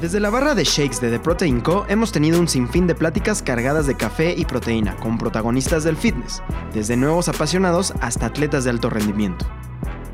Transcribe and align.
Desde 0.00 0.18
la 0.18 0.30
barra 0.30 0.54
de 0.54 0.64
shakes 0.64 0.98
de 0.98 1.10
The 1.10 1.20
Protein 1.20 1.60
Co. 1.60 1.84
hemos 1.86 2.10
tenido 2.10 2.40
un 2.40 2.48
sinfín 2.48 2.86
de 2.86 2.94
pláticas 2.94 3.42
cargadas 3.42 3.86
de 3.86 3.98
café 3.98 4.34
y 4.34 4.46
proteína 4.46 4.96
con 4.96 5.18
protagonistas 5.18 5.84
del 5.84 5.94
fitness, 5.94 6.42
desde 6.72 6.96
nuevos 6.96 7.28
apasionados 7.28 7.92
hasta 8.00 8.24
atletas 8.24 8.64
de 8.64 8.70
alto 8.70 8.88
rendimiento. 8.88 9.46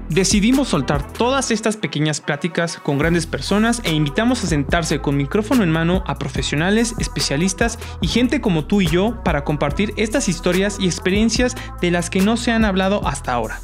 Decidimos 0.09 0.69
soltar 0.69 1.07
todas 1.13 1.53
estas 1.53 1.77
pequeñas 1.77 2.21
pláticas 2.21 2.79
con 2.79 2.99
grandes 2.99 3.29
personas 3.29 3.81
e 3.85 3.93
invitamos 3.93 4.43
a 4.43 4.49
sentarse 4.49 5.01
con 5.01 5.17
micrófono 5.17 5.63
en 5.63 5.71
mano 5.71 6.03
a 6.09 6.19
profesionales, 6.19 6.97
especialistas 6.99 7.79
y 8.01 8.09
gente 8.09 8.41
como 8.41 8.65
tú 8.65 8.81
y 8.81 8.89
yo 8.89 9.23
para 9.23 9.45
compartir 9.45 9.95
estas 9.97 10.29
historias 10.29 10.79
y 10.81 10.87
experiencias 10.87 11.55
de 11.81 11.93
las 11.93 12.11
que 12.11 12.21
no 12.21 12.37
se 12.37 12.51
han 12.51 12.65
hablado 12.65 13.07
hasta 13.07 13.33
ahora. 13.33 13.61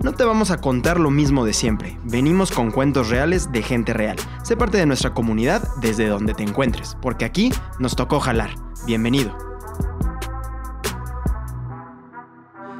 No 0.00 0.12
te 0.12 0.24
vamos 0.24 0.52
a 0.52 0.60
contar 0.60 1.00
lo 1.00 1.10
mismo 1.10 1.44
de 1.44 1.52
siempre. 1.52 1.98
Venimos 2.04 2.52
con 2.52 2.70
cuentos 2.70 3.08
reales 3.08 3.50
de 3.50 3.62
gente 3.62 3.92
real. 3.92 4.16
Sé 4.44 4.56
parte 4.56 4.78
de 4.78 4.86
nuestra 4.86 5.12
comunidad 5.12 5.68
desde 5.80 6.06
donde 6.06 6.34
te 6.34 6.44
encuentres, 6.44 6.96
porque 7.02 7.24
aquí 7.24 7.52
nos 7.80 7.96
tocó 7.96 8.20
jalar. 8.20 8.50
Bienvenido. 8.86 9.36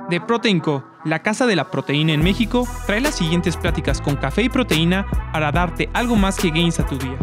De 0.08 0.20
Proteinco, 0.20 0.84
la 1.04 1.18
casa 1.18 1.46
de 1.46 1.56
la 1.56 1.72
proteína 1.72 2.12
en 2.12 2.22
México, 2.22 2.68
trae 2.86 3.00
las 3.00 3.16
siguientes 3.16 3.56
pláticas 3.56 4.00
con 4.00 4.14
café 4.14 4.42
y 4.42 4.48
proteína 4.48 5.04
para 5.32 5.50
darte 5.50 5.90
algo 5.94 6.14
más 6.14 6.36
que 6.36 6.50
gains 6.50 6.78
a 6.78 6.86
tu 6.86 6.96
día. 6.98 7.18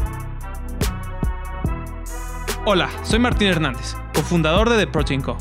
Hola, 2.66 2.90
soy 3.04 3.20
Martín 3.20 3.48
Hernández, 3.48 3.96
cofundador 4.14 4.70
de 4.70 4.78
The 4.78 4.92
Protein 4.92 5.22
Co. 5.22 5.38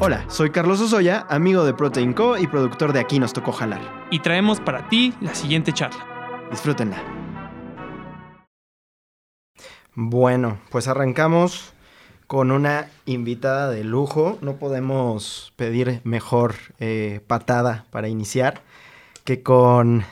Hola, 0.00 0.24
soy 0.28 0.50
Carlos 0.50 0.80
Osoya, 0.80 1.26
amigo 1.28 1.64
de 1.64 1.72
Protein 1.74 2.12
Co 2.12 2.36
y 2.36 2.46
productor 2.46 2.92
de 2.92 3.00
Aquí 3.00 3.18
nos 3.18 3.32
tocó 3.32 3.52
jalar. 3.52 3.80
Y 4.10 4.20
traemos 4.20 4.60
para 4.60 4.88
ti 4.88 5.14
la 5.20 5.34
siguiente 5.34 5.72
charla. 5.72 6.46
Disfrútenla. 6.50 7.02
Bueno, 9.94 10.58
pues 10.70 10.88
arrancamos 10.88 11.72
con 12.26 12.50
una 12.50 12.88
invitada 13.06 13.70
de 13.70 13.84
lujo. 13.84 14.38
No 14.40 14.56
podemos 14.56 15.52
pedir 15.56 16.00
mejor 16.04 16.54
eh, 16.80 17.20
patada 17.26 17.86
para 17.90 18.08
iniciar 18.08 18.62
que 19.24 19.42
con 19.42 20.04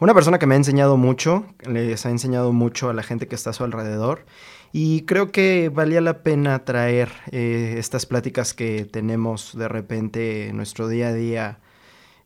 una 0.00 0.14
persona 0.14 0.40
que 0.40 0.46
me 0.46 0.54
ha 0.54 0.58
enseñado 0.58 0.96
mucho, 0.96 1.46
les 1.64 2.04
ha 2.04 2.10
enseñado 2.10 2.52
mucho 2.52 2.90
a 2.90 2.94
la 2.94 3.04
gente 3.04 3.28
que 3.28 3.36
está 3.36 3.50
a 3.50 3.52
su 3.52 3.62
alrededor 3.62 4.24
y 4.72 5.02
creo 5.02 5.30
que 5.30 5.68
valía 5.68 6.00
la 6.00 6.22
pena 6.22 6.64
traer 6.64 7.10
eh, 7.30 7.74
estas 7.78 8.06
pláticas 8.06 8.54
que 8.54 8.86
tenemos 8.86 9.56
de 9.56 9.68
repente 9.68 10.48
en 10.48 10.56
nuestro 10.56 10.88
día 10.88 11.08
a 11.08 11.12
día 11.12 11.58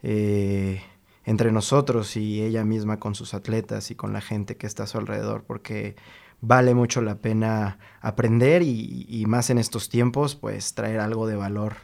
eh, 0.03 0.80
entre 1.25 1.50
nosotros 1.50 2.16
y 2.16 2.42
ella 2.42 2.64
misma 2.64 3.00
con 3.00 3.16
sus 3.16 3.34
atletas 3.34 3.91
y 3.91 3.97
con 3.97 4.12
la 4.12 4.20
gente 4.20 4.56
que 4.56 4.69
está 4.69 4.84
a 4.84 4.86
su 4.86 4.98
alrededor, 4.98 5.42
porque 5.44 5.97
vale 6.41 6.75
mucho 6.75 7.03
la 7.03 7.16
pena 7.16 7.78
aprender 8.00 8.62
y, 8.62 9.25
más 9.27 9.50
en 9.50 9.58
estos 9.58 9.88
tiempos, 9.88 10.36
pues 10.36 10.75
traer 10.75 11.00
algo 11.00 11.27
de 11.27 11.34
valor 11.34 11.75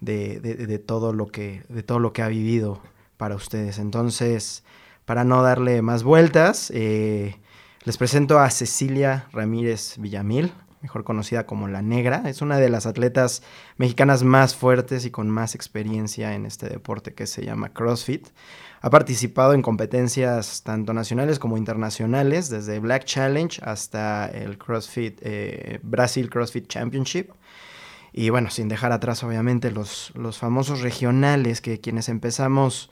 de, 0.00 0.82
todo 0.86 1.12
lo 1.12 1.26
que, 1.26 1.64
de 1.68 1.82
todo 1.82 1.98
lo 1.98 2.14
que 2.14 2.22
ha 2.22 2.28
vivido 2.28 2.80
para 3.18 3.34
ustedes. 3.34 3.78
Entonces, 3.78 4.64
para 5.04 5.24
no 5.24 5.42
darle 5.42 5.82
más 5.82 6.02
vueltas, 6.02 6.72
eh, 6.74 7.36
les 7.88 7.96
presento 7.96 8.38
a 8.38 8.50
Cecilia 8.50 9.24
Ramírez 9.32 9.94
Villamil, 9.96 10.52
mejor 10.82 11.04
conocida 11.04 11.46
como 11.46 11.68
La 11.68 11.80
Negra. 11.80 12.24
Es 12.26 12.42
una 12.42 12.58
de 12.58 12.68
las 12.68 12.84
atletas 12.84 13.42
mexicanas 13.78 14.24
más 14.24 14.54
fuertes 14.54 15.06
y 15.06 15.10
con 15.10 15.30
más 15.30 15.54
experiencia 15.54 16.34
en 16.34 16.44
este 16.44 16.68
deporte 16.68 17.14
que 17.14 17.26
se 17.26 17.46
llama 17.46 17.70
CrossFit. 17.70 18.28
Ha 18.82 18.90
participado 18.90 19.54
en 19.54 19.62
competencias 19.62 20.64
tanto 20.64 20.92
nacionales 20.92 21.38
como 21.38 21.56
internacionales, 21.56 22.50
desde 22.50 22.78
Black 22.78 23.06
Challenge 23.06 23.58
hasta 23.64 24.26
el 24.26 24.58
CrossFit 24.58 25.18
eh, 25.22 25.80
Brasil 25.82 26.28
CrossFit 26.28 26.68
Championship. 26.68 27.30
Y 28.12 28.28
bueno, 28.28 28.50
sin 28.50 28.68
dejar 28.68 28.92
atrás 28.92 29.24
obviamente 29.24 29.70
los, 29.70 30.12
los 30.14 30.36
famosos 30.36 30.82
regionales 30.82 31.62
que 31.62 31.80
quienes 31.80 32.10
empezamos 32.10 32.90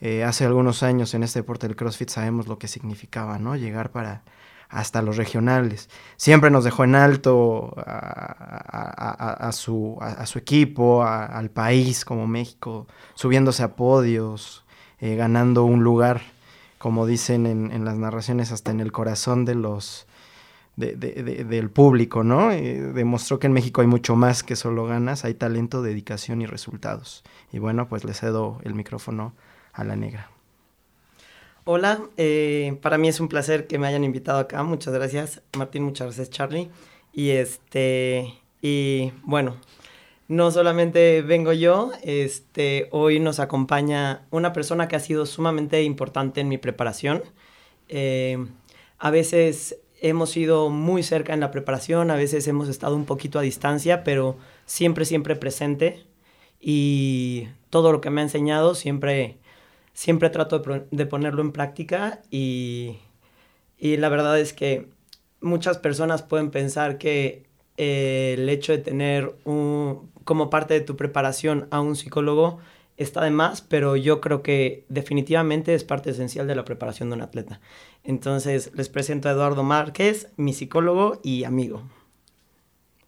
eh, 0.00 0.24
hace 0.24 0.44
algunos 0.44 0.82
años 0.82 1.14
en 1.14 1.22
este 1.22 1.40
deporte 1.40 1.66
del 1.66 1.76
CrossFit 1.76 2.08
sabemos 2.08 2.46
lo 2.48 2.58
que 2.58 2.68
significaba, 2.68 3.38
¿no? 3.38 3.56
Llegar 3.56 3.90
para 3.90 4.22
hasta 4.74 5.02
los 5.02 5.16
regionales. 5.16 5.88
Siempre 6.16 6.50
nos 6.50 6.64
dejó 6.64 6.84
en 6.84 6.96
alto 6.96 7.74
a, 7.76 9.50
su, 9.52 9.98
equipo, 10.34 11.04
al 11.04 11.50
país 11.50 12.04
como 12.04 12.26
México, 12.26 12.88
subiéndose 13.14 13.62
a 13.62 13.76
podios, 13.76 14.64
eh, 14.98 15.14
ganando 15.14 15.64
un 15.64 15.84
lugar, 15.84 16.22
como 16.78 17.06
dicen 17.06 17.46
en, 17.46 17.84
las 17.84 17.96
narraciones, 17.96 18.50
hasta 18.50 18.72
en 18.72 18.80
el 18.80 18.90
corazón 18.90 19.44
de 19.44 19.54
los... 19.54 20.06
del 20.76 21.70
público, 21.70 22.24
¿no? 22.24 22.50
Eh, 22.50 22.80
demostró 22.94 23.38
que 23.38 23.46
en 23.46 23.52
México 23.52 23.80
hay 23.80 23.86
mucho 23.86 24.16
más 24.16 24.42
que 24.42 24.56
solo 24.56 24.86
ganas, 24.86 25.24
hay 25.24 25.34
talento, 25.34 25.82
dedicación 25.82 26.42
y 26.42 26.46
resultados. 26.46 27.22
Y 27.52 27.60
bueno, 27.60 27.86
pues 27.88 28.04
le 28.04 28.12
cedo 28.12 28.58
el 28.64 28.74
micrófono 28.74 29.34
a 29.74 29.84
la 29.84 29.96
negra. 29.96 30.30
Hola, 31.64 32.02
eh, 32.16 32.78
para 32.82 32.98
mí 32.98 33.08
es 33.08 33.20
un 33.20 33.28
placer 33.28 33.66
que 33.66 33.78
me 33.78 33.86
hayan 33.86 34.04
invitado 34.04 34.38
acá. 34.38 34.62
Muchas 34.62 34.92
gracias, 34.94 35.42
Martín, 35.56 35.82
muchas 35.82 36.08
gracias, 36.08 36.30
Charlie. 36.30 36.70
Y 37.12 37.30
este, 37.30 38.34
y 38.60 39.12
bueno, 39.22 39.56
no 40.28 40.50
solamente 40.50 41.22
vengo 41.22 41.52
yo, 41.52 41.92
este, 42.02 42.88
hoy 42.92 43.20
nos 43.20 43.40
acompaña 43.40 44.26
una 44.30 44.52
persona 44.52 44.88
que 44.88 44.96
ha 44.96 45.00
sido 45.00 45.26
sumamente 45.26 45.82
importante 45.82 46.40
en 46.40 46.48
mi 46.48 46.58
preparación. 46.58 47.22
Eh, 47.88 48.46
a 48.98 49.10
veces 49.10 49.78
hemos 50.00 50.36
ido 50.36 50.70
muy 50.70 51.02
cerca 51.02 51.32
en 51.32 51.40
la 51.40 51.50
preparación, 51.50 52.10
a 52.10 52.16
veces 52.16 52.46
hemos 52.46 52.68
estado 52.68 52.94
un 52.94 53.06
poquito 53.06 53.38
a 53.38 53.42
distancia, 53.42 54.04
pero 54.04 54.36
siempre, 54.66 55.04
siempre 55.06 55.36
presente. 55.36 56.04
Y 56.60 57.48
todo 57.70 57.92
lo 57.92 58.00
que 58.00 58.10
me 58.10 58.20
ha 58.20 58.24
enseñado 58.24 58.74
siempre 58.74 59.38
siempre 59.94 60.28
trato 60.28 60.58
de, 60.90 61.06
ponerlo 61.06 61.40
en 61.40 61.52
práctica 61.52 62.20
y, 62.30 62.98
la 63.78 64.08
verdad 64.08 64.38
es 64.38 64.52
que 64.52 64.88
muchas 65.40 65.78
personas 65.78 66.22
pueden 66.22 66.50
pensar 66.50 66.98
que 66.98 67.44
eh, 67.76 68.34
el 68.38 68.48
hecho 68.48 68.72
de 68.72 68.78
tener 68.78 69.34
un, 69.44 70.10
como 70.24 70.50
parte 70.50 70.74
de 70.74 70.80
tu 70.80 70.96
preparación 70.96 71.68
a 71.70 71.80
un 71.80 71.96
psicólogo 71.96 72.58
está 72.96 73.22
de 73.24 73.30
más, 73.30 73.60
pero 73.60 73.96
yo 73.96 74.20
creo 74.20 74.42
que 74.42 74.84
definitivamente 74.88 75.74
es 75.74 75.84
parte 75.84 76.10
esencial 76.10 76.46
de 76.46 76.54
la 76.54 76.64
preparación 76.64 77.10
de 77.10 77.16
un 77.16 77.22
atleta. 77.22 77.60
Entonces 78.04 78.70
les 78.74 78.88
presento 78.88 79.28
a 79.28 79.32
Eduardo 79.32 79.62
Márquez, 79.62 80.28
mi 80.36 80.52
psicólogo 80.52 81.20
y 81.22 81.44
amigo. 81.44 81.82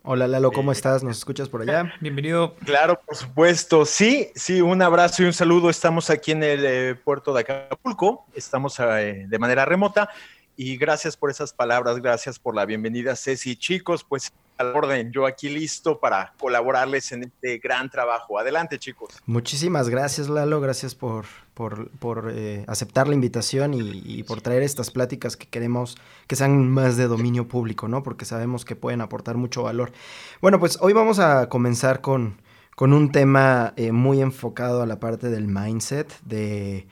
Hola 0.09 0.29
Lalo, 0.29 0.53
¿cómo 0.53 0.71
estás? 0.71 1.03
¿Nos 1.03 1.19
escuchas 1.19 1.49
por 1.49 1.63
allá? 1.63 1.93
Bienvenido. 2.01 2.55
Claro, 2.65 3.01
por 3.05 3.17
supuesto. 3.17 3.85
Sí, 3.85 4.31
sí, 4.37 4.61
un 4.61 4.81
abrazo 4.81 5.25
y 5.25 5.27
un 5.27 5.33
saludo. 5.33 5.69
Estamos 5.69 6.11
aquí 6.11 6.31
en 6.31 6.45
el 6.45 6.65
eh, 6.65 6.95
puerto 6.95 7.35
de 7.35 7.41
Acapulco, 7.41 8.25
estamos 8.33 8.79
eh, 8.79 9.25
de 9.27 9.39
manera 9.41 9.65
remota 9.65 10.09
y 10.57 10.77
gracias 10.77 11.17
por 11.17 11.31
esas 11.31 11.53
palabras, 11.53 12.01
gracias 12.01 12.39
por 12.39 12.55
la 12.55 12.65
bienvenida, 12.65 13.15
Ceci. 13.15 13.57
Chicos, 13.57 14.05
pues 14.05 14.33
al 14.59 14.75
orden, 14.75 15.13
yo 15.13 15.27
aquí 15.27 15.49
listo 15.51 16.01
para 16.01 16.33
colaborarles 16.39 17.13
en 17.13 17.25
este 17.25 17.59
gran 17.59 17.91
trabajo. 17.91 18.39
Adelante, 18.39 18.79
chicos. 18.79 19.11
Muchísimas 19.27 19.91
gracias, 19.91 20.29
Lalo, 20.29 20.61
gracias 20.61 20.95
por, 20.95 21.27
por, 21.55 22.33
eh, 22.33 22.65
aceptar 22.67 23.07
la 23.07 23.15
invitación 23.15 23.75
y, 23.75 24.23
por 24.23 24.41
traer 24.41 24.63
estas 24.63 24.91
pláticas 24.91 25.37
que 25.37 25.47
queremos 25.47 25.97
que 26.27 26.37
sean 26.37 26.71
más 26.71 26.97
de 26.97 27.07
dominio 27.07 27.49
público, 27.49 27.89
¿no? 27.89 28.03
Porque 28.03 28.25
sabemos 28.25 28.65
que 28.65 28.77
pueden 28.77 29.03
aportar 29.03 29.37
mucho 29.37 29.63
valor. 29.63 29.93
Bueno, 30.41 30.59
pues 30.59 30.79
hoy 30.81 30.95
vamos 30.95 31.19
a 31.19 31.49
comenzar 31.51 32.01
con, 32.01 32.41
con 32.75 32.95
un 32.95 33.13
tema 33.13 33.75
eh, 33.77 33.93
muy 33.93 34.23
enfocado 34.23 34.83
a 34.83 34.87
la 34.87 34.99
parte 35.01 35.29
del 35.29 35.49
mindset, 35.49 36.19
de... 36.23 36.87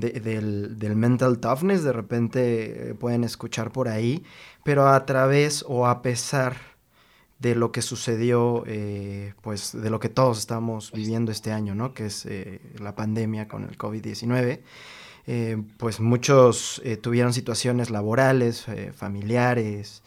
del, 0.00 0.78
del, 0.78 0.96
mental 0.96 1.38
toughness, 1.38 1.84
de 1.84 1.92
repente 1.92 2.90
eh, 2.90 2.94
pueden 2.94 3.24
escuchar 3.24 3.70
por 3.72 3.88
ahí, 3.88 4.24
pero 4.64 4.88
a 4.88 5.06
través 5.06 5.64
o 5.68 5.86
a 5.86 6.02
pesar 6.02 6.56
de 7.44 7.54
lo 7.54 7.72
que 7.72 7.82
sucedió, 7.82 8.64
eh, 8.66 9.34
pues 9.42 9.72
de 9.72 9.90
lo 9.90 10.00
que 10.00 10.08
todos 10.08 10.38
estamos 10.38 10.90
viviendo 10.92 11.30
este 11.30 11.52
año, 11.52 11.74
¿no? 11.74 11.92
Que 11.92 12.06
es 12.06 12.24
eh, 12.24 12.58
la 12.78 12.94
pandemia 12.94 13.48
con 13.48 13.64
el 13.64 13.76
COVID-19. 13.76 14.60
Eh, 15.26 15.62
pues 15.76 16.00
muchos 16.00 16.82
tuvieron 17.02 17.34
situaciones 17.34 17.90
laborales, 17.90 18.66
familiares, 18.94 20.02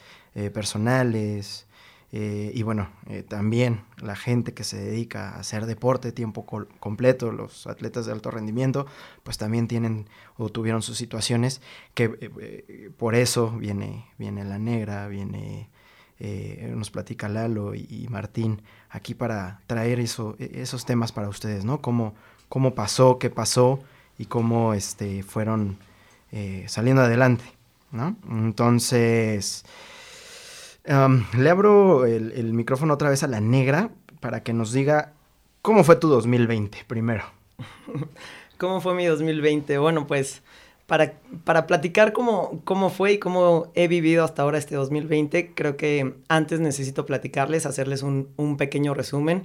personales, 0.54 1.67
y 2.12 2.64
bueno, 2.64 2.90
también 3.28 3.82
la 4.02 4.16
gente 4.16 4.54
que 4.54 4.64
se 4.64 4.78
dedica 4.78 5.32
a 5.32 5.40
hacer 5.40 5.66
deporte 5.66 6.12
tiempo 6.14 6.46
completo, 6.80 7.32
los 7.34 7.68
atletas 7.68 8.06
de 8.06 8.14
alto 8.14 8.32
rendimiento, 8.32 8.88
pues 9.24 9.38
también 9.38 9.68
tienen 9.68 10.08
o 10.38 10.50
tuvieron 10.50 10.82
sus 10.82 10.98
situaciones 10.98 11.62
que 11.94 12.92
por 12.98 13.14
eso 13.14 13.52
viene, 13.52 14.06
viene 14.18 14.46
la 14.46 14.58
negra, 14.58 15.08
viene 15.10 15.70
eh, 16.20 16.74
nos 16.76 16.90
platica 16.90 17.30
Lalo 17.30 17.76
y, 17.76 18.08
Martín 18.10 18.64
aquí 18.90 19.14
para 19.14 19.62
traer 19.68 20.00
eso, 20.00 20.36
e, 20.40 20.62
esos 20.64 20.84
temas 20.84 21.12
para 21.12 21.30
ustedes, 21.30 21.64
¿no? 21.64 21.80
Cómo, 21.80 22.16
pasó, 22.74 23.20
qué 23.20 23.30
pasó 23.30 23.82
y 24.18 24.26
cómo 24.26 24.74
este, 24.74 25.22
fueron 25.22 25.78
eh, 26.32 26.66
saliendo 26.68 27.04
adelante 27.04 27.44
¿no? 27.92 28.16
Entonces, 28.30 29.64
le 30.88 31.50
abro 31.50 32.06
el, 32.06 32.54
micrófono 32.54 32.94
otra 32.94 33.10
vez 33.10 33.24
a 33.24 33.28
la 33.28 33.42
negra 33.42 33.90
para 34.20 34.44
que 34.44 34.54
nos 34.54 34.72
diga 34.72 35.14
cómo 35.62 35.84
fue 35.84 35.98
tu 35.98 36.08
2020 36.08 36.86
primero. 36.88 37.24
¿Cómo 38.58 38.82
fue 38.82 38.96
mi 38.96 39.06
2020? 39.06 39.78
Bueno, 39.78 40.08
pues 40.08 40.42
para, 40.88 41.14
para 41.44 41.68
platicar 41.68 42.14
cómo, 42.14 42.62
cómo 42.64 42.90
fue 42.90 43.14
y 43.14 43.20
cómo 43.20 43.72
he 43.76 43.88
vivido 43.88 44.24
hasta 44.24 44.42
ahora 44.42 44.58
este 44.58 44.76
2020, 44.76 45.54
creo 45.54 45.78
que 45.78 46.16
antes 46.30 46.60
necesito 46.60 47.06
platicarles, 47.06 47.66
hacerles 47.66 48.02
un, 48.02 48.30
un 48.38 48.58
pequeño 48.58 48.94
resumen 48.94 49.44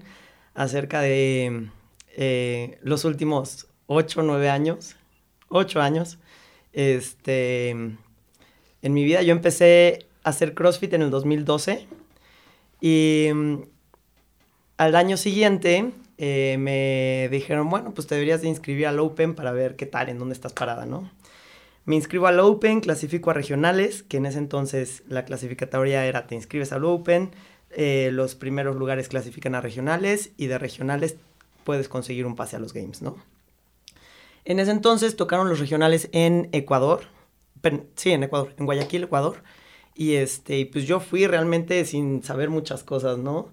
acerca 0.54 1.00
de 1.00 1.68
eh, 2.16 2.78
los 2.82 3.04
últimos 3.04 3.66
8 3.86 4.20
o 4.20 4.22
9 4.22 4.50
años, 4.50 4.96
8 5.48 5.80
años, 5.80 6.18
este, 6.72 7.70
en 7.70 7.98
mi 8.82 9.04
vida. 9.04 9.22
Yo 9.22 9.32
empecé 9.32 10.06
hacer 10.24 10.54
CrossFit 10.54 10.92
en 10.94 11.02
el 11.02 11.10
2012 11.10 11.86
y 12.80 13.30
mm, 13.32 13.62
al 14.76 14.96
año 14.96 15.16
siguiente 15.16 15.92
eh, 16.18 16.56
me 16.58 17.28
dijeron, 17.30 17.70
bueno, 17.70 17.94
pues 17.94 18.06
te 18.06 18.14
deberías 18.14 18.42
de 18.42 18.48
inscribir 18.48 18.86
al 18.86 19.00
Open 19.00 19.34
para 19.34 19.52
ver 19.52 19.76
qué 19.76 19.86
tal, 19.86 20.08
en 20.08 20.18
dónde 20.18 20.34
estás 20.34 20.52
parada, 20.52 20.86
¿no? 20.86 21.10
Me 21.84 21.96
inscribo 21.96 22.26
al 22.26 22.38
Open, 22.40 22.80
clasifico 22.80 23.30
a 23.30 23.34
regionales, 23.34 24.02
que 24.04 24.18
en 24.18 24.26
ese 24.26 24.38
entonces 24.38 25.02
la 25.08 25.24
clasificatoria 25.24 26.06
era 26.06 26.26
te 26.26 26.34
inscribes 26.34 26.72
al 26.72 26.84
Open, 26.84 27.30
eh, 27.70 28.10
los 28.12 28.34
primeros 28.34 28.76
lugares 28.76 29.08
clasifican 29.08 29.54
a 29.54 29.60
regionales 29.60 30.30
y 30.36 30.46
de 30.46 30.58
regionales 30.58 31.16
puedes 31.64 31.88
conseguir 31.88 32.26
un 32.26 32.36
pase 32.36 32.56
a 32.56 32.58
los 32.58 32.72
Games, 32.72 33.02
¿no? 33.02 33.16
En 34.44 34.58
ese 34.60 34.72
entonces 34.72 35.16
tocaron 35.16 35.48
los 35.48 35.60
regionales 35.60 36.08
en 36.12 36.48
Ecuador, 36.52 37.02
sí, 37.94 38.10
en 38.12 38.24
Ecuador, 38.24 38.54
en 38.58 38.66
Guayaquil, 38.66 39.04
Ecuador, 39.04 39.42
y 39.94 40.14
este, 40.14 40.66
pues 40.66 40.86
yo 40.86 41.00
fui 41.00 41.26
realmente 41.26 41.84
sin 41.84 42.22
saber 42.22 42.50
muchas 42.50 42.82
cosas, 42.84 43.18
¿no? 43.18 43.48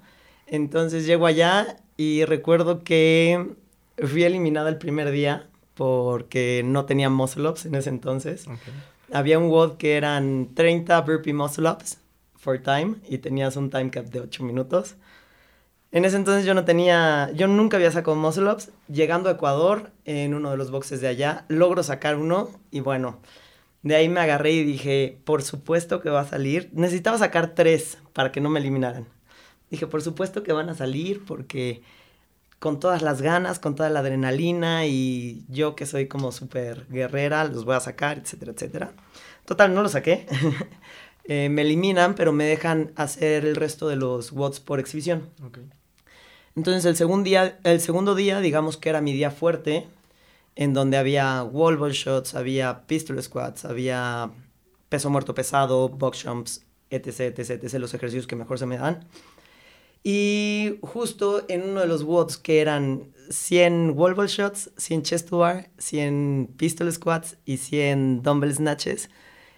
Entonces 0.47 1.05
llego 1.05 1.25
allá 1.25 1.77
y 1.97 2.25
recuerdo 2.25 2.83
que 2.83 3.53
fui 3.97 4.23
eliminada 4.23 4.69
el 4.69 4.77
primer 4.77 5.11
día 5.11 5.47
porque 5.75 6.61
no 6.65 6.85
tenía 6.85 7.09
muscle 7.09 7.47
ups 7.47 7.65
en 7.65 7.75
ese 7.75 7.89
entonces. 7.89 8.45
Había 9.11 9.39
un 9.39 9.49
WOD 9.49 9.77
que 9.77 9.95
eran 9.95 10.49
30 10.53 11.01
burpee 11.01 11.33
muscle 11.33 11.69
ups 11.69 11.99
for 12.35 12.59
time 12.59 12.95
y 13.07 13.19
tenías 13.19 13.55
un 13.55 13.69
time 13.69 13.89
cap 13.89 14.05
de 14.05 14.21
8 14.21 14.43
minutos. 14.43 14.95
En 15.91 16.05
ese 16.05 16.17
entonces 16.17 16.45
yo 16.45 16.53
no 16.53 16.65
tenía, 16.65 17.31
yo 17.33 17.47
nunca 17.47 17.77
había 17.77 17.91
sacado 17.91 18.15
muscle 18.15 18.51
ups. 18.51 18.71
Llegando 18.87 19.29
a 19.29 19.33
Ecuador, 19.33 19.91
en 20.05 20.33
uno 20.33 20.51
de 20.51 20.57
los 20.57 20.69
boxes 20.69 21.01
de 21.01 21.07
allá, 21.07 21.45
logro 21.47 21.81
sacar 21.81 22.15
uno 22.17 22.49
y 22.71 22.79
bueno, 22.81 23.19
de 23.81 23.95
ahí 23.95 24.09
me 24.09 24.19
agarré 24.19 24.51
y 24.51 24.63
dije, 24.63 25.19
por 25.23 25.41
supuesto 25.41 26.01
que 26.01 26.09
va 26.09 26.21
a 26.21 26.27
salir. 26.27 26.69
Necesitaba 26.73 27.17
sacar 27.17 27.55
tres 27.55 27.97
para 28.13 28.31
que 28.31 28.41
no 28.41 28.49
me 28.49 28.59
eliminaran. 28.59 29.07
Dije, 29.69 29.87
por 29.87 30.01
supuesto 30.01 30.43
que 30.43 30.53
van 30.53 30.69
a 30.69 30.75
salir 30.75 31.23
porque 31.25 31.81
con 32.59 32.79
todas 32.79 33.01
las 33.01 33.21
ganas, 33.21 33.59
con 33.59 33.75
toda 33.75 33.89
la 33.89 34.01
adrenalina 34.01 34.85
y 34.85 35.45
yo 35.47 35.75
que 35.75 35.85
soy 35.85 36.07
como 36.07 36.31
súper 36.31 36.87
guerrera, 36.89 37.45
los 37.45 37.63
voy 37.63 37.75
a 37.75 37.79
sacar, 37.79 38.17
etcétera, 38.17 38.51
etcétera. 38.51 38.91
Total, 39.45 39.73
no 39.73 39.81
lo 39.81 39.89
saqué. 39.89 40.25
Eh, 41.31 41.47
me 41.47 41.61
eliminan, 41.61 42.15
pero 42.15 42.31
me 42.31 42.43
dejan 42.43 42.91
hacer 42.95 43.45
el 43.45 43.55
resto 43.55 43.87
de 43.87 43.95
los 43.95 44.31
WODs 44.31 44.61
por 44.61 44.79
exhibición. 44.79 45.29
Entonces 46.55 46.85
el 46.85 46.95
segundo, 46.95 47.25
día, 47.25 47.59
el 47.63 47.79
segundo 47.81 48.15
día, 48.15 48.41
digamos 48.41 48.77
que 48.77 48.89
era 48.89 48.99
mi 48.99 49.13
día 49.13 49.29
fuerte, 49.29 49.85
en 50.59 50.73
donde 50.73 50.97
había 50.97 51.41
wall 51.41 51.77
ball 51.77 51.93
shots, 51.93 52.35
había 52.35 52.85
pistol 52.85 53.23
squats, 53.23 53.63
había 53.63 54.29
peso 54.89 55.09
muerto 55.09 55.33
pesado, 55.33 55.87
box 55.87 56.23
jumps, 56.25 56.65
etc, 56.89 57.39
etc, 57.39 57.51
etc, 57.51 57.73
los 57.75 57.93
ejercicios 57.93 58.27
que 58.27 58.35
mejor 58.35 58.59
se 58.59 58.65
me 58.65 58.77
dan. 58.77 59.07
Y 60.03 60.77
justo 60.81 61.45
en 61.47 61.63
uno 61.63 61.79
de 61.79 61.87
los 61.87 62.03
WODs 62.03 62.35
que 62.35 62.59
eran 62.59 63.13
100 63.29 63.93
wall 63.95 64.15
ball 64.15 64.27
shots, 64.27 64.69
100 64.75 65.03
chest 65.03 65.29
to 65.29 65.37
bar, 65.37 65.69
100 65.77 66.55
pistol 66.57 66.91
squats 66.91 67.37
y 67.45 67.55
100 67.55 68.21
dumbbell 68.21 68.53
snatches, 68.53 69.09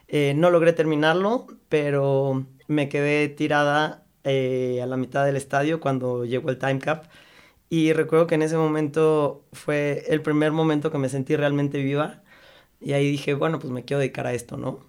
eh, 0.08 0.36
no 0.36 0.52
logré 0.52 0.72
terminarlo, 0.72 1.48
pero 1.68 2.46
me 2.68 2.90
quedé 2.90 3.28
tirada 3.28 4.06
eh, 4.24 4.82
a 4.84 4.86
la 4.86 4.98
mitad 4.98 5.26
del 5.26 5.36
estadio 5.36 5.80
cuando 5.80 6.26
llegó 6.26 6.52
el 6.52 6.60
time 6.60 6.78
cap. 6.78 7.06
Y 7.74 7.94
recuerdo 7.94 8.28
que 8.28 8.36
en 8.36 8.42
ese 8.42 8.58
momento 8.58 9.46
fue 9.54 10.04
el 10.10 10.22
primer 10.22 10.52
momento 10.52 10.92
que 10.92 10.98
me 10.98 11.08
sentí 11.08 11.38
realmente 11.38 11.82
viva. 11.82 12.22
Y 12.82 12.92
ahí 12.92 13.10
dije, 13.10 13.34
bueno, 13.34 13.60
pues 13.60 13.72
me 13.72 13.86
quiero 13.86 14.02
dedicar 14.02 14.28
a 14.28 14.34
esto, 14.34 14.58
¿no? 14.58 14.82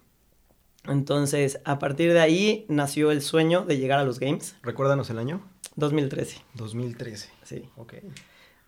Entonces, 0.85 1.61
a 1.63 1.79
partir 1.79 2.11
de 2.11 2.19
ahí 2.19 2.65
nació 2.67 3.11
el 3.11 3.21
sueño 3.21 3.63
de 3.63 3.77
llegar 3.77 3.99
a 3.99 4.03
los 4.03 4.19
Games. 4.19 4.57
Recuérdanos 4.63 5.09
el 5.09 5.17
año. 5.17 5.41
2013. 5.77 6.41
2013. 6.55 7.29
Sí. 7.43 7.69
Ok. 7.77 7.93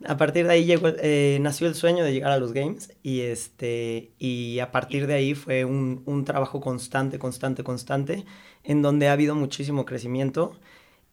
A 0.05 0.15
partir 0.15 0.47
de 0.47 0.53
ahí 0.53 0.63
llegó, 0.63 0.87
eh, 0.87 1.39
nació 1.41 1.67
el 1.67 1.75
sueño 1.75 2.05
de 2.05 2.13
llegar 2.13 2.31
a 2.31 2.37
los 2.37 2.53
Games 2.53 2.93
y, 3.03 3.19
este, 3.19 4.13
y 4.17 4.59
a 4.59 4.71
partir 4.71 5.07
de 5.07 5.15
ahí 5.15 5.35
fue 5.35 5.65
un, 5.65 6.03
un, 6.05 6.23
trabajo 6.23 6.61
constante, 6.61 7.19
constante, 7.19 7.65
constante, 7.65 8.23
en 8.63 8.81
donde 8.81 9.09
ha 9.09 9.11
habido 9.11 9.35
muchísimo 9.35 9.83
crecimiento. 9.83 10.57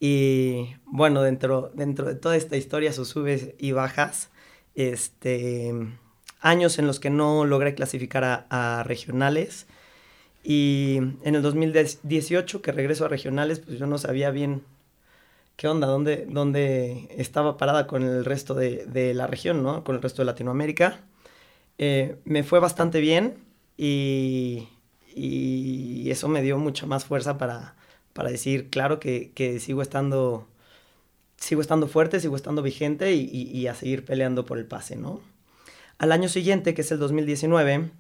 Y 0.05 0.75
bueno, 0.85 1.23
dentro, 1.23 1.71
dentro 1.75 2.09
de 2.09 2.17
toda 2.17 2.35
esta 2.35 2.57
historia, 2.57 2.93
sus 2.93 3.11
subes 3.11 3.55
y 3.59 3.71
bajas, 3.71 4.31
este, 4.75 5.73
años 6.41 6.81
en 6.81 6.89
los 6.89 6.99
que 6.99 7.09
no 7.09 7.45
logré 7.45 7.77
clasificar 7.77 8.25
a, 8.25 8.81
a 8.81 8.83
regionales, 8.83 9.69
y 10.43 10.97
en 11.23 11.37
el 11.37 11.43
2018 11.43 12.63
que 12.63 12.73
regreso 12.73 13.05
a 13.05 13.09
regionales, 13.09 13.61
pues 13.61 13.79
yo 13.79 13.87
no 13.87 13.97
sabía 13.97 14.33
bien 14.33 14.65
qué 15.55 15.69
onda, 15.69 15.87
dónde, 15.87 16.27
dónde 16.29 17.07
estaba 17.17 17.57
parada 17.57 17.87
con 17.87 18.03
el 18.03 18.25
resto 18.25 18.55
de, 18.55 18.85
de, 18.87 19.15
la 19.15 19.29
región, 19.29 19.63
¿no? 19.63 19.85
Con 19.85 19.95
el 19.95 20.03
resto 20.03 20.23
de 20.23 20.27
Latinoamérica. 20.27 20.99
Eh, 21.79 22.17
me 22.25 22.43
fue 22.43 22.59
bastante 22.59 22.99
bien 22.99 23.37
y, 23.77 24.69
y, 25.15 26.11
eso 26.11 26.27
me 26.27 26.43
dio 26.43 26.59
mucha 26.59 26.87
más 26.87 27.05
fuerza 27.05 27.39
para, 27.39 27.77
para 28.13 28.31
decir, 28.31 28.71
claro 28.71 29.01
que, 29.01 29.33
que, 29.35 29.61
sigo 29.61 29.83
estando 29.83 30.49
sigo 31.37 31.61
estando 31.61 31.89
fuerte, 31.89 32.21
sigo 32.21 32.37
estando 32.37 32.63
vigente 32.63 33.15
y, 33.15 33.29
y, 33.33 33.51
y, 33.51 33.67
a 33.67 33.75
seguir 33.75 34.05
peleando 34.05 34.45
por 34.47 34.59
el 34.59 34.67
pase, 34.67 34.97
¿no? 34.97 35.21
Al 35.99 36.13
año 36.13 36.29
siguiente, 36.29 36.75
que 36.75 36.83
es 36.83 36.93
el 36.93 36.99
2019, 36.99 37.91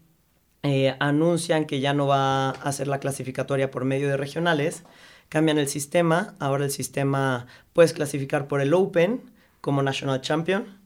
eh, 0.64 0.94
anuncian 1.00 1.66
que 1.66 1.80
ya 1.80 1.92
no 1.92 2.06
va 2.06 2.50
a 2.50 2.50
hacer 2.50 2.86
la 2.86 3.00
clasificatoria 3.00 3.70
por 3.72 3.84
medio 3.84 4.08
de 4.08 4.16
regionales, 4.16 4.84
cambian 5.28 5.58
el 5.58 5.66
sistema, 5.68 6.36
ahora 6.38 6.64
el 6.64 6.70
sistema 6.70 7.46
puedes 7.72 7.92
clasificar 7.92 8.46
por 8.46 8.60
el 8.60 8.74
Open 8.74 9.22
como 9.60 9.82
National 9.82 10.20
Champion 10.20 10.81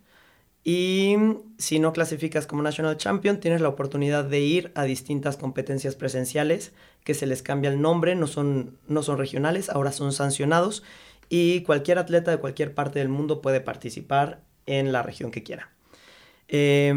y 0.69 1.15
si 1.59 1.79
no 1.79 1.93
clasificas 1.93 2.49
como 2.49 2.61
National 2.61 2.97
Champion 2.97 3.39
tienes 3.39 3.61
la 3.61 3.69
oportunidad 3.69 4.25
de 4.25 4.41
ir 4.41 4.73
a 4.75 4.83
distintas 4.83 5.37
competencias 5.37 5.95
presenciales 5.95 6.73
que 7.05 7.15
se 7.15 7.29
les 7.29 7.41
cambia 7.41 7.71
el 7.71 7.81
nombre, 7.81 8.17
no 8.17 8.27
son, 8.27 8.77
no 8.89 9.05
son 9.05 9.17
regionales, 9.17 9.71
ahora 9.71 9.93
son 9.93 10.13
sancionados 10.13 10.83
y 11.29 11.61
cualquier 11.63 12.01
atleta 12.01 12.33
de 12.33 12.39
cualquier 12.39 12.75
parte 12.75 12.99
del 12.99 13.09
mundo 13.09 13.41
puede 13.43 13.61
participar 13.61 14.41
en 14.67 14.91
la 14.91 15.05
región 15.05 15.31
que 15.31 15.45
quiera. 15.45 15.71
Eh, 16.49 16.93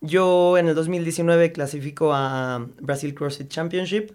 yo 0.00 0.56
en 0.56 0.68
el 0.68 0.76
2019 0.76 1.50
clasifico 1.50 2.12
a 2.14 2.68
Brasil 2.78 3.16
CrossFit 3.16 3.48
Championship. 3.48 4.12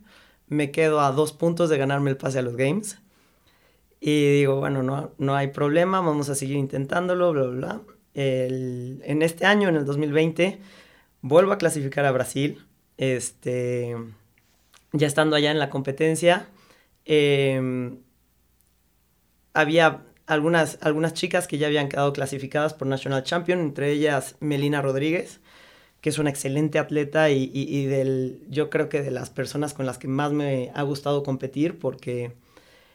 Me 0.47 0.71
quedo 0.71 1.01
a 1.01 1.11
dos 1.11 1.33
puntos 1.33 1.69
de 1.69 1.77
ganarme 1.77 2.11
el 2.11 2.15
pase 2.15 2.39
a 2.39 2.41
los 2.41 2.55
Games. 2.55 2.99
Y 3.99 4.37
digo, 4.37 4.61
bueno, 4.61 4.81
no, 4.81 5.11
no 5.17 5.35
hay 5.35 5.47
problema, 5.47 5.99
vamos 5.99 6.29
a 6.29 6.35
seguir 6.35 6.55
intentándolo, 6.55 7.33
bla, 7.33 7.43
bla, 7.47 7.51
bla. 7.51 7.96
En 8.19 9.21
este 9.21 9.45
año, 9.45 9.69
en 9.69 9.75
el 9.75 9.85
2020, 9.85 10.59
vuelvo 11.21 11.51
a 11.51 11.57
clasificar 11.57 12.05
a 12.05 12.11
Brasil. 12.11 12.65
Este, 12.97 13.95
ya 14.91 15.07
estando 15.07 15.35
allá 15.35 15.51
en 15.51 15.59
la 15.59 15.69
competencia, 15.69 16.47
eh, 17.05 17.91
había 19.53 20.03
algunas, 20.25 20.77
algunas 20.81 21.13
chicas 21.13 21.47
que 21.47 21.57
ya 21.57 21.67
habían 21.67 21.89
quedado 21.89 22.11
clasificadas 22.13 22.73
por 22.73 22.87
National 22.87 23.23
Champion, 23.23 23.59
entre 23.59 23.91
ellas 23.91 24.35
Melina 24.39 24.81
Rodríguez, 24.81 25.39
que 26.01 26.09
es 26.09 26.19
una 26.19 26.29
excelente 26.29 26.79
atleta 26.79 27.29
y, 27.29 27.51
y, 27.53 27.77
y, 27.77 27.85
del, 27.85 28.41
yo 28.49 28.69
creo 28.69 28.89
que 28.89 29.01
de 29.01 29.11
las 29.11 29.29
personas 29.29 29.73
con 29.73 29.85
las 29.85 29.97
que 29.97 30.07
más 30.07 30.31
me 30.31 30.71
ha 30.75 30.81
gustado 30.83 31.23
competir, 31.23 31.79
porque 31.79 32.33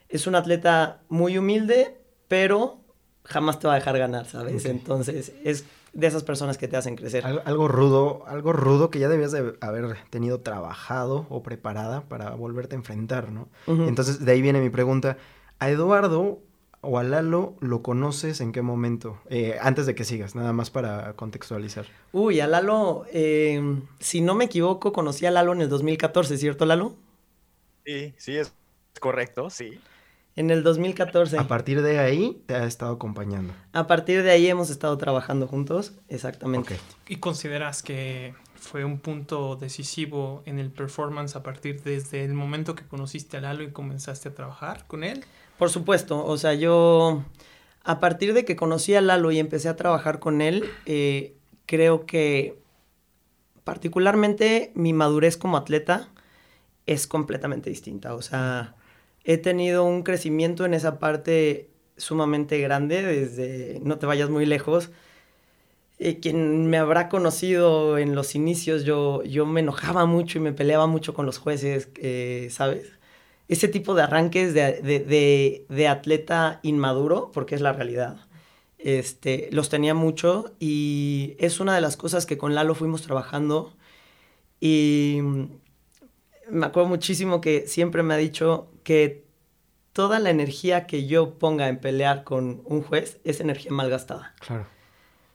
es 0.08 0.26
una 0.26 0.38
atleta 0.38 1.00
muy 1.08 1.38
humilde, 1.38 1.96
pero 2.28 2.81
jamás 3.24 3.58
te 3.58 3.66
va 3.66 3.74
a 3.74 3.76
dejar 3.76 3.98
ganar, 3.98 4.26
¿sabes? 4.26 4.62
Okay. 4.62 4.70
Entonces, 4.70 5.32
es 5.44 5.64
de 5.92 6.06
esas 6.06 6.24
personas 6.24 6.58
que 6.58 6.68
te 6.68 6.76
hacen 6.76 6.96
crecer. 6.96 7.24
Algo, 7.26 7.42
algo, 7.44 7.68
rudo, 7.68 8.24
algo 8.26 8.52
rudo 8.52 8.90
que 8.90 8.98
ya 8.98 9.08
debías 9.08 9.32
de 9.32 9.54
haber 9.60 9.96
tenido 10.10 10.40
trabajado 10.40 11.26
o 11.28 11.42
preparada 11.42 12.02
para 12.02 12.30
volverte 12.30 12.74
a 12.74 12.78
enfrentar, 12.78 13.30
¿no? 13.30 13.48
Uh 13.66 13.72
-huh. 13.74 13.88
Entonces, 13.88 14.24
de 14.24 14.32
ahí 14.32 14.42
viene 14.42 14.60
mi 14.60 14.70
pregunta. 14.70 15.18
A 15.58 15.70
Eduardo 15.70 16.40
o 16.80 16.98
a 16.98 17.04
Lalo 17.04 17.54
lo 17.60 17.82
conoces 17.82 18.40
en 18.40 18.52
qué 18.52 18.60
momento? 18.60 19.20
Eh, 19.30 19.56
antes 19.60 19.86
de 19.86 19.94
que 19.94 20.04
sigas, 20.04 20.34
nada 20.34 20.52
más 20.52 20.70
para 20.70 21.14
contextualizar. 21.14 21.86
Uy, 22.12 22.40
a 22.40 22.46
Lalo, 22.46 23.04
eh, 23.12 23.80
si 24.00 24.20
no 24.20 24.34
me 24.34 24.46
equivoco, 24.46 24.92
conocí 24.92 25.24
a 25.24 25.30
Lalo 25.30 25.52
en 25.52 25.60
el 25.60 25.68
2014, 25.68 26.36
¿cierto, 26.38 26.66
Lalo? 26.66 26.96
Sí, 27.84 28.14
sí, 28.16 28.36
es 28.36 28.52
correcto, 29.00 29.48
sí. 29.48 29.78
En 30.34 30.50
el 30.50 30.62
2014. 30.62 31.38
A 31.38 31.46
partir 31.46 31.82
de 31.82 31.98
ahí 31.98 32.42
te 32.46 32.54
ha 32.54 32.64
estado 32.64 32.92
acompañando. 32.92 33.52
A 33.72 33.86
partir 33.86 34.22
de 34.22 34.30
ahí 34.30 34.46
hemos 34.46 34.70
estado 34.70 34.96
trabajando 34.96 35.46
juntos, 35.46 35.92
exactamente. 36.08 36.78
¿Y 37.06 37.16
consideras 37.16 37.82
que 37.82 38.34
fue 38.54 38.84
un 38.84 38.98
punto 38.98 39.56
decisivo 39.56 40.42
en 40.46 40.58
el 40.58 40.70
performance 40.70 41.36
a 41.36 41.42
partir 41.42 41.82
desde 41.82 42.24
el 42.24 42.32
momento 42.32 42.74
que 42.74 42.84
conociste 42.84 43.36
a 43.36 43.40
Lalo 43.40 43.62
y 43.62 43.72
comenzaste 43.72 44.30
a 44.30 44.34
trabajar 44.34 44.86
con 44.86 45.04
él? 45.04 45.24
Por 45.58 45.68
supuesto, 45.68 46.24
o 46.24 46.38
sea, 46.38 46.54
yo 46.54 47.24
a 47.84 48.00
partir 48.00 48.32
de 48.32 48.44
que 48.44 48.56
conocí 48.56 48.94
a 48.94 49.00
Lalo 49.00 49.32
y 49.32 49.38
empecé 49.38 49.68
a 49.68 49.76
trabajar 49.76 50.18
con 50.18 50.40
él, 50.40 50.64
eh, 50.86 51.36
creo 51.66 52.06
que 52.06 52.58
particularmente 53.64 54.72
mi 54.74 54.92
madurez 54.92 55.36
como 55.36 55.56
atleta 55.56 56.08
es 56.86 57.06
completamente 57.06 57.68
distinta. 57.68 58.14
O 58.14 58.22
sea, 58.22 58.76
he 59.24 59.38
tenido 59.38 59.84
un 59.84 60.02
crecimiento 60.02 60.64
en 60.64 60.74
esa 60.74 60.98
parte 60.98 61.70
sumamente 61.96 62.58
grande 62.58 63.02
desde, 63.02 63.80
no 63.82 63.98
te 63.98 64.06
vayas 64.06 64.30
muy 64.30 64.46
lejos, 64.46 64.90
eh, 65.98 66.18
quien 66.20 66.66
me 66.68 66.78
habrá 66.78 67.08
conocido 67.08 67.96
en 67.98 68.14
los 68.14 68.34
inicios, 68.34 68.84
yo, 68.84 69.22
yo 69.22 69.46
me 69.46 69.60
enojaba 69.60 70.04
mucho 70.06 70.38
y 70.38 70.40
me 70.40 70.52
peleaba 70.52 70.86
mucho 70.86 71.14
con 71.14 71.26
los 71.26 71.38
jueces, 71.38 71.90
eh, 71.96 72.48
¿sabes? 72.50 72.92
Ese 73.48 73.68
tipo 73.68 73.94
de 73.94 74.02
arranques 74.02 74.54
de, 74.54 74.80
de, 74.82 75.64
de, 75.68 75.88
atleta 75.88 76.60
inmaduro, 76.62 77.30
porque 77.32 77.54
es 77.54 77.60
la 77.60 77.72
realidad, 77.72 78.16
este, 78.78 79.48
los 79.52 79.68
tenía 79.68 79.94
mucho 79.94 80.54
y 80.58 81.36
es 81.38 81.60
una 81.60 81.74
de 81.74 81.80
las 81.80 81.96
cosas 81.96 82.26
que 82.26 82.38
con 82.38 82.54
Lalo 82.54 82.74
fuimos 82.74 83.02
trabajando 83.02 83.76
y 84.60 85.20
me 86.50 86.66
acuerdo 86.66 86.88
muchísimo 86.88 87.40
que 87.40 87.66
siempre 87.66 88.02
me 88.02 88.14
ha 88.14 88.16
dicho 88.16 88.68
que 88.84 89.24
toda 89.92 90.18
la 90.18 90.30
energía 90.30 90.86
que 90.86 91.06
yo 91.06 91.38
ponga 91.38 91.68
en 91.68 91.78
pelear 91.78 92.24
con 92.24 92.62
un 92.64 92.82
juez 92.82 93.20
es 93.24 93.40
energía 93.40 93.70
mal 93.72 93.90
gastada. 93.90 94.34
Claro. 94.40 94.66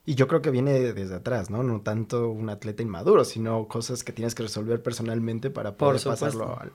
Y 0.05 0.15
yo 0.15 0.27
creo 0.27 0.41
que 0.41 0.51
viene 0.51 0.71
desde 0.93 1.15
atrás, 1.15 1.49
¿no? 1.49 1.63
No 1.63 1.81
tanto 1.81 2.29
un 2.29 2.49
atleta 2.49 2.81
inmaduro, 2.81 3.25
sino 3.25 3.67
cosas 3.67 4.03
que 4.03 4.13
tienes 4.13 4.35
que 4.35 4.43
resolver 4.43 4.81
personalmente 4.81 5.49
para 5.49 5.75
poder 5.75 6.01
pasarlo 6.01 6.57
al, 6.59 6.71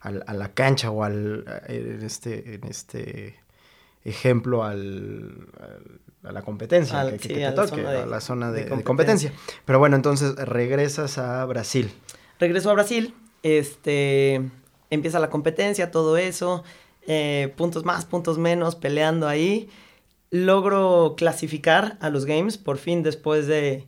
al, 0.00 0.24
a 0.26 0.34
la 0.34 0.52
cancha 0.52 0.90
o 0.90 1.02
al, 1.02 1.44
en 1.68 2.02
este, 2.02 2.54
en 2.54 2.64
este 2.64 3.40
ejemplo 4.04 4.62
al, 4.62 5.48
a 6.22 6.32
la 6.32 6.42
competencia 6.42 7.00
Al- 7.00 7.16
que, 7.18 7.28
te 7.28 7.44
a 7.46 7.50
la 7.50 7.56
toque, 7.56 7.68
zona 7.82 7.90
de- 7.92 7.98
a 8.02 8.06
la 8.06 8.20
zona 8.20 8.52
de 8.52 8.64
de, 8.66 8.76
de 8.76 8.84
competencia. 8.84 9.32
Pero 9.64 9.78
bueno, 9.78 9.96
entonces 9.96 10.36
regresas 10.36 11.16
a 11.18 11.44
Brasil. 11.46 11.90
Regreso 12.38 12.70
a 12.70 12.74
Brasil, 12.74 13.14
este, 13.42 14.42
empieza 14.90 15.18
la 15.20 15.30
competencia, 15.30 15.90
todo 15.90 16.16
eso, 16.16 16.64
eh, 17.06 17.52
puntos 17.56 17.84
más, 17.84 18.04
puntos 18.06 18.38
menos, 18.38 18.74
peleando 18.76 19.28
ahí. 19.28 19.68
Logro 20.30 21.14
clasificar 21.16 21.96
a 22.00 22.10
los 22.10 22.24
Games, 22.26 22.58
por 22.58 22.78
fin 22.78 23.02
después 23.02 23.46
de, 23.46 23.86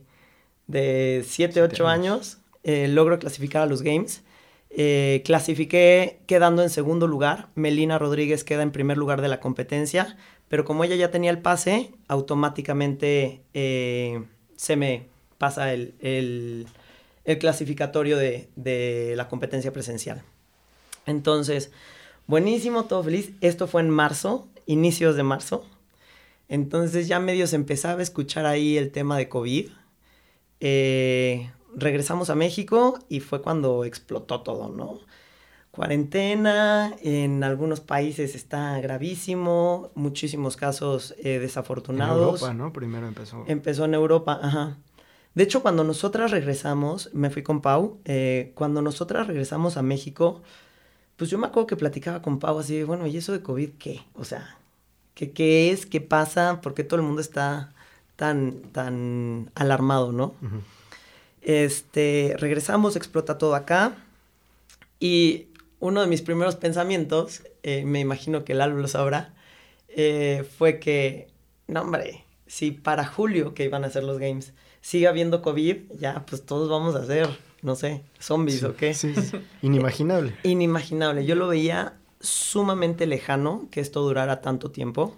de 0.67 1.23
7, 1.27 1.61
8 1.61 1.87
años. 1.87 2.37
eh, 2.63 2.87
logro 2.89 3.19
clasificar 3.19 3.61
a 3.63 3.65
los 3.65 3.81
Games. 3.81 4.23
Eh, 4.71 5.21
clasifiqué 5.25 6.19
quedando 6.27 6.61
en 6.63 6.69
segundo 6.69 7.07
lugar, 7.07 7.49
Melina 7.55 7.97
Rodríguez 7.97 8.43
queda 8.43 8.61
en 8.63 8.71
primer 8.71 8.97
lugar 8.97 9.21
de 9.21 9.27
la 9.27 9.39
competencia, 9.39 10.17
pero 10.47 10.65
como 10.65 10.83
ella 10.83 10.95
ya 10.95 11.09
tenía 11.11 11.31
el 11.31 11.39
pase, 11.41 11.91
automáticamente 12.07 13.41
eh, 13.53 14.23
se 14.55 14.75
me 14.75 15.07
pasa 15.37 15.73
el, 15.73 15.95
el- 16.01 16.67
el 17.29 17.37
clasificatorio 17.37 18.17
de, 18.17 18.49
de 18.55 19.13
la 19.15 19.27
competencia 19.29 19.71
presencial. 19.71 20.23
Entonces, 21.05 21.71
buenísimo, 22.25 22.85
todo 22.85 23.03
feliz. 23.03 23.33
Esto 23.41 23.67
fue 23.67 23.81
en 23.81 23.91
marzo, 23.91 24.47
inicios 24.65 25.15
de 25.15 25.21
marzo. 25.21 25.63
Entonces 26.47 27.07
ya 27.07 27.19
medio 27.19 27.45
se 27.45 27.55
empezaba 27.55 27.99
a 27.99 28.03
escuchar 28.03 28.47
ahí 28.47 28.77
el 28.77 28.91
tema 28.91 29.15
de 29.15 29.29
COVID. 29.29 29.69
Eh, 30.59 31.51
regresamos 31.75 32.31
a 32.31 32.35
México 32.35 32.97
y 33.09 33.19
fue 33.19 33.43
cuando 33.43 33.85
explotó 33.85 34.41
todo, 34.41 34.69
¿no? 34.69 34.97
Cuarentena, 35.69 36.95
en 37.03 37.43
algunos 37.43 37.79
países 37.79 38.33
está 38.33 38.81
gravísimo, 38.81 39.91
muchísimos 39.93 40.57
casos 40.57 41.13
eh, 41.19 41.35
En 41.35 41.41
desafortunados. 41.41 42.41
Europa, 42.41 42.55
¿no? 42.55 42.73
Primero 42.73 43.07
empezó. 43.07 43.43
Empezó 43.47 43.85
en 43.85 43.93
Europa, 43.93 44.39
ajá. 44.41 44.77
De 45.39 45.45
hecho, 45.45 45.61
cuando 45.61 45.85
nosotras 45.85 46.31
regresamos, 46.31 47.11
me 47.13 47.29
fui 47.29 47.43
con 47.43 47.61
Pau, 47.61 47.97
eh, 48.03 48.51
cuando 48.55 48.81
nosotras 48.81 49.25
regresamos 49.25 49.77
a 49.77 49.81
México, 49.81 50.41
pues 51.15 51.29
yo 51.29 51.37
me 51.37 51.47
acuerdo 51.47 51.65
que 51.65 51.77
platicaba 51.77 52.21
con 52.21 52.39
Pau 52.39 52.59
así, 52.59 52.83
bueno, 52.83 53.07
¿y 53.07 53.15
eso 53.15 53.31
de 53.31 53.41
COVID 53.41 53.69
qué? 53.79 54.01
O 54.15 54.25
sea, 54.25 54.57
¿qué, 55.15 55.31
qué 55.31 55.71
es? 55.71 55.85
¿Qué 55.85 56.01
pasa? 56.01 56.59
¿Por 56.59 56.73
qué 56.73 56.83
todo 56.83 56.99
el 56.99 57.05
mundo 57.05 57.21
está 57.21 57.73
tan, 58.17 58.63
tan 58.73 59.49
alarmado, 59.55 60.11
no? 60.11 60.35
Este, 61.41 62.35
regresamos, 62.37 62.97
explota 62.97 63.37
todo 63.37 63.55
acá. 63.55 63.95
Y 64.99 65.47
uno 65.79 66.01
de 66.01 66.07
mis 66.07 66.21
primeros 66.21 66.57
pensamientos, 66.57 67.43
eh, 67.63 67.85
me 67.85 68.01
imagino 68.01 68.43
que 68.43 68.55
Lalo 68.55 68.75
lo 68.75 68.89
sabrá, 68.89 69.33
eh, 69.87 70.45
fue 70.57 70.79
que, 70.79 71.29
no 71.67 71.83
hombre, 71.83 72.25
si 72.45 72.71
para 72.71 73.05
julio 73.05 73.53
que 73.53 73.63
iban 73.63 73.85
a 73.85 73.89
ser 73.89 74.03
los 74.03 74.19
games 74.19 74.51
sigue 74.81 75.07
habiendo 75.07 75.41
COVID, 75.41 75.77
ya 75.99 76.25
pues 76.25 76.45
todos 76.45 76.69
vamos 76.69 76.95
a 76.95 77.05
ser, 77.05 77.27
no 77.61 77.75
sé, 77.75 78.03
zombies 78.19 78.59
Sí, 78.59 78.65
o 78.65 78.75
qué. 78.75 78.93
sí, 78.93 79.13
sí. 79.15 79.37
Inimaginable. 79.61 80.35
Inimaginable. 80.43 81.25
Yo 81.25 81.35
lo 81.35 81.47
veía 81.47 81.97
sumamente 82.19 83.05
lejano 83.07 83.67
que 83.71 83.81
esto 83.81 84.01
durara 84.01 84.41
tanto 84.41 84.71
tiempo. 84.71 85.15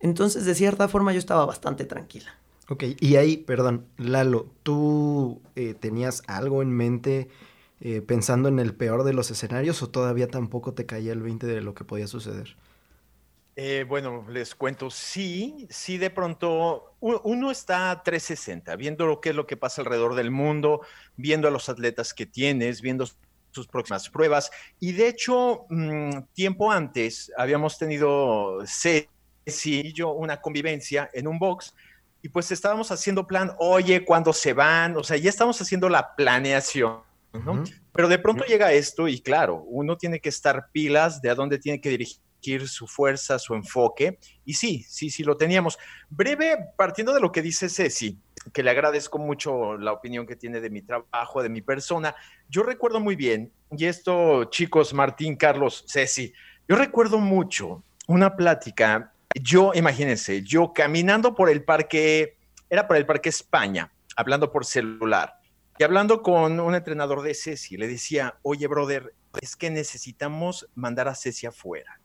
Entonces, 0.00 0.44
de 0.46 0.54
cierta 0.54 0.88
forma, 0.88 1.12
yo 1.12 1.18
estaba 1.18 1.44
bastante 1.44 1.84
tranquila. 1.84 2.34
Ok, 2.68 2.84
y 3.00 3.16
ahí, 3.16 3.36
perdón, 3.36 3.84
Lalo, 3.98 4.46
¿tú 4.62 5.40
eh, 5.56 5.74
tenías 5.78 6.22
algo 6.28 6.62
en 6.62 6.70
mente 6.70 7.28
eh, 7.80 8.00
pensando 8.00 8.48
en 8.48 8.58
el 8.60 8.74
peor 8.74 9.02
de 9.04 9.12
los 9.12 9.30
escenarios 9.30 9.82
o 9.82 9.88
todavía 9.90 10.28
tampoco 10.28 10.72
te 10.72 10.86
caía 10.86 11.12
el 11.12 11.20
20 11.20 11.46
de 11.46 11.60
lo 11.62 11.74
que 11.74 11.84
podía 11.84 12.06
suceder? 12.06 12.56
Eh, 13.56 13.84
bueno, 13.86 14.24
les 14.28 14.54
cuento, 14.54 14.90
sí, 14.90 15.66
sí, 15.70 15.98
de 15.98 16.10
pronto 16.10 16.94
uno 17.00 17.50
está 17.50 18.00
360, 18.02 18.76
viendo 18.76 19.06
lo 19.06 19.20
que 19.20 19.30
es 19.30 19.34
lo 19.34 19.46
que 19.46 19.56
pasa 19.56 19.82
alrededor 19.82 20.14
del 20.14 20.30
mundo, 20.30 20.82
viendo 21.16 21.48
a 21.48 21.50
los 21.50 21.68
atletas 21.68 22.14
que 22.14 22.26
tienes, 22.26 22.80
viendo 22.80 23.06
sus 23.50 23.66
próximas 23.66 24.08
pruebas. 24.08 24.50
Y 24.78 24.92
de 24.92 25.08
hecho, 25.08 25.66
mm, 25.68 26.10
tiempo 26.32 26.70
antes 26.70 27.32
habíamos 27.36 27.76
tenido 27.76 28.64
Ceci 28.64 29.08
y 29.44 29.92
yo 29.92 30.12
una 30.12 30.40
convivencia 30.40 31.10
en 31.12 31.26
un 31.26 31.38
box 31.38 31.74
y 32.22 32.28
pues 32.28 32.52
estábamos 32.52 32.90
haciendo 32.92 33.26
plan, 33.26 33.52
oye, 33.58 34.04
¿cuándo 34.04 34.32
se 34.32 34.52
van? 34.52 34.96
O 34.96 35.02
sea, 35.02 35.16
ya 35.16 35.30
estamos 35.30 35.60
haciendo 35.60 35.88
la 35.88 36.14
planeación, 36.14 37.00
¿no? 37.32 37.64
Pero 37.92 38.08
de 38.08 38.18
pronto 38.18 38.44
llega 38.44 38.72
esto 38.72 39.08
y 39.08 39.20
claro, 39.20 39.64
uno 39.66 39.96
tiene 39.96 40.20
que 40.20 40.28
estar 40.28 40.70
pilas 40.70 41.20
de 41.22 41.30
a 41.30 41.34
dónde 41.34 41.58
tiene 41.58 41.80
que 41.80 41.88
dirigir 41.88 42.20
su 42.68 42.86
fuerza, 42.86 43.38
su 43.38 43.54
enfoque. 43.54 44.18
Y 44.44 44.54
sí, 44.54 44.84
sí, 44.88 45.10
sí 45.10 45.22
lo 45.22 45.36
teníamos. 45.36 45.78
Breve, 46.08 46.56
partiendo 46.76 47.12
de 47.12 47.20
lo 47.20 47.30
que 47.30 47.42
dice 47.42 47.68
Ceci, 47.68 48.18
que 48.52 48.62
le 48.62 48.70
agradezco 48.70 49.18
mucho 49.18 49.76
la 49.76 49.92
opinión 49.92 50.26
que 50.26 50.36
tiene 50.36 50.60
de 50.60 50.70
mi 50.70 50.82
trabajo, 50.82 51.42
de 51.42 51.48
mi 51.48 51.62
persona. 51.62 52.14
Yo 52.48 52.62
recuerdo 52.62 53.00
muy 53.00 53.16
bien, 53.16 53.52
y 53.76 53.84
esto, 53.84 54.44
chicos, 54.44 54.94
Martín, 54.94 55.36
Carlos, 55.36 55.84
Ceci, 55.86 56.32
yo 56.68 56.76
recuerdo 56.76 57.18
mucho 57.18 57.82
una 58.06 58.36
plática. 58.36 59.12
Yo, 59.34 59.72
imagínense, 59.74 60.42
yo 60.42 60.72
caminando 60.72 61.34
por 61.34 61.50
el 61.50 61.62
parque, 61.62 62.36
era 62.68 62.88
por 62.88 62.96
el 62.96 63.06
parque 63.06 63.28
España, 63.28 63.92
hablando 64.16 64.50
por 64.50 64.64
celular. 64.64 65.36
Y 65.78 65.84
hablando 65.84 66.22
con 66.22 66.58
un 66.60 66.74
entrenador 66.74 67.22
de 67.22 67.34
Ceci, 67.34 67.76
le 67.76 67.86
decía, 67.86 68.38
oye, 68.42 68.66
brother, 68.66 69.14
es 69.40 69.56
que 69.56 69.70
necesitamos 69.70 70.68
mandar 70.74 71.08
a 71.08 71.14
Ceci 71.14 71.46
afuera. 71.46 71.99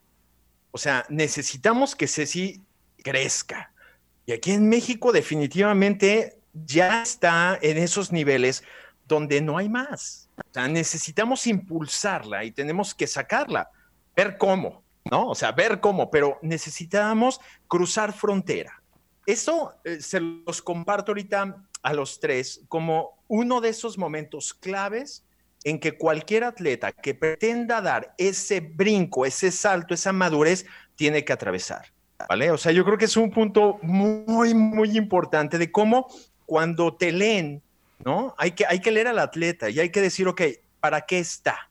O 0.75 0.77
sea, 0.77 1.05
necesitamos 1.07 1.95
que 1.95 2.05
Ceci 2.05 2.61
crezca. 3.01 3.71
Y 4.25 4.33
aquí 4.33 4.51
en 4.51 4.67
México 4.67 5.13
definitivamente 5.13 6.37
ya 6.51 7.01
está 7.01 7.57
en 7.61 7.77
esos 7.77 8.11
niveles 8.11 8.61
donde 9.07 9.39
no 9.39 9.57
hay 9.57 9.69
más. 9.69 10.29
O 10.35 10.53
sea, 10.53 10.67
necesitamos 10.67 11.47
impulsarla 11.47 12.43
y 12.43 12.51
tenemos 12.51 12.93
que 12.93 13.07
sacarla, 13.07 13.71
ver 14.17 14.37
cómo, 14.37 14.83
¿no? 15.09 15.29
O 15.29 15.33
sea, 15.33 15.53
ver 15.53 15.79
cómo, 15.79 16.11
pero 16.11 16.39
necesitamos 16.41 17.39
cruzar 17.69 18.11
frontera. 18.11 18.83
Eso 19.25 19.75
eh, 19.85 20.01
se 20.01 20.19
los 20.19 20.61
comparto 20.61 21.13
ahorita 21.13 21.55
a 21.83 21.93
los 21.93 22.19
tres 22.19 22.65
como 22.67 23.23
uno 23.29 23.61
de 23.61 23.69
esos 23.69 23.97
momentos 23.97 24.53
claves 24.53 25.23
en 25.65 25.79
que 25.79 25.97
cualquier 25.97 26.45
atleta 26.45 26.93
que 26.93 27.15
pretenda 27.15 27.81
dar 27.81 28.13
ese 28.17 28.61
brinco, 28.61 29.25
ese 29.25 29.51
salto, 29.51 29.93
esa 29.93 30.13
madurez, 30.13 30.65
tiene 30.95 31.25
que 31.25 31.33
atravesar. 31.33 31.91
¿vale? 32.29 32.51
O 32.51 32.57
sea, 32.57 32.71
yo 32.71 32.85
creo 32.85 32.97
que 32.97 33.05
es 33.05 33.17
un 33.17 33.31
punto 33.31 33.79
muy, 33.81 34.53
muy 34.53 34.95
importante 34.95 35.57
de 35.57 35.71
cómo 35.71 36.07
cuando 36.45 36.95
te 36.95 37.11
leen, 37.11 37.61
¿no? 38.03 38.35
Hay 38.37 38.51
que, 38.51 38.65
hay 38.65 38.79
que 38.79 38.91
leer 38.91 39.07
al 39.07 39.19
atleta 39.19 39.69
y 39.69 39.79
hay 39.79 39.89
que 39.89 40.01
decir, 40.01 40.27
ok, 40.27 40.41
¿para 40.79 41.01
qué 41.01 41.19
está? 41.19 41.69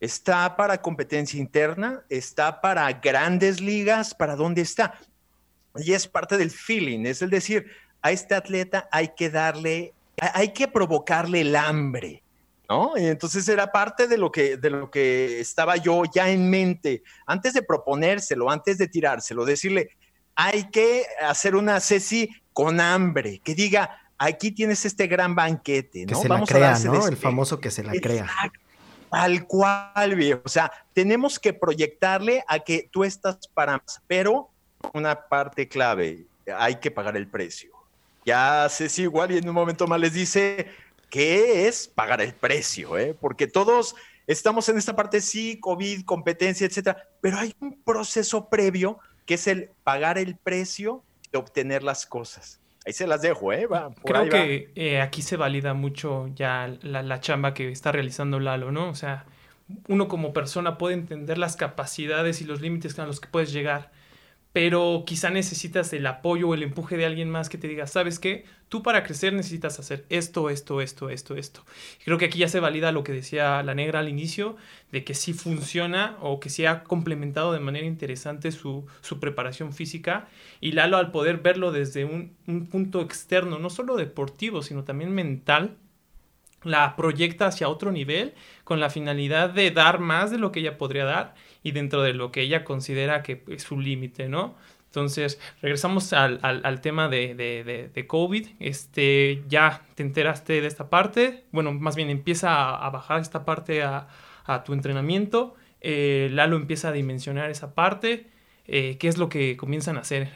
¿Está 0.00 0.56
para 0.56 0.80
competencia 0.80 1.40
interna? 1.40 2.02
¿Está 2.08 2.60
para 2.60 2.90
grandes 2.92 3.60
ligas? 3.60 4.14
¿Para 4.14 4.36
dónde 4.36 4.62
está? 4.62 4.94
Y 5.76 5.92
es 5.92 6.06
parte 6.06 6.36
del 6.36 6.52
feeling, 6.52 7.04
es 7.04 7.20
el 7.20 7.30
decir, 7.30 7.66
a 8.00 8.12
este 8.12 8.36
atleta 8.36 8.88
hay 8.92 9.08
que 9.16 9.28
darle, 9.28 9.92
hay 10.18 10.52
que 10.52 10.68
provocarle 10.68 11.40
el 11.40 11.56
hambre, 11.56 12.22
¿no? 12.68 12.96
Entonces 12.96 13.48
era 13.48 13.70
parte 13.70 14.06
de 14.06 14.18
lo 14.18 14.30
que, 14.30 14.56
de 14.56 14.70
lo 14.70 14.90
que 14.90 15.40
estaba 15.40 15.76
yo 15.76 16.02
ya 16.12 16.30
en 16.30 16.48
mente, 16.48 17.02
antes 17.26 17.54
de 17.54 17.62
proponérselo, 17.62 18.50
antes 18.50 18.78
de 18.78 18.88
tirárselo, 18.88 19.44
decirle, 19.44 19.90
hay 20.34 20.70
que 20.70 21.04
hacer 21.22 21.54
una 21.54 21.80
Ceci 21.80 22.30
con 22.52 22.80
hambre, 22.80 23.40
que 23.44 23.54
diga, 23.54 23.98
aquí 24.18 24.50
tienes 24.52 24.84
este 24.84 25.06
gran 25.06 25.34
banquete, 25.34 26.06
¿no? 26.06 26.08
Que 26.08 26.22
se 26.22 26.28
Vamos 26.28 26.50
la 26.50 26.56
crea, 26.56 26.78
¿no? 26.80 27.06
El 27.06 27.16
famoso 27.16 27.60
que 27.60 27.70
se 27.70 27.82
la 27.82 27.92
crea. 27.92 28.28
Tal 29.10 29.46
cual, 29.46 30.16
viejo. 30.16 30.42
O 30.44 30.48
sea, 30.48 30.72
tenemos 30.92 31.38
que 31.38 31.52
proyectarle 31.52 32.44
a 32.48 32.58
que 32.58 32.88
tú 32.90 33.04
estás 33.04 33.38
para 33.52 33.72
más, 33.74 34.00
pero 34.06 34.50
una 34.92 35.28
parte 35.28 35.68
clave, 35.68 36.26
hay 36.56 36.76
que 36.76 36.90
pagar 36.90 37.16
el 37.16 37.28
precio. 37.28 37.70
Ya 38.24 38.66
Ceci 38.68 39.02
igual 39.02 39.32
y 39.32 39.38
en 39.38 39.48
un 39.48 39.54
momento 39.54 39.86
más 39.86 40.00
les 40.00 40.14
dice, 40.14 40.66
¿qué 41.14 41.68
es 41.68 41.86
pagar 41.86 42.20
el 42.20 42.34
precio? 42.34 42.98
Eh? 42.98 43.14
Porque 43.14 43.46
todos 43.46 43.94
estamos 44.26 44.68
en 44.68 44.78
esta 44.78 44.96
parte, 44.96 45.20
sí, 45.20 45.60
COVID, 45.60 46.04
competencia, 46.04 46.66
etcétera, 46.66 47.08
pero 47.20 47.38
hay 47.38 47.54
un 47.60 47.80
proceso 47.84 48.48
previo 48.48 48.98
que 49.24 49.34
es 49.34 49.46
el 49.46 49.70
pagar 49.84 50.18
el 50.18 50.34
precio 50.34 51.04
de 51.30 51.38
obtener 51.38 51.84
las 51.84 52.04
cosas. 52.04 52.60
Ahí 52.84 52.92
se 52.92 53.06
las 53.06 53.22
dejo, 53.22 53.52
¿eh? 53.52 53.68
Creo 54.04 54.28
que 54.28 54.72
eh, 54.74 55.00
aquí 55.00 55.22
se 55.22 55.36
valida 55.36 55.72
mucho 55.72 56.26
ya 56.34 56.76
la, 56.82 57.04
la, 57.04 57.20
chamba 57.20 57.54
que 57.54 57.70
está 57.70 57.92
realizando 57.92 58.40
Lalo, 58.40 58.72
¿no? 58.72 58.88
O 58.88 58.96
sea, 58.96 59.24
uno 59.86 60.08
como 60.08 60.32
persona 60.32 60.78
puede 60.78 60.94
entender 60.94 61.38
las 61.38 61.54
capacidades 61.54 62.40
y 62.40 62.44
los 62.44 62.60
límites 62.60 62.98
a 62.98 63.06
los 63.06 63.20
que 63.20 63.28
puedes 63.28 63.52
llegar 63.52 63.92
pero 64.54 65.02
quizá 65.04 65.30
necesitas 65.30 65.92
el 65.94 66.06
apoyo 66.06 66.48
o 66.48 66.54
el 66.54 66.62
empuje 66.62 66.96
de 66.96 67.04
alguien 67.04 67.28
más 67.28 67.48
que 67.48 67.58
te 67.58 67.66
diga, 67.66 67.88
¿sabes 67.88 68.20
qué? 68.20 68.44
Tú 68.68 68.84
para 68.84 69.02
crecer 69.02 69.32
necesitas 69.32 69.80
hacer 69.80 70.04
esto, 70.10 70.48
esto, 70.48 70.80
esto, 70.80 71.10
esto, 71.10 71.34
esto. 71.34 71.64
creo 72.04 72.18
que 72.18 72.26
aquí 72.26 72.38
ya 72.38 72.46
se 72.46 72.60
valida 72.60 72.92
lo 72.92 73.02
que 73.02 73.10
decía 73.10 73.64
la 73.64 73.74
negra 73.74 73.98
al 73.98 74.08
inicio, 74.08 74.56
de 74.92 75.02
que 75.02 75.14
sí 75.14 75.32
funciona 75.32 76.16
o 76.20 76.38
que 76.38 76.50
sí 76.50 76.66
ha 76.66 76.84
complementado 76.84 77.52
de 77.52 77.58
manera 77.58 77.84
interesante 77.84 78.52
su, 78.52 78.86
preparación 79.18 79.72
física. 79.72 80.28
Y 80.60 80.70
Lalo 80.70 80.98
al 80.98 81.10
poder 81.10 81.38
verlo 81.38 81.72
desde 81.72 82.04
un, 82.04 82.36
un 82.46 82.66
punto 82.68 83.00
externo, 83.00 83.58
no 83.58 83.70
solo 83.70 83.96
deportivo, 83.96 84.62
sino 84.62 84.84
también 84.84 85.12
mental, 85.12 85.78
la 86.62 86.94
proyecta 86.94 87.46
hacia 87.46 87.68
otro 87.68 87.90
nivel 87.90 88.34
con 88.62 88.78
la 88.78 88.88
finalidad 88.88 89.50
de 89.50 89.72
dar 89.72 89.98
más 89.98 90.30
de 90.30 90.38
lo 90.38 90.52
que 90.52 90.60
ella 90.60 90.78
podría 90.78 91.04
dar 91.04 91.34
y 91.64 91.72
dentro 91.72 92.02
de 92.02 92.12
lo 92.12 92.30
que 92.30 92.42
ella 92.42 92.62
considera 92.62 93.24
que 93.24 93.42
es 93.48 93.64
su 93.64 93.80
límite, 93.80 94.28
¿no? 94.28 94.54
Entonces, 94.86 95.40
regresamos 95.60 96.12
al, 96.12 96.80
tema 96.80 97.08
de, 97.08 98.04
COVID. 98.06 98.46
Este, 98.60 99.42
ya 99.48 99.82
te 99.96 100.04
enteraste 100.04 100.60
de 100.60 100.68
esta 100.68 100.88
parte. 100.88 101.42
Bueno, 101.50 101.72
más 101.72 101.96
bien 101.96 102.10
empieza 102.10 102.76
a, 102.76 102.90
bajar 102.90 103.20
esta 103.20 103.44
parte 103.44 103.82
a, 103.82 104.06
tu 104.64 104.72
entrenamiento. 104.72 105.56
Eh, 105.80 106.28
Lalo 106.30 106.54
empieza 106.54 106.90
a 106.90 106.92
dimensionar 106.92 107.50
esa 107.50 107.74
parte. 107.74 108.30
Eh, 108.66 108.96
qué 108.98 109.08
es 109.08 109.18
lo 109.18 109.28
que 109.28 109.56
comienzan 109.56 109.98
a 109.98 110.00
hacer, 110.00 110.30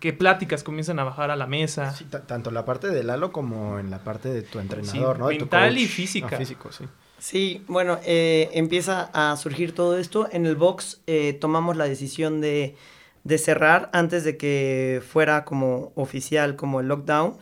qué, 0.00 0.12
pláticas 0.12 0.64
comienzan 0.64 0.98
a 0.98 1.04
bajar 1.04 1.30
a 1.30 1.36
la 1.36 1.46
mesa. 1.46 1.92
Sí, 1.92 2.06
tanto 2.06 2.50
la 2.50 2.64
parte 2.64 2.88
de 2.88 3.04
Lalo 3.04 3.30
como 3.30 3.78
en 3.78 3.90
la 3.90 3.98
parte 4.02 4.30
de 4.30 4.42
tu 4.42 4.58
entrenador, 4.58 5.18
¿no? 5.18 5.28
Mental 5.28 5.76
y 5.78 5.86
física. 5.86 6.36
físico, 6.36 6.72
sí. 6.72 6.86
Sí, 7.18 7.62
bueno, 7.66 7.98
eh, 8.04 8.50
empieza 8.52 9.10
a 9.12 9.36
surgir 9.36 9.74
todo 9.74 9.98
esto. 9.98 10.28
En 10.30 10.46
el 10.46 10.56
box 10.56 11.00
eh, 11.06 11.32
tomamos 11.32 11.76
la 11.76 11.84
decisión 11.84 12.40
de, 12.40 12.76
de, 13.24 13.38
cerrar 13.38 13.90
antes 13.92 14.24
de 14.24 14.36
que 14.36 15.02
fuera 15.06 15.44
como 15.44 15.92
oficial, 15.94 16.56
como 16.56 16.80
el 16.80 16.88
lockdown. 16.88 17.36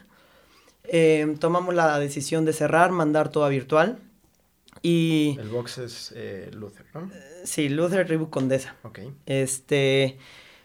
tomamos 1.38 1.74
la 1.74 1.98
decisión 1.98 2.44
de 2.44 2.52
cerrar, 2.52 2.90
mandar 2.90 3.30
todo 3.30 3.44
a 3.44 3.48
virtual. 3.48 3.98
Y... 4.82 5.36
El 5.40 5.48
box 5.48 5.78
es 5.78 6.14
Luther, 6.52 6.86
¿no? 6.94 7.10
Sí, 7.44 7.68
Luther 7.68 8.08
Reebok 8.08 8.30
Condesa. 8.30 8.76
Ok. 8.82 9.00
Este, 9.26 10.18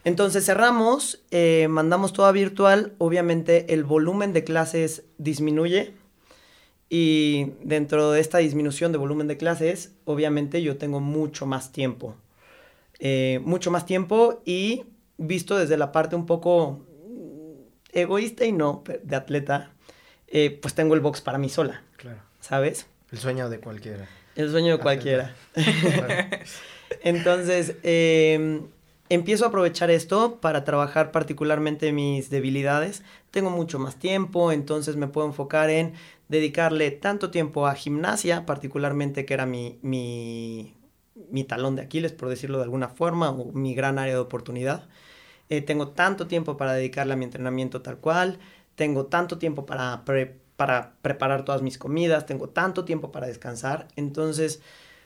entonces 0.03 0.45
cerramos, 0.45 1.21
eh, 1.29 1.67
mandamos 1.69 2.11
todo 2.11 2.25
a 2.25 2.31
virtual, 2.31 2.93
obviamente 2.97 3.73
el 3.73 3.83
volumen 3.83 4.33
de 4.33 4.43
clases 4.43 5.03
disminuye 5.19 5.93
y 6.93 7.53
dentro 7.63 8.11
de 8.11 8.19
esta 8.19 8.39
disminución 8.39 8.91
de 8.91 8.97
volumen 8.97 9.29
de 9.29 9.37
clases, 9.37 9.93
obviamente 10.03 10.61
yo 10.61 10.75
tengo 10.77 10.99
mucho 10.99 11.45
más 11.45 11.71
tiempo. 11.71 12.17
Eh, 12.99 13.39
mucho 13.45 13.71
más 13.71 13.85
tiempo 13.85 14.41
y 14.43 14.83
visto 15.17 15.57
desde 15.57 15.77
la 15.77 15.93
parte 15.93 16.17
un 16.17 16.25
poco 16.25 16.85
egoísta 17.93 18.43
y 18.43 18.51
no 18.51 18.83
de 19.03 19.15
atleta, 19.15 19.71
eh, 20.27 20.59
pues 20.61 20.73
tengo 20.73 20.93
el 20.93 20.99
box 20.99 21.21
para 21.21 21.37
mí 21.37 21.47
sola. 21.47 21.81
Claro. 21.95 22.19
¿Sabes? 22.41 22.87
El 23.09 23.19
sueño 23.19 23.49
de 23.49 23.61
cualquiera. 23.61 24.09
El 24.35 24.51
sueño 24.51 24.73
de 24.73 24.79
cualquiera. 24.83 25.33
Entonces, 27.03 27.77
em, 27.83 28.63
empiezo 29.07 29.45
a 29.45 29.47
aprovechar 29.47 29.91
esto 29.91 30.39
para 30.41 30.65
trabajar 30.65 31.11
particularmente 31.11 31.93
mis 31.93 32.29
debilidades. 32.29 33.01
Tengo 33.31 33.49
mucho 33.49 33.79
más 33.79 33.95
tiempo, 33.95 34.51
entonces 34.51 34.97
me 34.97 35.07
puedo 35.07 35.25
enfocar 35.27 35.69
en 35.69 35.93
dedicarle 36.31 36.91
tanto 36.91 37.29
tiempo 37.29 37.67
a 37.67 37.75
gimnasia, 37.75 38.45
particularmente 38.45 39.25
que 39.25 39.33
era 39.33 39.45
mi, 39.45 39.79
mi, 39.81 40.73
talón 41.43 41.75
de 41.75 41.81
Aquiles, 41.81 42.13
por 42.13 42.29
decirlo 42.29 42.57
de 42.57 42.63
alguna 42.63 42.87
forma, 42.87 43.31
o 43.31 43.51
mi 43.51 43.75
gran 43.75 43.99
área 43.99 44.13
de 44.13 44.19
oportunidad. 44.21 44.87
Eh, 45.49 45.61
tengo 45.61 45.89
tanto 45.89 46.27
tiempo 46.27 46.55
para 46.55 46.71
dedicarle 46.73 47.13
a 47.13 47.17
mi 47.17 47.25
entrenamiento 47.25 47.81
tal 47.81 47.97
cual, 47.97 48.39
tengo 48.75 49.07
tanto 49.07 49.39
tiempo 49.39 49.65
para, 49.65 50.05
para 50.55 50.93
preparar 51.01 51.43
todas 51.43 51.61
mis 51.61 51.77
comidas, 51.77 52.25
tengo 52.25 52.47
tanto 52.47 52.85
tiempo 52.85 53.11
para 53.11 53.27
descansar, 53.27 53.89
entonces 53.97 54.61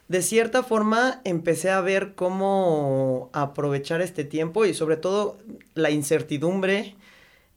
de 0.07 0.21
cierta 0.21 0.61
forma 0.61 1.21
empecé 1.23 1.71
a 1.71 1.81
ver 1.81 2.13
cómo 2.13 3.31
aprovechar 3.33 4.01
este 4.01 4.25
tiempo 4.25 4.65
y 4.65 4.75
sobre 4.75 4.97
todo 4.97 5.39
la 5.73 5.89
incertidumbre 5.89 6.95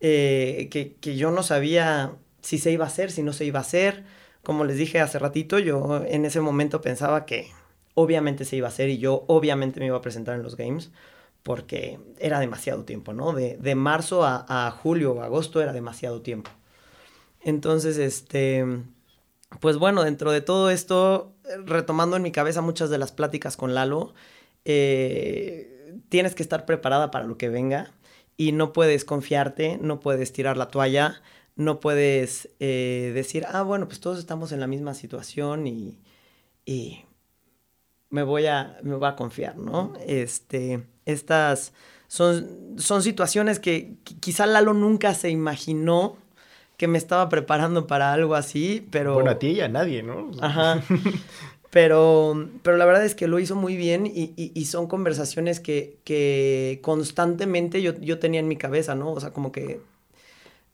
eh, 0.00 0.68
que, 0.70 1.16
yo 1.16 1.30
no 1.30 1.42
sabía 1.42 2.14
si 2.48 2.56
se 2.56 2.72
iba 2.72 2.86
a 2.86 2.88
hacer, 2.88 3.10
si 3.10 3.22
no 3.22 3.34
se 3.34 3.44
iba 3.44 3.58
a 3.58 3.62
hacer. 3.62 4.04
Como 4.42 4.64
les 4.64 4.78
dije 4.78 5.00
hace 5.00 5.18
ratito, 5.18 5.58
yo 5.58 6.02
en 6.06 6.24
ese 6.24 6.40
momento 6.40 6.80
pensaba 6.80 7.26
que 7.26 7.50
obviamente 7.92 8.46
se 8.46 8.56
iba 8.56 8.68
a 8.68 8.70
hacer 8.70 8.88
y 8.88 8.96
yo 8.96 9.26
obviamente 9.28 9.80
me 9.80 9.86
iba 9.86 9.98
a 9.98 10.00
presentar 10.00 10.34
en 10.34 10.42
los 10.42 10.56
games 10.56 10.90
porque 11.42 12.00
era 12.18 12.40
demasiado 12.40 12.84
tiempo, 12.86 13.12
¿no? 13.12 13.34
De, 13.34 13.74
marzo 13.74 14.24
a, 14.24 14.46
a 14.48 14.70
julio 14.70 15.12
o 15.12 15.20
agosto 15.20 15.60
era 15.60 15.74
demasiado 15.74 16.22
tiempo. 16.22 16.50
Entonces, 17.42 17.98
este, 17.98 18.64
pues 19.60 19.76
bueno, 19.76 20.02
dentro 20.02 20.32
de 20.32 20.40
todo 20.40 20.70
esto, 20.70 21.34
retomando 21.66 22.16
en 22.16 22.22
mi 22.22 22.32
cabeza 22.32 22.62
muchas 22.62 22.88
de 22.88 22.96
las 22.96 23.12
pláticas 23.12 23.58
con 23.58 23.74
Lalo, 23.74 24.14
eh, 24.64 25.98
tienes 26.08 26.34
que 26.34 26.42
estar 26.42 26.64
preparada 26.64 27.10
para 27.10 27.26
lo 27.26 27.36
que 27.36 27.50
venga 27.50 27.92
y 28.38 28.52
no 28.52 28.72
puedes 28.72 29.04
confiarte, 29.04 29.78
no 29.82 30.00
puedes 30.00 30.32
tirar 30.32 30.56
la 30.56 30.68
toalla, 30.68 31.20
no 31.58 31.80
puedes 31.80 32.48
eh, 32.60 33.10
decir, 33.14 33.44
ah, 33.50 33.62
bueno, 33.62 33.88
pues 33.88 34.00
todos 34.00 34.18
estamos 34.18 34.52
en 34.52 34.60
la 34.60 34.68
misma 34.68 34.94
situación 34.94 35.66
y, 35.66 35.98
y 36.64 37.04
me, 38.10 38.22
voy 38.22 38.46
a, 38.46 38.78
me 38.82 38.94
voy 38.94 39.08
a 39.08 39.16
confiar, 39.16 39.56
¿no? 39.58 39.92
Este, 40.06 40.86
estas 41.04 41.72
son, 42.06 42.76
son 42.78 43.02
situaciones 43.02 43.58
que 43.58 43.96
quizá 44.20 44.46
Lalo 44.46 44.72
nunca 44.72 45.14
se 45.14 45.30
imaginó 45.30 46.16
que 46.76 46.86
me 46.86 46.96
estaba 46.96 47.28
preparando 47.28 47.88
para 47.88 48.12
algo 48.12 48.36
así, 48.36 48.86
pero... 48.92 49.14
Bueno, 49.14 49.32
a 49.32 49.38
ti 49.40 49.48
y 49.48 49.60
a 49.60 49.68
nadie, 49.68 50.04
¿no? 50.04 50.30
Ajá. 50.40 50.80
Pero, 51.70 52.48
pero 52.62 52.78
la 52.78 52.86
verdad 52.86 53.04
es 53.04 53.14
que 53.14 53.26
lo 53.26 53.38
hizo 53.38 53.54
muy 53.54 53.76
bien 53.76 54.06
y, 54.06 54.32
y, 54.36 54.64
son 54.64 54.86
conversaciones 54.86 55.60
que, 55.60 55.98
que 56.02 56.78
constantemente 56.82 57.82
yo, 57.82 57.94
yo, 58.00 58.18
tenía 58.18 58.40
en 58.40 58.48
mi 58.48 58.56
cabeza, 58.56 58.94
¿no? 58.94 59.12
O 59.12 59.20
sea, 59.20 59.34
como 59.34 59.52
que... 59.52 59.82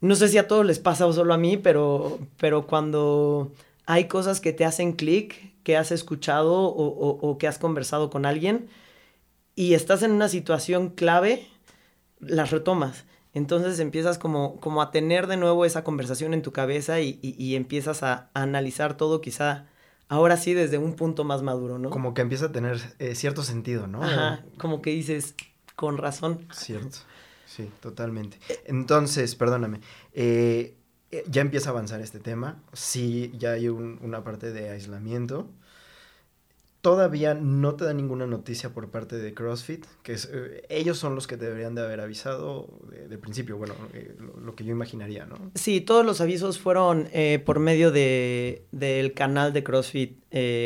No 0.01 0.15
sé 0.15 0.27
si 0.27 0.37
a 0.37 0.47
todos 0.47 0.65
les 0.65 0.79
pasa 0.79 1.07
o 1.07 1.13
solo 1.13 1.33
a 1.33 1.37
mí, 1.37 1.57
pero, 1.57 2.19
pero 2.37 2.67
cuando 2.67 3.51
hay 3.85 4.07
cosas 4.07 4.41
que 4.41 4.53
te 4.53 4.65
hacen 4.65 4.93
clic, 4.93 5.53
que 5.63 5.77
has 5.77 5.91
escuchado 5.91 6.53
o, 6.53 6.87
o, 6.87 7.29
o 7.29 7.37
que 7.37 7.47
has 7.47 7.57
conversado 7.57 8.09
con 8.09 8.25
alguien 8.25 8.69
y 9.55 9.73
estás 9.73 10.03
en 10.03 10.11
una 10.11 10.29
situación 10.29 10.89
clave, 10.89 11.47
las 12.19 12.51
retomas. 12.51 13.05
Entonces 13.33 13.79
empiezas 13.79 14.17
como, 14.17 14.59
como 14.61 14.81
a 14.81 14.91
tener 14.91 15.27
de 15.27 15.35
nuevo 15.37 15.65
esa 15.65 15.83
conversación 15.83 16.33
en 16.33 16.41
tu 16.41 16.53
cabeza 16.53 17.01
y, 17.01 17.55
empiezas 17.55 18.01
a, 18.01 18.29
analizar 18.33 18.95
todo 18.95 19.19
quizá 19.19 19.65
ahora 20.07 20.37
sí 20.37 20.53
desde 20.53 20.77
un 20.77 20.93
punto 20.93 21.25
más 21.25 21.41
maduro, 21.41 21.77
¿no? 21.77 21.89
Como 21.89 22.13
que 22.13 22.21
empieza 22.21 22.45
a 22.45 22.51
tener 22.53 22.79
eh, 22.99 23.13
cierto 23.13 23.43
sentido, 23.43 23.87
¿no? 23.87 24.01
Ajá, 24.01 24.45
como 24.57 24.81
que 24.81 24.91
dices, 24.91 25.35
con 25.75 25.97
razón. 25.97 26.47
Cierto. 26.53 26.99
Sí, 27.55 27.69
totalmente. 27.79 28.37
Entonces, 28.65 29.35
perdóname, 29.35 29.79
eh, 30.13 30.75
eh, 31.11 31.23
ya 31.29 31.41
empieza 31.41 31.69
a 31.69 31.71
avanzar 31.71 32.01
este 32.01 32.19
tema, 32.19 32.61
sí, 32.73 33.31
ya 33.37 33.51
hay 33.51 33.69
una 33.69 34.23
parte 34.23 34.51
de 34.51 34.69
aislamiento. 34.69 35.47
Todavía 36.81 37.33
no 37.33 37.73
te 37.73 37.85
da 37.85 37.93
ninguna 37.93 38.27
noticia 38.27 38.69
por 38.69 38.89
parte 38.89 39.17
de 39.17 39.33
CrossFit, 39.33 39.85
que 40.03 40.13
es, 40.13 40.29
eh, 40.31 40.63
ellos 40.69 40.99
son 40.99 41.15
los 41.15 41.25
que 41.25 41.35
deberían 41.35 41.73
de 41.73 41.81
haber 41.81 41.99
avisado 41.99 42.67
de, 43.09 43.17
principio, 43.17 43.57
bueno, 43.57 43.73
lo, 44.39 44.53
que 44.53 44.65
yo 44.65 44.71
imaginaría, 44.71 45.25
¿no? 45.25 45.35
Sí, 45.55 45.81
todos 45.81 46.05
los 46.05 46.21
avisos 46.21 46.59
fueron 46.59 47.09
por 47.43 47.57
medio 47.57 47.91
de, 47.91 48.67
del 48.71 49.13
canal 49.13 49.51
de 49.51 49.63
CrossFit 49.63 50.19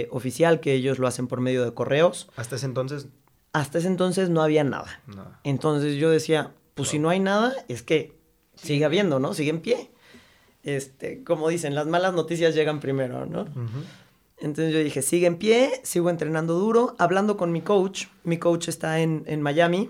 oficial, 0.10 0.60
que 0.60 0.74
ellos 0.74 1.00
lo 1.00 1.08
hacen 1.08 1.28
por 1.28 1.40
medio 1.40 1.64
de 1.64 1.74
correos. 1.74 2.30
Hasta 2.36 2.58
ese 2.58 2.66
entonces 2.66 3.08
hasta 3.54 3.80
ese 3.80 3.88
entonces 3.88 4.30
no 4.30 4.42
había 4.42 4.64
nada. 4.64 5.02
Entonces 5.44 5.96
yo 5.96 6.10
decía, 6.10 6.54
pues 6.80 6.92
si 6.92 6.98
no 6.98 7.10
hay 7.10 7.20
nada, 7.20 7.54
es 7.68 7.84
que 7.84 8.18
sigue 8.56 8.86
habiendo, 8.86 9.20
¿no? 9.20 9.34
Sigue 9.34 9.50
en 9.50 9.60
pie. 9.60 9.92
Este, 10.64 11.26
como 11.26 11.50
dicen, 11.50 11.76
las 11.76 11.88
malas 11.88 12.14
noticias 12.14 12.56
llegan 12.56 12.80
primero, 12.80 13.26
¿no? 13.26 13.48
Entonces 14.38 14.74
yo 14.74 14.80
dije, 14.80 15.02
sigue 15.02 15.28
en 15.28 15.36
pie, 15.36 15.82
sigo 15.84 16.10
entrenando 16.10 16.54
duro, 16.54 16.96
hablando 16.98 17.36
con 17.36 17.52
mi 17.52 17.60
coach. 17.60 18.06
Mi 18.24 18.38
coach 18.38 18.70
está 18.70 19.02
en, 19.02 19.26
en 19.28 19.42
Miami. 19.42 19.90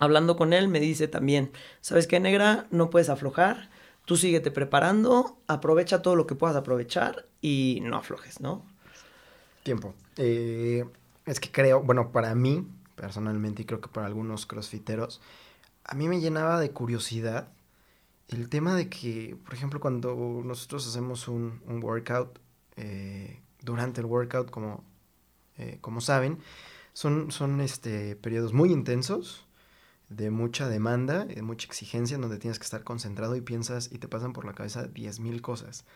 Hablando 0.00 0.34
con 0.34 0.52
él, 0.52 0.66
me 0.66 0.80
dice 0.80 1.06
también, 1.06 1.52
¿sabes 1.80 2.08
qué, 2.08 2.18
negra? 2.18 2.66
No 2.72 2.90
puedes 2.90 3.10
aflojar. 3.10 3.70
Tú 4.04 4.16
síguete 4.16 4.50
preparando, 4.50 5.38
aprovecha 5.46 6.02
todo 6.02 6.16
lo 6.16 6.26
que 6.26 6.34
puedas 6.34 6.56
aprovechar 6.56 7.28
y 7.40 7.78
no 7.84 7.96
aflojes, 7.96 8.40
¿no? 8.40 8.66
Tiempo. 9.62 9.94
Eh, 10.16 10.84
es 11.26 11.38
que 11.38 11.52
creo, 11.52 11.80
bueno, 11.80 12.10
para 12.10 12.34
mí, 12.34 12.66
personalmente, 12.96 13.62
y 13.62 13.66
creo 13.66 13.80
que 13.80 13.88
para 13.88 14.08
algunos 14.08 14.46
crossfiteros, 14.46 15.20
a 15.88 15.94
mí 15.94 16.06
me 16.06 16.20
llenaba 16.20 16.60
de 16.60 16.70
curiosidad 16.70 17.48
el 18.28 18.50
tema 18.50 18.76
de 18.76 18.90
que, 18.90 19.36
por 19.42 19.54
ejemplo, 19.54 19.80
cuando 19.80 20.42
nosotros 20.44 20.86
hacemos 20.86 21.28
un, 21.28 21.62
workout, 21.82 22.38
eh, 22.76 23.40
durante 23.62 24.02
el 24.02 24.06
workout, 24.06 24.50
como, 24.50 24.84
eh, 25.56 25.78
como 25.80 26.02
saben, 26.02 26.38
son, 26.92 27.30
son 27.30 27.62
este, 27.62 28.16
periodos 28.16 28.52
muy 28.52 28.70
intensos, 28.70 29.46
de 30.10 30.30
mucha 30.30 30.68
demanda, 30.68 31.24
de 31.24 31.40
mucha 31.42 31.66
exigencia, 31.66 32.16
en 32.16 32.20
donde 32.20 32.38
tienes 32.38 32.58
que 32.58 32.64
estar 32.64 32.84
concentrado 32.84 33.34
y 33.34 33.40
piensas 33.40 33.90
y 33.90 33.98
te 33.98 34.08
pasan 34.08 34.34
por 34.34 34.44
la 34.44 34.52
cabeza 34.52 34.88
10.000 34.88 35.40
cosas. 35.40 35.86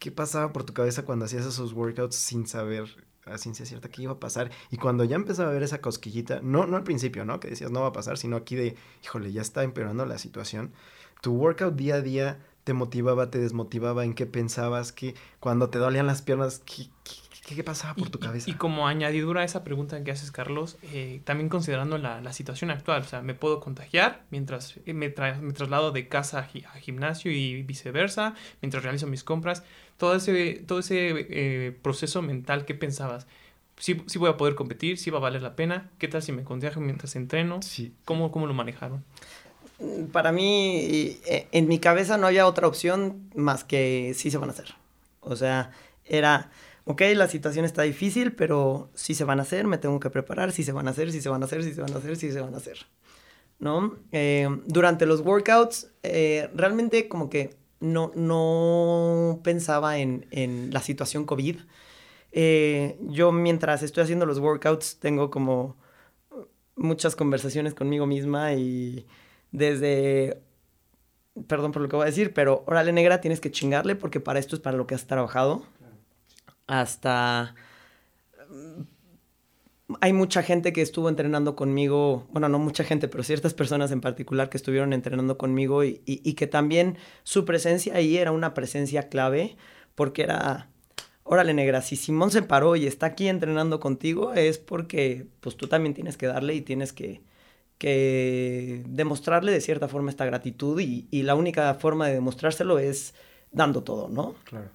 ¿Qué 0.00 0.10
pasaba 0.10 0.52
por 0.52 0.64
tu 0.64 0.74
cabeza 0.74 1.04
cuando 1.04 1.26
hacías 1.26 1.46
esos 1.46 1.72
workouts 1.72 2.16
sin 2.16 2.48
saber 2.48 2.88
a 3.26 3.38
ciencia 3.38 3.66
cierta 3.66 3.88
que 3.88 4.02
iba 4.02 4.12
a 4.12 4.20
pasar. 4.20 4.50
Y 4.70 4.76
cuando 4.76 5.04
ya 5.04 5.16
empezaba 5.16 5.50
a 5.50 5.52
ver 5.52 5.62
esa 5.62 5.80
cosquillita, 5.80 6.40
no, 6.42 6.66
no 6.66 6.76
al 6.76 6.82
principio, 6.82 7.24
¿no? 7.24 7.40
Que 7.40 7.48
decías 7.48 7.70
no 7.70 7.82
va 7.82 7.88
a 7.88 7.92
pasar, 7.92 8.18
sino 8.18 8.36
aquí 8.36 8.56
de, 8.56 8.76
híjole, 9.04 9.32
ya 9.32 9.42
está 9.42 9.62
empeorando 9.62 10.04
la 10.06 10.18
situación. 10.18 10.72
Tu 11.20 11.32
workout 11.32 11.74
día 11.76 11.96
a 11.96 12.00
día 12.00 12.40
te 12.64 12.72
motivaba, 12.72 13.30
te 13.30 13.38
desmotivaba, 13.38 14.04
en 14.04 14.14
qué 14.14 14.26
pensabas, 14.26 14.92
que 14.92 15.14
cuando 15.38 15.70
te 15.70 15.78
dolían 15.78 16.06
las 16.06 16.22
piernas, 16.22 16.62
¿qué, 16.64 16.88
qué, 17.54 17.64
pasaba 17.64 17.94
por 17.94 18.10
tu 18.10 18.18
cabeza? 18.18 18.50
Y, 18.50 18.54
como 18.54 18.86
añadidura 18.86 19.42
a 19.42 19.44
esa 19.44 19.64
pregunta 19.64 20.02
que 20.04 20.10
haces, 20.10 20.30
Carlos, 20.30 20.78
eh, 20.82 21.20
también 21.24 21.48
considerando 21.48 21.98
la, 21.98 22.20
la, 22.20 22.32
situación 22.32 22.70
actual, 22.70 23.02
o 23.02 23.04
sea, 23.04 23.22
me 23.22 23.34
puedo 23.34 23.60
contagiar 23.60 24.24
mientras 24.30 24.78
me, 24.86 24.94
me 24.94 25.10
traslado 25.10 25.90
de 25.90 26.08
casa 26.08 26.38
a, 26.40 26.78
gimnasio 26.78 27.32
y 27.32 27.62
viceversa, 27.62 28.34
mientras 28.60 28.82
realizo 28.82 29.06
mis 29.06 29.24
compras 29.24 29.64
todo 30.00 30.14
ese, 30.14 30.64
todo 30.66 30.78
ese 30.78 31.26
eh, 31.28 31.72
proceso 31.82 32.22
mental, 32.22 32.64
¿qué 32.64 32.74
pensabas? 32.74 33.26
¿Sí, 33.76 34.02
¿Sí, 34.06 34.18
voy 34.18 34.30
a 34.30 34.38
poder 34.38 34.54
competir? 34.54 34.96
¿Sí 34.96 35.10
va 35.10 35.18
a 35.18 35.20
valer 35.20 35.42
la 35.42 35.56
pena? 35.56 35.90
¿Qué 35.98 36.08
tal 36.08 36.22
si 36.22 36.32
me 36.32 36.42
contagio 36.42 36.80
mientras 36.80 37.16
entreno? 37.16 37.60
Sí. 37.60 37.92
¿Cómo, 38.06 38.32
¿Cómo 38.32 38.46
lo 38.46 38.54
manejaron? 38.54 39.04
Para 40.10 40.32
mí, 40.32 41.18
eh, 41.26 41.48
en 41.52 41.68
mi 41.68 41.78
cabeza 41.78 42.16
no 42.16 42.26
había 42.26 42.46
otra 42.46 42.66
opción 42.66 43.30
más 43.34 43.62
que 43.62 44.12
sí 44.16 44.30
se 44.30 44.38
van 44.38 44.48
a 44.48 44.52
hacer. 44.52 44.74
O 45.20 45.36
sea, 45.36 45.70
era, 46.06 46.50
ok, 46.86 47.02
la 47.14 47.28
situación 47.28 47.66
está 47.66 47.82
difícil, 47.82 48.32
pero 48.32 48.88
sí 48.94 49.12
se 49.12 49.24
van 49.24 49.38
a 49.38 49.42
hacer, 49.42 49.66
me 49.66 49.76
tengo 49.76 50.00
que 50.00 50.08
preparar, 50.08 50.50
sí 50.50 50.64
se 50.64 50.72
van 50.72 50.88
a 50.88 50.92
hacer, 50.92 51.12
sí 51.12 51.20
se 51.20 51.28
van 51.28 51.42
a 51.42 51.44
hacer, 51.44 51.62
sí 51.62 51.74
se 51.74 51.82
van 51.82 51.92
a 51.92 51.98
hacer, 51.98 52.16
sí 52.16 52.32
se 52.32 52.40
van 52.40 52.54
a 52.54 52.56
hacer. 52.56 52.86
¿No? 53.58 53.98
Eh, 54.12 54.48
durante 54.64 55.04
los 55.04 55.20
workouts, 55.20 55.90
realmente 56.02 57.06
como 57.06 57.28
que 57.28 57.59
no, 57.80 58.12
no 58.14 59.40
pensaba 59.42 59.98
en, 59.98 60.70
la 60.72 60.80
situación 60.80 61.24
COVID. 61.24 61.56
Eh, 62.32 62.98
yo 63.08 63.32
mientras 63.32 63.82
estoy 63.82 64.04
haciendo 64.04 64.26
los 64.26 64.38
workouts 64.38 64.98
tengo 65.00 65.30
como 65.30 65.76
muchas 66.76 67.16
conversaciones 67.16 67.74
conmigo 67.74 68.06
misma 68.06 68.54
y 68.54 69.06
desde, 69.50 70.40
perdón 71.46 71.72
por 71.72 71.82
lo 71.82 71.88
que 71.88 71.96
voy 71.96 72.04
a 72.04 72.06
decir, 72.06 72.32
pero 72.32 72.64
órale 72.66 72.92
negra, 72.92 73.20
tienes 73.20 73.40
que 73.40 73.50
chingarle 73.50 73.96
porque 73.96 74.20
para 74.20 74.38
esto 74.38 74.54
es 74.56 74.62
para 74.62 74.76
lo 74.76 74.86
que 74.86 74.94
has 74.94 75.06
trabajado. 75.06 75.64
Hasta 76.66 77.54
hay 80.00 80.12
mucha 80.12 80.42
gente 80.42 80.72
que 80.72 80.82
estuvo 80.82 81.08
entrenando 81.08 81.56
conmigo, 81.56 82.26
bueno, 82.30 82.48
no 82.48 82.58
mucha 82.58 82.84
gente, 82.84 83.08
pero 83.08 83.22
ciertas 83.22 83.54
personas 83.54 83.90
en 83.90 84.00
particular 84.00 84.48
que 84.48 84.56
estuvieron 84.56 84.92
entrenando 84.92 85.38
conmigo 85.38 85.84
y, 85.84 85.98
que 86.34 86.46
también 86.46 86.96
su 87.22 87.44
presencia 87.44 87.94
ahí 87.94 88.16
era 88.16 88.32
una 88.32 88.54
presencia 88.54 89.08
clave 89.08 89.56
porque 89.94 90.22
era, 90.22 90.70
órale 91.24 91.54
negra, 91.54 91.82
si 91.82 91.96
Simón 91.96 92.30
se 92.30 92.42
paró 92.42 92.76
y 92.76 92.86
está 92.86 93.06
aquí 93.06 93.28
entrenando 93.28 93.80
contigo 93.80 94.32
es 94.34 94.58
porque 94.58 95.26
pues 95.40 95.56
tú 95.56 95.66
también 95.68 95.94
tienes 95.94 96.16
que 96.16 96.26
darle 96.26 96.54
y 96.54 96.60
tienes 96.60 96.92
que, 96.92 97.22
que 97.78 98.82
demostrarle 98.88 99.52
de 99.52 99.60
cierta 99.60 99.88
forma 99.88 100.10
esta 100.10 100.24
gratitud 100.24 100.80
y, 100.80 101.08
y 101.10 101.22
la 101.22 101.34
única 101.34 101.74
forma 101.74 102.06
de 102.06 102.14
demostrárselo 102.14 102.78
es 102.78 103.14
dando 103.52 103.82
todo, 103.82 104.08
¿no? 104.08 104.34
Claro. 104.44 104.70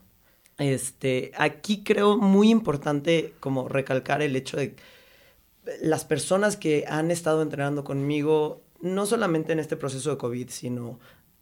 Este, 0.58 1.32
aquí 1.36 1.84
creo 1.84 2.18
muy 2.18 2.50
importante 2.50 3.34
como 3.40 3.68
recalcar 3.68 4.22
el 4.22 4.36
hecho 4.36 4.56
de 4.58 4.76
las 5.82 6.06
personas 6.06 6.58
que 6.58 6.86
han 6.88 7.12
estado 7.12 7.42
entrenando 7.42 7.84
conmigo, 7.84 8.64
no 8.82 9.06
solamente 9.06 9.54
en 9.54 9.60
este 9.60 9.78
proceso 9.78 10.12
de 10.12 10.18
COVID, 10.18 10.50
sino 10.50 11.00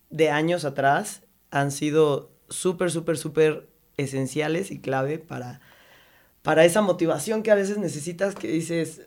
de 0.09 0.29
años 0.29 0.65
atrás, 0.65 1.23
han 1.51 1.71
sido 1.71 2.31
súper, 2.49 2.91
súper, 2.91 3.17
súper 3.17 3.67
esenciales 3.97 4.71
y 4.71 4.79
clave 4.79 5.19
para, 5.19 5.62
para 6.41 6.65
esa 6.65 6.81
motivación 6.81 7.43
que 7.43 7.51
a 7.51 7.55
veces 7.55 7.77
necesitas 7.77 8.36
que 8.36 8.47
dices, 8.47 9.01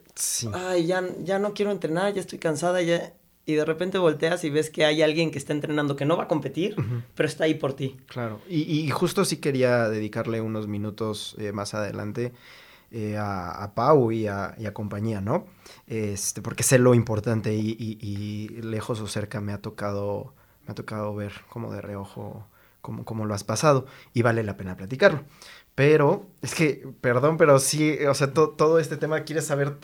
ay, 0.53 0.87
ya, 0.87 1.05
ya 1.23 1.39
no 1.39 1.55
quiero 1.55 1.71
entrenar, 1.71 2.15
ya 2.15 2.21
estoy 2.21 2.39
cansada, 2.39 2.83
ya... 2.83 3.15
Y 3.49 3.55
de 3.55 3.65
repente 3.65 3.99
volteas 3.99 4.43
y 4.43 4.51
ves 4.51 4.71
que 4.71 4.85
hay 4.85 5.03
alguien 5.03 5.31
que 5.31 5.39
está 5.39 5.53
entrenando 5.53 5.95
que 5.95 6.05
no 6.05 6.17
va 6.17 6.25
a 6.25 6.29
competir, 6.29 6.75
pero 7.15 7.29
está 7.29 7.45
ahí 7.45 7.55
por 7.55 7.75
ti. 7.75 7.97
Claro, 8.07 8.41
y, 8.49 8.91
justo 8.91 9.25
sí 9.25 9.37
quería 9.37 9.89
dedicarle 9.89 10.41
unos 10.41 10.67
minutos 10.67 11.37
eh, 11.39 11.53
más 11.53 11.73
adelante 11.73 12.33
eh, 12.91 13.17
a, 13.19 13.73
Pau 13.75 14.13
y 14.13 14.27
a, 14.27 14.55
compañía, 14.73 15.21
¿no? 15.21 15.47
Este, 15.87 16.41
porque 16.43 16.63
sé 16.63 16.79
lo 16.79 16.95
importante 16.95 17.53
y, 17.55 18.49
lejos 18.63 19.01
o 19.01 19.09
cerca 19.09 19.41
me 19.41 19.53
ha 19.53 19.61
tocado, 19.61 20.35
me 20.65 20.73
ha 20.73 20.75
tocado 20.75 21.15
ver 21.15 21.33
como 21.49 21.73
de 21.73 21.81
reojo 21.81 22.47
cómo, 22.81 23.27
lo 23.27 23.35
has 23.35 23.43
pasado 23.45 23.87
y 24.15 24.23
vale 24.23 24.45
la 24.45 24.57
pena 24.57 24.77
platicarlo. 24.77 25.25
Pero, 25.75 26.27
es 26.41 26.55
que, 26.55 26.89
perdón, 27.01 27.37
pero 27.37 27.59
sí, 27.59 27.99
o 28.09 28.15
sea, 28.15 28.33
todo 28.33 28.79
este 28.79 28.97
tema 28.97 29.25
quieres 29.25 29.47
saber, 29.47 29.77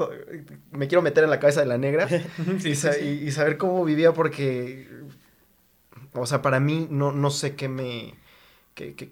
me 0.71 0.89
quiero 0.89 1.03
meter 1.03 1.25
en 1.25 1.31
la 1.31 1.41
cabeza 1.41 1.61
de 1.61 1.67
la 1.67 1.79
negra 1.79 2.09
y, 2.65 3.31
saber 3.33 3.59
cómo 3.59 3.85
vivía 3.85 4.15
porque, 4.15 4.89
o 6.15 6.25
sea, 6.25 6.41
para 6.41 6.61
mí 6.61 6.87
no, 6.89 7.13
no 7.13 7.31
sé 7.31 7.57
qué 7.57 7.69
me, 7.69 8.15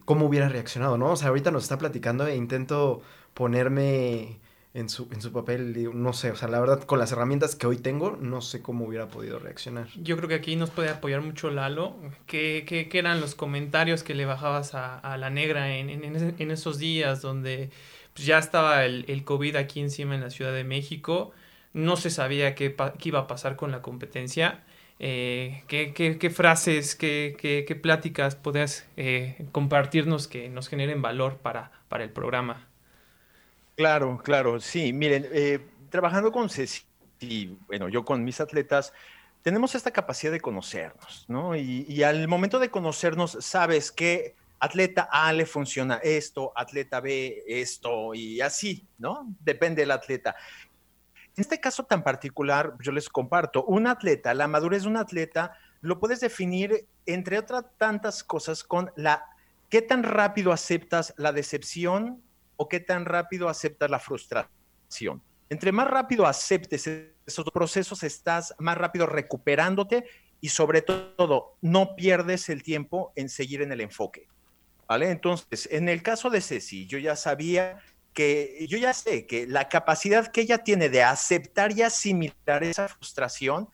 cómo 0.05 0.27
hubiera 0.27 0.49
reaccionado, 0.49 0.97
¿no? 0.97 1.11
O 1.13 1.17
sea, 1.17 1.29
ahorita 1.29 1.51
nos 1.51 1.65
está 1.65 1.77
platicando 1.77 2.27
e 2.27 2.37
intento 2.37 3.03
ponerme 3.35 4.41
en 4.73 4.89
su, 4.89 5.09
en 5.13 5.21
su 5.21 5.33
papel, 5.33 5.91
no 5.95 6.13
sé, 6.13 6.31
o 6.31 6.37
sea, 6.37 6.49
la 6.49 6.61
verdad, 6.61 6.85
con 6.85 6.99
las 6.99 7.11
herramientas 7.11 7.57
que 7.57 7.67
hoy 7.67 7.79
tengo, 7.79 8.17
no 8.21 8.41
sé 8.41 8.63
cómo 8.63 8.85
hubiera 8.85 9.09
podido 9.09 9.39
reaccionar. 9.39 9.89
Yo 9.97 10.17
creo 10.17 10.29
que 10.29 10.37
aquí 10.37 10.55
nos 10.55 10.71
puede 10.71 10.91
apoyar 10.91 11.23
mucho 11.23 11.51
Lalo. 11.51 11.97
¿Qué, 12.27 12.65
qué, 12.67 12.89
qué 12.89 12.99
eran 13.01 13.21
los 13.21 13.35
comentarios 13.35 14.05
que 14.05 14.15
le 14.15 14.27
bajabas 14.27 14.75
a, 14.75 15.17
la 15.17 15.31
negra 15.31 15.77
en, 15.77 15.91
en, 15.91 16.51
esos 16.51 16.79
días 16.79 17.21
donde 17.21 17.71
pues, 18.15 18.27
ya 18.27 18.39
estaba 18.39 18.85
el, 18.85 19.25
COVID 19.25 19.57
aquí 19.57 19.81
encima 19.81 20.15
en 20.15 20.21
la 20.21 20.31
Ciudad 20.31 20.53
de 20.53 20.65
México? 20.65 21.33
No 21.73 21.97
se 21.97 22.11
sabía 22.11 22.55
qué, 22.55 22.77
qué 22.99 23.09
iba 23.09 23.21
a 23.21 23.27
pasar 23.27 23.57
con 23.57 23.73
la 23.73 23.83
competencia. 23.83 24.63
Eh, 25.01 25.65
¿qué, 25.67 25.93
qué, 25.95 26.19
qué, 26.19 26.31
frases, 26.31 26.95
qué, 26.95 27.37
qué 27.41 27.75
pláticas 27.75 28.37
podías 28.37 28.87
eh, 28.97 29.47
compartirnos 29.51 30.29
que 30.29 30.49
nos 30.49 30.69
generen 30.69 31.03
valor 31.03 31.39
para, 31.39 31.73
para 31.89 32.05
el 32.05 32.11
programa? 32.11 32.70
Claro, 33.81 34.21
claro, 34.23 34.61
sí. 34.61 34.93
Miren, 34.93 35.27
eh, 35.33 35.59
trabajando 35.89 36.31
con 36.31 36.51
Ceci, 36.51 36.83
y 37.19 37.47
bueno, 37.67 37.89
yo 37.89 38.05
con 38.05 38.23
mis 38.23 38.39
atletas, 38.39 38.93
tenemos 39.41 39.75
esta 39.75 39.91
capacidad 39.91 40.31
de 40.31 40.41
conocernos, 40.43 41.25
¿no? 41.29 41.57
Y, 41.57 42.03
al 42.03 42.29
momento 42.29 42.59
de 42.59 42.71
conocernos, 42.71 43.39
sabes 43.41 43.91
que 43.91 44.37
atleta 44.59 45.09
A 45.11 45.33
le 45.33 45.47
funciona 45.47 45.95
esto, 46.03 46.53
atleta 46.57 47.01
B 47.01 47.43
esto, 47.47 48.13
y 48.13 48.43
así, 48.43 48.87
¿no? 48.99 49.35
Depende 49.41 49.81
del 49.81 49.93
atleta. 49.93 50.37
En 51.35 51.41
este 51.41 51.59
caso 51.59 51.85
tan 51.85 52.03
particular, 52.03 52.75
yo 52.83 52.93
les 52.93 53.09
comparto, 53.09 53.65
un 53.65 53.87
atleta, 53.87 54.35
la 54.35 54.47
madurez 54.47 54.83
de 54.83 54.89
un 54.89 54.99
atleta, 54.99 55.57
lo 55.81 55.99
puedes 55.99 56.21
definir, 56.21 56.87
entre 57.07 57.39
otras 57.39 57.65
tantas 57.79 58.25
cosas, 58.25 58.63
con 58.63 58.93
la 58.95 59.25
qué 59.71 59.81
tan 59.81 60.03
rápido 60.03 60.53
aceptas 60.53 61.15
la 61.17 61.33
decepción 61.33 62.23
o 62.61 62.69
qué 62.69 62.79
tan 62.79 63.07
rápido 63.07 63.49
aceptas 63.49 63.91
la 63.91 63.99
frustración. 63.99 65.23
Entre 65.49 65.73
más 65.73 65.89
rápido 65.89 66.27
aceptes 66.27 66.87
esos 66.87 67.51
procesos, 67.55 68.03
estás 68.03 68.55
más 68.59 68.77
rápido 68.77 69.07
recuperándote 69.07 70.05
y 70.43 70.51
sobre 70.51 70.83
todo 70.83 71.57
no 71.63 71.97
pierdes 71.97 72.51
el 72.51 72.63
tiempo 72.63 73.15
en 73.17 73.31
seguir 73.31 73.63
en 73.63 73.73
el 73.73 73.81
enfoque. 73.81 74.29
¿Vale? 74.87 75.09
Entonces, 75.09 75.71
en 75.73 75.89
el 75.89 76.03
caso 76.03 76.29
de 76.29 76.43
Ceci, 76.43 76.87
yo 76.87 76.99
ya 76.99 77.17
sabía 77.17 77.79
que, 78.13 78.67
yo 78.69 78.77
ya 78.77 78.93
sé 78.93 79.27
que 79.27 79.47
la 79.47 79.71
capacidad 79.71 80.31
que 80.31 80.43
ella 80.43 80.59
tiene 80.59 80.91
de 80.91 81.03
aceptar 81.03 81.73
y 81.73 81.81
asimilar 81.81 82.63
esa 82.63 82.89
frustración, 82.89 83.71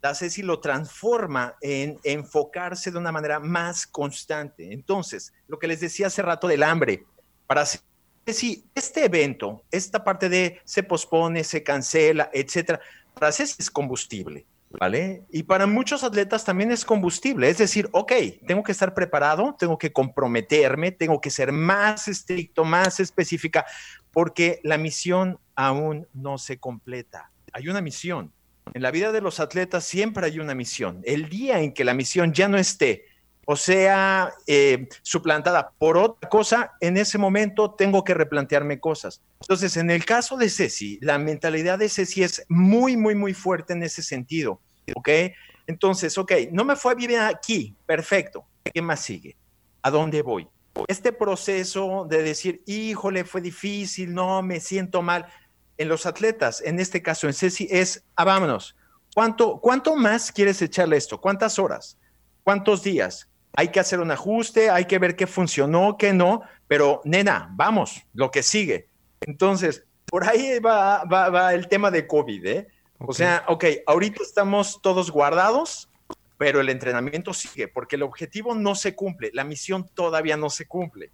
la 0.00 0.14
Ceci 0.14 0.40
lo 0.40 0.58
transforma 0.58 1.56
en 1.60 2.00
enfocarse 2.02 2.90
de 2.90 2.96
una 2.96 3.12
manera 3.12 3.40
más 3.40 3.86
constante. 3.86 4.72
Entonces, 4.72 5.34
lo 5.48 5.58
que 5.58 5.66
les 5.66 5.80
decía 5.80 6.06
hace 6.06 6.22
rato 6.22 6.48
del 6.48 6.62
hambre, 6.62 7.04
para 7.46 7.66
Ceci, 8.24 8.64
este 8.74 9.04
evento, 9.04 9.64
esta 9.70 10.04
parte 10.04 10.28
de 10.28 10.60
se 10.64 10.82
pospone, 10.82 11.44
se 11.44 11.62
cancela, 11.62 12.30
etcétera, 12.32 12.80
para 13.14 13.32
Ceci 13.32 13.56
es 13.58 13.70
combustible. 13.70 14.46
¿vale? 14.78 15.22
Y 15.30 15.42
para 15.44 15.66
muchos 15.66 16.04
atletas 16.04 16.44
también 16.44 16.70
es 16.72 16.84
combustible, 16.84 17.48
es 17.48 17.58
decir, 17.58 17.88
ok, 17.92 18.12
tengo 18.46 18.62
que 18.62 18.72
estar 18.72 18.94
preparado, 18.94 19.54
tengo 19.58 19.78
que 19.78 19.92
comprometerme, 19.92 20.92
tengo 20.92 21.20
que 21.20 21.30
ser 21.30 21.52
más 21.52 22.08
estricto, 22.08 22.64
más 22.64 23.00
específica, 23.00 23.66
porque 24.12 24.60
la 24.62 24.78
misión 24.78 25.38
aún 25.54 26.06
no 26.12 26.38
se 26.38 26.58
completa. 26.58 27.30
Hay 27.52 27.68
una 27.68 27.80
misión. 27.80 28.32
En 28.74 28.82
la 28.82 28.90
vida 28.90 29.12
de 29.12 29.20
los 29.20 29.40
atletas 29.40 29.84
siempre 29.84 30.26
hay 30.26 30.38
una 30.38 30.54
misión. 30.54 31.00
El 31.04 31.28
día 31.28 31.60
en 31.60 31.74
que 31.74 31.84
la 31.84 31.94
misión 31.94 32.32
ya 32.32 32.48
no 32.48 32.56
esté, 32.56 33.06
o 33.44 33.56
sea, 33.56 34.32
eh, 34.46 34.88
suplantada 35.02 35.72
por 35.78 35.96
otra 35.96 36.28
cosa, 36.28 36.72
en 36.80 36.96
ese 36.96 37.18
momento 37.18 37.72
tengo 37.72 38.04
que 38.04 38.14
replantearme 38.14 38.78
cosas. 38.78 39.20
Entonces, 39.40 39.76
en 39.76 39.90
el 39.90 40.04
caso 40.04 40.36
de 40.36 40.48
Ceci, 40.48 40.98
la 41.02 41.18
mentalidad 41.18 41.78
de 41.78 41.88
Ceci 41.88 42.22
es 42.22 42.44
muy, 42.48 42.96
muy, 42.96 43.14
muy 43.14 43.34
fuerte 43.34 43.72
en 43.72 43.82
ese 43.82 44.02
sentido. 44.02 44.60
¿Ok? 44.94 45.08
Entonces, 45.66 46.16
ok, 46.18 46.32
no 46.52 46.64
me 46.64 46.76
fue 46.76 46.94
bien 46.94 47.20
aquí, 47.20 47.74
perfecto. 47.86 48.44
¿Qué 48.72 48.80
más 48.80 49.00
sigue? 49.00 49.36
¿A 49.82 49.90
dónde 49.90 50.22
voy? 50.22 50.48
Este 50.86 51.12
proceso 51.12 52.06
de 52.08 52.22
decir, 52.22 52.62
híjole, 52.66 53.24
fue 53.24 53.40
difícil, 53.40 54.14
no, 54.14 54.42
me 54.42 54.60
siento 54.60 55.02
mal. 55.02 55.26
En 55.78 55.88
los 55.88 56.06
atletas, 56.06 56.62
en 56.64 56.78
este 56.78 57.02
caso 57.02 57.26
en 57.26 57.34
Ceci, 57.34 57.66
es, 57.70 58.04
ah, 58.14 58.24
vámonos. 58.24 58.76
¿Cuánto, 59.14 59.58
¿Cuánto 59.60 59.96
más 59.96 60.30
quieres 60.30 60.62
echarle 60.62 60.96
esto? 60.96 61.20
¿Cuántas 61.20 61.58
horas? 61.58 61.98
¿Cuántos 62.44 62.82
días? 62.82 63.28
Hay 63.54 63.68
que 63.68 63.80
hacer 63.80 64.00
un 64.00 64.10
ajuste, 64.10 64.70
hay 64.70 64.86
que 64.86 64.98
ver 64.98 65.16
qué 65.16 65.26
funcionó, 65.26 65.96
qué 65.98 66.12
no, 66.12 66.42
pero 66.66 67.00
nena, 67.04 67.50
vamos, 67.54 68.02
lo 68.14 68.30
que 68.30 68.42
sigue. 68.42 68.88
Entonces, 69.20 69.84
por 70.06 70.24
ahí 70.24 70.58
va, 70.58 71.04
va, 71.04 71.54
el 71.54 71.68
tema 71.68 71.90
de 71.90 72.06
COVID, 72.06 72.46
¿eh? 72.46 72.68
O 72.98 73.12
sea, 73.12 73.44
ok, 73.48 73.64
ahorita 73.86 74.22
estamos 74.22 74.80
todos 74.80 75.10
guardados, 75.10 75.88
pero 76.38 76.60
el 76.60 76.68
entrenamiento 76.68 77.34
sigue, 77.34 77.68
porque 77.68 77.96
el 77.96 78.02
objetivo 78.02 78.54
no 78.54 78.74
se 78.74 78.94
cumple, 78.94 79.30
la 79.32 79.44
misión 79.44 79.88
todavía 79.94 80.36
no 80.36 80.50
se 80.50 80.66
cumple. 80.66 81.10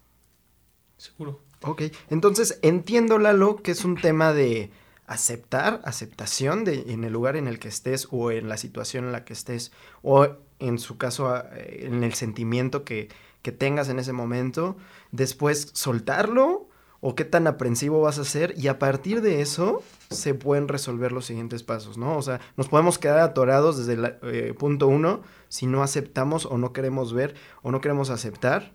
Seguro. 0.97 1.43
Ok, 1.63 1.83
entonces 2.11 2.59
entiendo, 2.63 3.19
Lalo, 3.19 3.57
que 3.57 3.73
es 3.73 3.85
un 3.85 3.97
tema 3.97 4.33
de 4.33 4.71
aceptar, 5.07 5.81
aceptación 5.85 6.65
de, 6.65 6.93
en 6.93 7.03
el 7.05 7.13
lugar 7.13 7.37
en 7.37 7.49
el 7.49 7.59
que 7.59 7.69
estés 7.69 8.07
o 8.11 8.31
en 8.31 8.49
la 8.49 8.59
situación 8.59 9.07
en 9.07 9.13
la 9.13 9.25
que 9.25 9.33
estés 9.33 9.73
o 10.03 10.37
en 10.59 10.79
su 10.79 10.99
caso 10.99 11.35
eh, 11.37 11.87
en 11.87 12.05
el 12.05 12.15
sentimiento 12.15 12.85
que, 12.85 13.09
que 13.43 13.53
tengas 13.53 13.89
en 13.89 13.99
ese 13.99 14.13
momento, 14.13 14.77
después 15.13 15.71
soltarlo 15.75 16.69
o 17.01 17.15
qué 17.15 17.25
tan 17.25 17.47
aprensivo 17.47 18.01
vas 18.01 18.19
a 18.19 18.25
ser 18.25 18.55
y 18.57 18.69
a 18.69 18.79
partir 18.79 19.21
de 19.21 19.41
eso 19.41 19.83
se 20.11 20.35
pueden 20.35 20.67
resolver 20.67 21.13
los 21.13 21.27
siguientes 21.27 21.63
pasos, 21.63 21.97
¿no? 21.97 22.17
O 22.17 22.23
sea, 22.23 22.41
nos 22.57 22.69
podemos 22.69 22.99
quedar 22.99 23.21
atorados 23.21 23.79
desde 23.79 23.93
el 23.93 24.17
eh, 24.23 24.55
punto 24.59 24.89
uno 24.89 25.23
si 25.49 25.67
no 25.67 25.83
aceptamos 25.83 26.45
o 26.47 26.59
no 26.59 26.73
queremos 26.73 27.13
ver 27.13 27.35
o 27.63 27.71
no 27.71 27.81
queremos 27.81 28.11
aceptar 28.11 28.75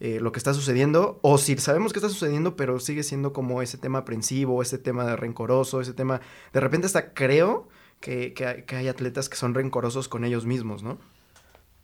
eh, 0.00 0.20
lo 0.20 0.30
que 0.30 0.38
está 0.38 0.54
sucediendo, 0.54 1.18
o 1.22 1.38
si 1.38 1.58
sabemos 1.58 1.92
que 1.92 1.98
está 1.98 2.08
sucediendo, 2.08 2.54
pero 2.54 2.78
sigue 2.78 3.02
siendo 3.02 3.32
como 3.32 3.62
ese 3.62 3.78
tema 3.78 3.98
aprensivo, 3.98 4.62
ese 4.62 4.78
tema 4.78 5.04
de 5.04 5.16
rencoroso, 5.16 5.80
ese 5.80 5.92
tema, 5.92 6.20
de 6.52 6.60
repente 6.60 6.86
hasta 6.86 7.14
creo 7.14 7.68
que, 8.00 8.32
que, 8.32 8.76
hay, 8.76 8.86
atletas 8.86 9.28
que 9.28 9.36
son 9.36 9.54
rencorosos 9.54 10.06
con 10.06 10.24
ellos 10.24 10.46
mismos, 10.46 10.84
¿no? 10.84 10.98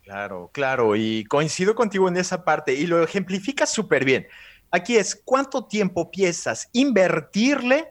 Claro, 0.05 0.51
claro, 0.53 0.97
y 0.97 1.25
coincido 1.25 1.75
contigo 1.75 2.09
en 2.09 2.17
esa 2.17 2.45
parte 2.45 2.75
y 2.75 2.87
lo 2.87 3.03
ejemplifica 3.03 3.67
súper 3.67 4.05
bien. 4.05 4.27
Aquí 4.71 4.97
es, 4.97 5.21
¿cuánto 5.25 5.67
tiempo 5.67 6.11
piensas 6.11 6.69
invertirle 6.73 7.91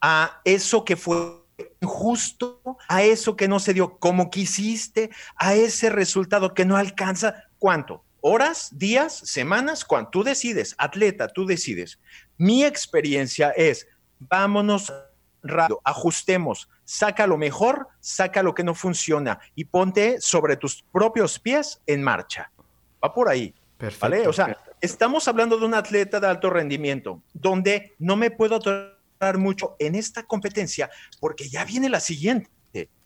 a 0.00 0.40
eso 0.44 0.84
que 0.84 0.96
fue 0.96 1.42
injusto, 1.80 2.60
a 2.88 3.02
eso 3.02 3.36
que 3.36 3.48
no 3.48 3.58
se 3.58 3.72
dio 3.72 3.98
como 3.98 4.30
quisiste, 4.30 5.10
a 5.36 5.54
ese 5.54 5.88
resultado 5.88 6.52
que 6.52 6.64
no 6.64 6.76
alcanza? 6.76 7.44
¿Cuánto? 7.58 8.06
horas, 8.28 8.70
días, 8.72 9.16
semanas, 9.24 9.84
cuando 9.84 10.10
tú 10.10 10.24
decides, 10.24 10.74
atleta, 10.78 11.28
tú 11.28 11.46
decides. 11.46 12.00
Mi 12.36 12.64
experiencia 12.64 13.50
es, 13.50 13.86
vámonos 14.18 14.92
rápido, 15.44 15.80
ajustemos, 15.84 16.68
saca 16.86 17.26
lo 17.26 17.36
mejor, 17.36 17.88
saca 18.00 18.42
lo 18.42 18.54
que 18.54 18.64
no 18.64 18.74
funciona 18.74 19.38
y 19.54 19.64
ponte 19.64 20.18
sobre 20.20 20.56
tus 20.56 20.82
propios 20.90 21.38
pies 21.38 21.82
en 21.86 22.02
marcha. 22.02 22.50
Va 23.04 23.12
por 23.12 23.28
ahí. 23.28 23.54
Perfecto. 23.76 24.30
O 24.30 24.32
sea, 24.32 24.56
estamos 24.80 25.28
hablando 25.28 25.58
de 25.58 25.66
un 25.66 25.74
atleta 25.74 26.18
de 26.18 26.28
alto 26.28 26.48
rendimiento, 26.48 27.22
donde 27.34 27.94
no 27.98 28.16
me 28.16 28.30
puedo 28.30 28.56
atorar 28.56 29.36
mucho 29.36 29.76
en 29.78 29.94
esta 29.94 30.22
competencia 30.22 30.88
porque 31.20 31.48
ya 31.48 31.64
viene 31.66 31.90
la 31.90 32.00
siguiente. 32.00 32.48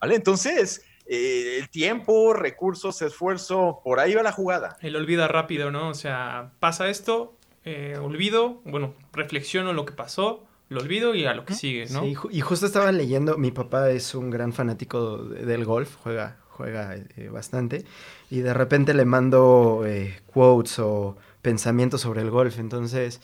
¿Vale? 0.01 0.17
Entonces, 0.17 0.85
eh, 1.07 1.59
el 1.59 1.71
tiempo, 1.71 2.35
recursos, 2.35 3.03
esfuerzo, 3.03 3.81
por 3.85 4.01
ahí 4.01 4.15
va 4.15 4.23
la 4.23 4.33
jugada. 4.33 4.77
El 4.81 4.97
olvida 4.97 5.29
rápido, 5.29 5.71
¿no? 5.71 5.89
O 5.89 5.95
sea, 5.95 6.53
pasa 6.59 6.89
esto, 6.89 7.37
eh, 7.65 7.97
olvido, 8.01 8.61
bueno, 8.65 8.95
reflexiono 9.13 9.73
lo 9.73 9.85
que 9.85 9.93
pasó, 9.93 10.45
lo 10.71 10.81
olvido 10.81 11.15
y 11.15 11.27
a 11.27 11.35
lo 11.35 11.45
que 11.45 11.55
sigue, 11.55 11.87
¿no? 11.91 12.03
Sí, 12.03 12.17
y 12.31 12.41
justo 12.41 12.65
estaba 12.65 12.91
leyendo, 12.93 13.37
mi 13.37 13.51
papá 13.51 13.91
es 13.91 14.15
un 14.15 14.31
gran 14.31 14.53
fanático 14.53 15.19
del 15.19 15.65
golf, 15.65 15.97
juega, 16.03 16.39
juega 16.49 16.95
eh, 16.95 17.29
bastante, 17.29 17.85
y 18.31 18.41
de 18.41 18.55
repente 18.55 18.95
le 18.95 19.05
mando 19.05 19.85
quotes 20.33 20.79
o 20.79 21.17
pensamientos 21.43 22.01
sobre 22.01 22.23
el 22.23 22.31
golf, 22.31 22.59
entonces... 22.59 23.21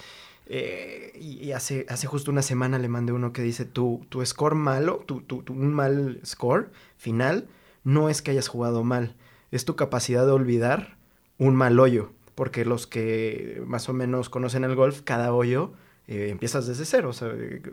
y, 0.48 1.52
hace, 1.52 1.86
hace 1.88 2.06
justo 2.06 2.30
una 2.30 2.42
semana 2.42 2.78
le 2.78 2.88
mandé 2.88 3.12
uno 3.12 3.32
que 3.32 3.42
dice, 3.42 3.64
tu, 3.64 4.04
tu 4.08 4.24
score 4.26 4.54
malo, 4.54 5.02
tu, 5.06 5.22
tu, 5.22 5.42
un 5.48 5.72
mal 5.72 6.20
score 6.24 6.70
final 6.96 7.48
no 7.84 8.08
es 8.08 8.20
que 8.20 8.32
hayas 8.32 8.48
jugado 8.48 8.82
mal, 8.82 9.14
es 9.52 9.64
tu 9.64 9.76
capacidad 9.76 10.26
de 10.26 10.32
olvidar 10.32 10.96
un 11.38 11.54
mal 11.54 11.78
hoyo, 11.78 12.10
porque 12.34 12.64
los 12.64 12.88
que 12.88 13.62
más 13.66 13.88
o 13.88 13.92
menos 13.92 14.28
conocen 14.28 14.64
el 14.64 14.74
golf, 14.74 15.02
cada 15.02 15.32
hoyo 15.32 15.72
eh, 16.08 16.28
empiezas 16.30 16.66
desde 16.66 16.84
cero, 16.84 17.08
o 17.08 17.12
sea, 17.12 17.32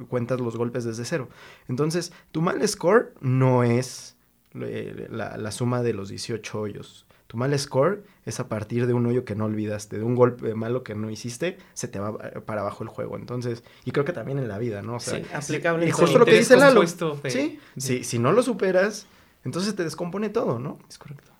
cuentas 0.10 0.40
los 0.40 0.58
golpes 0.58 0.84
desde 0.84 1.06
cero. 1.06 1.30
Entonces, 1.68 2.12
tu 2.32 2.42
mal 2.42 2.68
score 2.68 3.14
no 3.22 3.64
es 3.64 4.16
eh, 4.56 5.08
la, 5.12 5.52
suma 5.52 5.84
de 5.84 5.94
los 5.94 6.10
18 6.10 6.60
hoyos. 6.60 7.06
Tu 7.28 7.38
mal 7.38 7.58
score 7.58 8.04
es 8.26 8.40
a 8.40 8.48
partir 8.48 8.88
de 8.88 8.94
un 8.94 9.06
hoyo 9.06 9.24
que 9.24 9.36
no 9.36 9.46
olvidaste, 9.46 9.98
de 9.98 10.04
un 10.04 10.16
golpe 10.16 10.56
malo 10.56 10.84
que 10.84 10.96
no 10.96 11.12
hiciste, 11.12 11.58
se 11.76 11.88
te 11.88 12.00
va 12.00 12.18
eh, 12.24 12.40
para 12.42 12.62
abajo 12.62 12.84
el 12.84 12.90
juego. 12.90 13.18
Entonces, 13.18 13.64
y 13.86 13.92
creo 13.92 14.04
que 14.04 14.14
también 14.14 14.40
en 14.40 14.48
la 14.48 14.58
vida, 14.58 14.82
¿no? 14.82 14.96
O 14.96 15.00
sea, 15.00 15.20
sí, 15.20 15.26
aplicable. 15.32 15.88
Y 15.88 15.92
justo 15.92 16.18
lo 16.18 16.26
que 16.26 16.38
dice 16.38 16.58
Lalo. 16.58 16.86
Sí, 16.88 17.60
sí, 17.78 18.04
si 18.04 18.18
no 18.18 18.32
lo 18.32 18.42
superas, 18.42 19.06
entonces 19.46 19.76
te 19.76 19.84
descompone 19.84 20.30
todo, 20.30 20.58
¿no? 20.58 20.80
Es 20.90 20.98
correcto. 20.98 21.32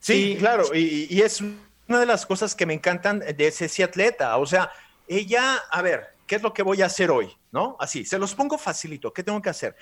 Sí, 0.00 0.36
claro, 0.38 0.64
y, 0.74 1.20
es 1.20 1.40
una 1.40 2.00
de 2.00 2.06
las 2.06 2.26
cosas 2.26 2.54
que 2.54 2.66
me 2.66 2.74
encantan 2.74 3.20
de 3.20 3.46
ese 3.46 3.84
atleta. 3.84 4.38
O 4.38 4.46
sea, 4.46 4.70
ella, 5.10 5.56
a 5.72 5.82
ver, 5.82 6.14
¿qué 6.24 6.36
es 6.36 6.42
lo 6.42 6.54
que 6.54 6.62
voy 6.62 6.82
a 6.82 6.86
hacer 6.86 7.10
hoy? 7.10 7.36
¿No? 7.50 7.76
Así, 7.80 8.04
se 8.04 8.16
los 8.16 8.32
pongo 8.32 8.56
facilito. 8.56 9.12
¿Qué 9.12 9.24
tengo 9.24 9.42
que 9.42 9.50
hacer? 9.50 9.74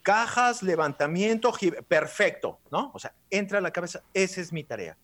Cajas, 0.00 0.62
levantamiento, 0.62 1.52
perfecto, 1.88 2.60
¿no? 2.70 2.92
O 2.94 2.98
sea, 3.00 3.12
entra 3.28 3.58
a 3.58 3.60
la 3.60 3.72
cabeza, 3.72 4.04
esa 4.14 4.40
es 4.40 4.52
mi 4.52 4.62
tarea. 4.62 4.96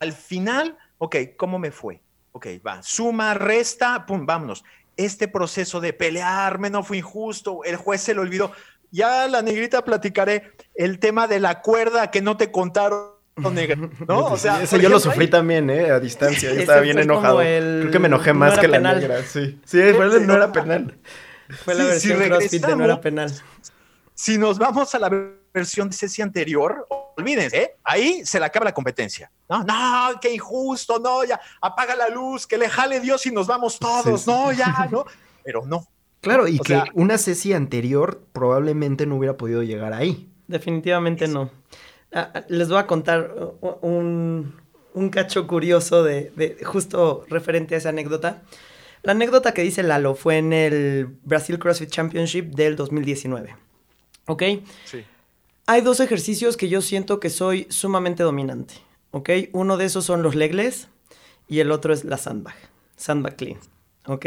Al 0.00 0.12
final, 0.12 0.76
ok, 0.98 1.14
¿cómo 1.36 1.60
me 1.60 1.70
fue? 1.70 2.02
Ok, 2.32 2.48
va, 2.66 2.82
suma, 2.82 3.34
resta, 3.34 4.04
pum, 4.04 4.26
vámonos. 4.26 4.64
Este 4.96 5.28
proceso 5.28 5.80
de 5.80 5.92
pelearme 5.92 6.68
no 6.68 6.82
fue 6.82 6.96
injusto, 6.96 7.62
el 7.62 7.76
juez 7.76 8.00
se 8.00 8.14
lo 8.14 8.22
olvidó. 8.22 8.50
Ya 8.90 9.28
la 9.28 9.42
negrita 9.42 9.84
platicaré 9.84 10.50
el 10.74 10.98
tema 10.98 11.28
de 11.28 11.38
la 11.38 11.62
cuerda 11.62 12.10
que 12.10 12.20
no 12.20 12.36
te 12.36 12.50
contaron. 12.50 13.17
¿No? 13.38 14.26
O 14.26 14.36
sea, 14.36 14.62
eso 14.62 14.76
yo 14.76 14.88
lo 14.88 15.00
sufrí 15.00 15.28
también, 15.28 15.70
¿eh? 15.70 15.90
A 15.90 16.00
distancia. 16.00 16.52
Yo 16.52 16.60
estaba 16.60 16.80
bien 16.80 16.98
enojado. 16.98 17.38
Creo 17.38 17.90
que 17.90 17.98
me 17.98 18.08
enojé 18.08 18.32
más 18.32 18.58
que 18.58 18.68
la 18.68 18.80
negra. 18.80 19.22
Sí, 19.22 19.60
sí, 19.64 19.78
no 20.26 20.34
era 20.34 20.52
penal. 20.52 20.98
Fue 21.64 21.74
la 21.74 21.84
versión 21.84 22.20
CrossFit 22.22 22.66
de 22.66 22.76
no 22.76 22.84
era 22.84 23.00
penal. 23.00 23.32
si 24.14 24.38
nos 24.38 24.58
vamos 24.58 24.94
a 24.94 24.98
la 24.98 25.10
versión 25.52 25.88
de 25.88 25.96
Ceci 25.96 26.22
anterior, 26.22 26.86
olvídense, 27.16 27.56
¿eh? 27.56 27.76
ahí 27.84 28.24
se 28.24 28.38
le 28.38 28.46
acaba 28.46 28.64
la 28.64 28.74
competencia. 28.74 29.30
No, 29.48 29.64
no, 29.64 30.20
qué 30.20 30.32
injusto, 30.34 30.98
no, 30.98 31.24
ya, 31.24 31.40
apaga 31.60 31.96
la 31.96 32.08
luz, 32.08 32.46
que 32.46 32.58
le 32.58 32.68
jale 32.68 33.00
Dios 33.00 33.24
y 33.26 33.30
nos 33.30 33.46
vamos 33.46 33.78
todos, 33.78 34.26
no, 34.26 34.52
ya, 34.52 34.88
no. 34.90 35.04
Pero 35.42 35.64
no. 35.66 35.86
Claro, 36.20 36.46
y 36.48 36.58
que 36.58 36.82
una 36.94 37.16
Ceci 37.16 37.52
anterior 37.52 38.26
probablemente 38.32 39.06
no 39.06 39.16
hubiera 39.16 39.36
podido 39.36 39.62
llegar 39.62 39.94
ahí. 39.94 40.30
Definitivamente 40.46 41.28
no. 41.28 41.50
Ah, 42.12 42.30
ah, 42.34 42.44
les 42.48 42.68
voy 42.68 42.78
a 42.78 42.86
contar 42.86 43.34
un, 43.82 44.54
cacho 45.12 45.46
curioso 45.46 46.02
de, 46.02 46.32
de, 46.36 46.64
justo 46.64 47.24
referente 47.28 47.74
a 47.74 47.78
esa 47.78 47.90
anécdota. 47.90 48.42
La 49.02 49.12
anécdota 49.12 49.52
que 49.52 49.62
dice 49.62 49.82
Lalo 49.82 50.14
fue 50.14 50.38
en 50.38 50.52
el 50.52 51.08
Brasil 51.22 51.58
CrossFit 51.58 51.90
Championship 51.90 52.54
del 52.54 52.76
2019. 52.76 53.54
¿Ok? 54.26 54.42
Sí. 54.84 55.04
Hay 55.66 55.82
dos 55.82 56.00
ejercicios 56.00 56.56
que 56.56 56.68
yo 56.68 56.80
siento 56.80 57.20
que 57.20 57.30
soy 57.30 57.66
sumamente 57.70 58.22
dominante. 58.22 58.74
¿Ok? 59.10 59.30
Uno 59.52 59.76
de 59.76 59.84
esos 59.84 60.04
son 60.04 60.22
los 60.22 60.34
legles 60.34 60.88
y 61.46 61.60
el 61.60 61.70
otro 61.70 61.92
es 61.92 62.04
la 62.04 62.16
sandbag. 62.16 62.56
Sandbag 62.96 63.36
clean. 63.36 63.58
¿Ok? 64.06 64.26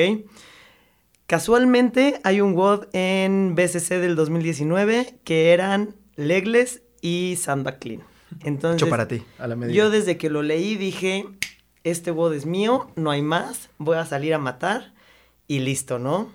Casualmente 1.27 2.19
hay 2.23 2.41
un 2.41 2.55
WOD 2.55 2.87
en 2.93 3.55
BCC 3.55 3.99
del 3.99 4.15
2019 4.15 5.19
que 5.23 5.53
eran 5.53 5.95
legles 6.15 6.81
y 7.01 7.35
sandbag 7.37 7.79
clean. 7.79 8.03
Entonces, 8.43 8.87
para 8.87 9.07
ti, 9.07 9.23
a 9.39 9.47
la 9.47 9.55
medida. 9.55 9.75
Yo 9.75 9.89
desde 9.89 10.17
que 10.17 10.29
lo 10.29 10.41
leí 10.41 10.75
dije, 10.75 11.25
este 11.83 12.11
WOD 12.11 12.35
es 12.35 12.45
mío, 12.45 12.89
no 12.95 13.11
hay 13.11 13.21
más, 13.21 13.69
voy 13.77 13.97
a 13.97 14.05
salir 14.05 14.33
a 14.33 14.37
matar 14.37 14.93
y 15.47 15.59
listo, 15.59 15.99
¿no? 15.99 16.31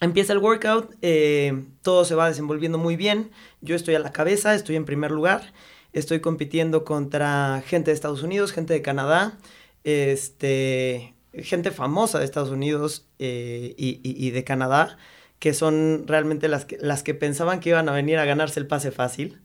Empieza 0.00 0.32
el 0.32 0.38
workout, 0.40 0.94
eh, 1.02 1.64
todo 1.82 2.04
se 2.04 2.14
va 2.14 2.28
desenvolviendo 2.28 2.78
muy 2.78 2.96
bien, 2.96 3.30
yo 3.62 3.76
estoy 3.76 3.94
a 3.94 4.00
la 4.00 4.12
cabeza, 4.12 4.54
estoy 4.54 4.76
en 4.76 4.84
primer 4.84 5.10
lugar, 5.10 5.52
estoy 5.92 6.20
compitiendo 6.20 6.84
contra 6.84 7.62
gente 7.66 7.90
de 7.90 7.94
Estados 7.94 8.22
Unidos, 8.22 8.52
gente 8.52 8.74
de 8.74 8.82
Canadá, 8.82 9.38
este, 9.84 11.14
gente 11.32 11.70
famosa 11.70 12.18
de 12.18 12.24
Estados 12.24 12.50
Unidos 12.50 13.06
eh, 13.18 13.74
y, 13.76 14.30
de 14.30 14.44
Canadá, 14.44 14.98
que 15.38 15.54
son 15.54 16.04
realmente 16.06 16.48
las 16.48 16.64
que, 16.64 16.76
las 16.80 17.02
que 17.02 17.14
pensaban 17.14 17.60
que 17.60 17.70
iban 17.70 17.88
a 17.88 17.92
venir 17.92 18.18
a 18.18 18.24
ganarse 18.24 18.60
el 18.60 18.66
pase 18.66 18.90
fácil. 18.90 19.40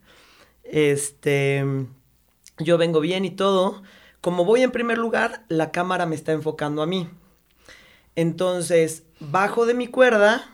Este, 0.71 1.63
yo 2.57 2.77
vengo 2.77 2.99
bien 2.99 3.25
y 3.25 3.31
todo. 3.31 3.81
Como 4.21 4.45
voy 4.45 4.63
en 4.63 4.71
primer 4.71 4.97
lugar, 4.97 5.45
la 5.47 5.71
cámara 5.71 6.05
me 6.05 6.15
está 6.15 6.31
enfocando 6.31 6.81
a 6.81 6.85
mí. 6.85 7.09
Entonces, 8.15 9.03
bajo 9.19 9.65
de 9.65 9.73
mi 9.73 9.87
cuerda 9.87 10.49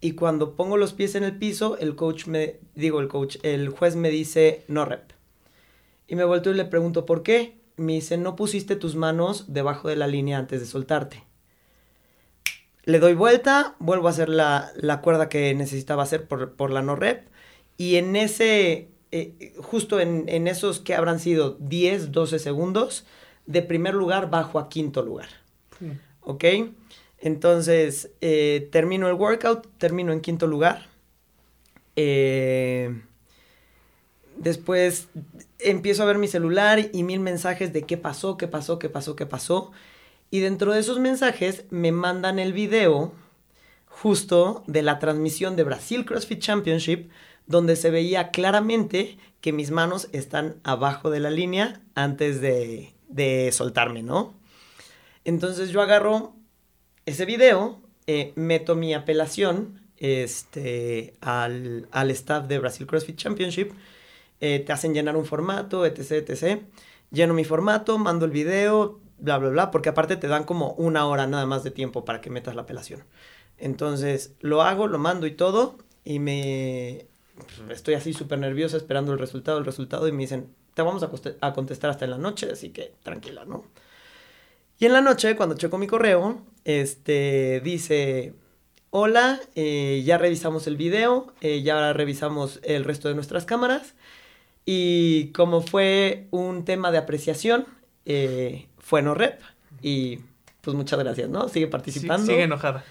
y 0.00 0.12
cuando 0.12 0.54
pongo 0.54 0.76
los 0.76 0.92
pies 0.92 1.14
en 1.14 1.24
el 1.24 1.38
piso, 1.38 1.78
el 1.78 1.96
coach 1.96 2.26
me, 2.26 2.60
digo 2.74 3.00
el 3.00 3.08
coach, 3.08 3.38
el 3.42 3.70
juez 3.70 3.96
me 3.96 4.10
dice 4.10 4.64
no 4.68 4.84
rep. 4.84 5.12
Y 6.06 6.14
me 6.14 6.24
vuelto 6.24 6.50
y 6.50 6.54
le 6.54 6.64
pregunto 6.64 7.06
por 7.06 7.22
qué. 7.22 7.58
Me 7.76 7.94
dice, 7.94 8.18
no 8.18 8.36
pusiste 8.36 8.76
tus 8.76 8.94
manos 8.94 9.52
debajo 9.52 9.88
de 9.88 9.96
la 9.96 10.06
línea 10.06 10.38
antes 10.38 10.60
de 10.60 10.66
soltarte. 10.66 11.24
Le 12.84 12.98
doy 12.98 13.14
vuelta, 13.14 13.76
vuelvo 13.78 14.08
a 14.08 14.10
hacer 14.10 14.28
la, 14.28 14.72
cuerda 15.02 15.28
que 15.28 15.54
necesitaba 15.54 16.02
hacer 16.02 16.28
por, 16.28 16.70
la 16.70 16.82
no 16.82 16.96
rep. 16.96 17.26
Y 17.78 17.96
en 17.96 18.14
ese, 18.14 18.90
eh, 19.16 19.54
justo 19.58 20.00
en, 20.00 20.28
en, 20.28 20.48
esos 20.48 20.80
que 20.80 20.92
habrán 20.92 21.20
sido 21.20 21.56
10, 21.60 22.10
12 22.10 22.40
segundos, 22.40 23.06
de 23.46 23.62
primer 23.62 23.94
lugar 23.94 24.28
bajo 24.28 24.58
a 24.58 24.68
quinto 24.68 25.02
lugar. 25.02 25.28
¿Ok? 26.20 26.44
Entonces, 27.18 28.10
eh, 28.20 28.68
termino 28.72 29.06
el 29.08 29.14
workout, 29.14 29.68
termino 29.78 30.12
en 30.12 30.20
quinto 30.20 30.48
lugar. 30.48 30.88
Eh, 31.94 33.02
después 34.36 35.08
empiezo 35.60 36.02
a 36.02 36.06
ver 36.06 36.18
mi 36.18 36.26
celular 36.26 36.90
y 36.92 37.04
mil 37.04 37.20
mensajes 37.20 37.72
de 37.72 37.82
qué 37.82 37.96
pasó, 37.96 38.36
qué 38.36 38.48
pasó, 38.48 38.80
qué 38.80 38.88
pasó, 38.88 39.14
qué 39.14 39.26
pasó. 39.26 39.70
Y 40.30 40.40
dentro 40.40 40.72
de 40.72 40.80
esos 40.80 40.98
mensajes 40.98 41.66
me 41.70 41.92
mandan 41.92 42.40
el 42.40 42.52
video 42.52 43.12
justo 43.86 44.64
de 44.66 44.82
la 44.82 44.98
transmisión 44.98 45.54
de 45.54 45.62
Brasil 45.62 46.04
CrossFit 46.04 46.40
Championship, 46.40 47.10
donde 47.46 47.76
se 47.76 47.90
veía 47.90 48.30
claramente 48.30 49.18
que 49.40 49.52
mis 49.52 49.70
manos 49.70 50.08
están 50.12 50.56
abajo 50.64 51.10
de 51.10 51.20
la 51.20 51.30
línea 51.30 51.80
antes 51.94 52.40
de, 52.40 52.94
de 53.08 53.50
soltarme, 53.52 54.02
¿no? 54.02 54.34
Entonces 55.24 55.70
yo 55.70 55.80
agarro 55.80 56.34
ese 57.06 57.24
video, 57.24 57.80
eh, 58.06 58.32
meto 58.36 58.76
mi 58.76 58.94
apelación 58.94 59.80
este, 59.96 61.14
al, 61.20 62.10
staff 62.10 62.46
de 62.46 62.58
Brasil 62.58 62.86
CrossFit 62.86 63.16
Championship, 63.16 63.72
eh, 64.40 64.60
te 64.60 64.72
hacen 64.72 64.92
llenar 64.94 65.16
un 65.16 65.24
formato, 65.24 65.86
etc, 65.86 66.28
etc. 66.28 66.62
Lleno 67.10 67.34
mi 67.34 67.44
formato, 67.44 67.98
mando 67.98 68.26
el 68.26 68.30
video, 68.30 69.00
bla, 69.18 69.38
bla, 69.38 69.50
bla, 69.50 69.70
porque 69.70 69.88
aparte 69.88 70.16
te 70.16 70.28
dan 70.28 70.44
como 70.44 70.72
una 70.72 71.06
hora 71.06 71.26
nada 71.26 71.46
más 71.46 71.64
de 71.64 71.70
tiempo 71.70 72.04
para 72.04 72.20
que 72.20 72.30
metas 72.30 72.54
la 72.54 72.62
apelación. 72.62 73.04
Entonces 73.56 74.34
lo 74.40 74.62
hago, 74.62 74.86
lo 74.88 74.98
mando 74.98 75.26
y 75.26 75.32
todo, 75.32 75.78
y 76.04 76.18
me... 76.18 77.06
Pues, 77.36 77.78
estoy 77.78 77.94
así 77.94 78.12
súper 78.12 78.38
nerviosa 78.38 78.76
esperando 78.76 79.12
el 79.12 79.18
resultado, 79.18 79.58
el 79.58 79.64
resultado, 79.64 80.06
y 80.08 80.12
me 80.12 80.22
dicen, 80.22 80.48
te 80.74 80.82
vamos 80.82 81.02
a, 81.02 81.10
a 81.40 81.52
contestar 81.52 81.90
hasta 81.90 82.04
en 82.04 82.12
la 82.12 82.18
noche, 82.18 82.50
así 82.50 82.70
que 82.70 82.94
tranquila, 83.02 83.44
¿no? 83.44 83.64
Y 84.78 84.86
en 84.86 84.92
la 84.92 85.00
noche, 85.00 85.36
cuando 85.36 85.56
checo 85.56 85.78
mi 85.78 85.86
correo, 85.86 86.42
este, 86.64 87.60
dice, 87.62 88.34
hola, 88.90 89.40
eh, 89.54 90.02
ya 90.04 90.18
revisamos 90.18 90.66
el 90.66 90.76
video, 90.76 91.32
eh, 91.40 91.62
ya 91.62 91.92
revisamos 91.92 92.60
el 92.62 92.84
resto 92.84 93.08
de 93.08 93.14
nuestras 93.14 93.44
cámaras. 93.44 93.94
Y 94.66 95.28
como 95.32 95.62
fue 95.62 96.26
un 96.30 96.64
tema 96.64 96.90
de 96.90 96.98
apreciación, 96.98 97.66
eh, 98.04 98.66
fue 98.78 99.02
no 99.02 99.14
rep. 99.14 99.40
Y 99.82 100.20
pues 100.60 100.76
muchas 100.76 100.98
gracias, 100.98 101.28
¿no? 101.28 101.48
Sigue 101.48 101.66
participando. 101.66 102.26
sigue 102.26 102.44
enojada. 102.44 102.84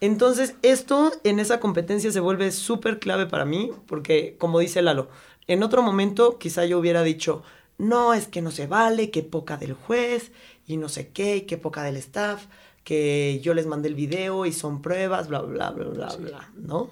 Entonces, 0.00 0.54
esto 0.62 1.10
en 1.24 1.40
esa 1.40 1.58
competencia 1.60 2.12
se 2.12 2.20
vuelve 2.20 2.52
súper 2.52 2.98
clave 2.98 3.26
para 3.26 3.44
mí, 3.44 3.72
porque 3.86 4.36
como 4.38 4.60
dice 4.60 4.82
Lalo, 4.82 5.08
en 5.48 5.62
otro 5.62 5.82
momento 5.82 6.38
quizá 6.38 6.64
yo 6.64 6.78
hubiera 6.78 7.02
dicho, 7.02 7.42
no, 7.78 8.14
es 8.14 8.28
que 8.28 8.42
no 8.42 8.50
se 8.50 8.66
vale, 8.66 9.10
que 9.10 9.22
poca 9.22 9.56
del 9.56 9.72
juez 9.72 10.30
y 10.66 10.76
no 10.76 10.88
sé 10.88 11.08
qué, 11.08 11.46
qué 11.46 11.56
poca 11.56 11.82
del 11.82 11.96
staff, 11.96 12.46
que 12.84 13.40
yo 13.42 13.54
les 13.54 13.66
mandé 13.66 13.88
el 13.88 13.94
video 13.94 14.46
y 14.46 14.52
son 14.52 14.82
pruebas, 14.82 15.28
bla, 15.28 15.40
bla, 15.40 15.70
bla, 15.70 15.84
bla, 15.90 16.16
bla, 16.16 16.52
¿no? 16.54 16.90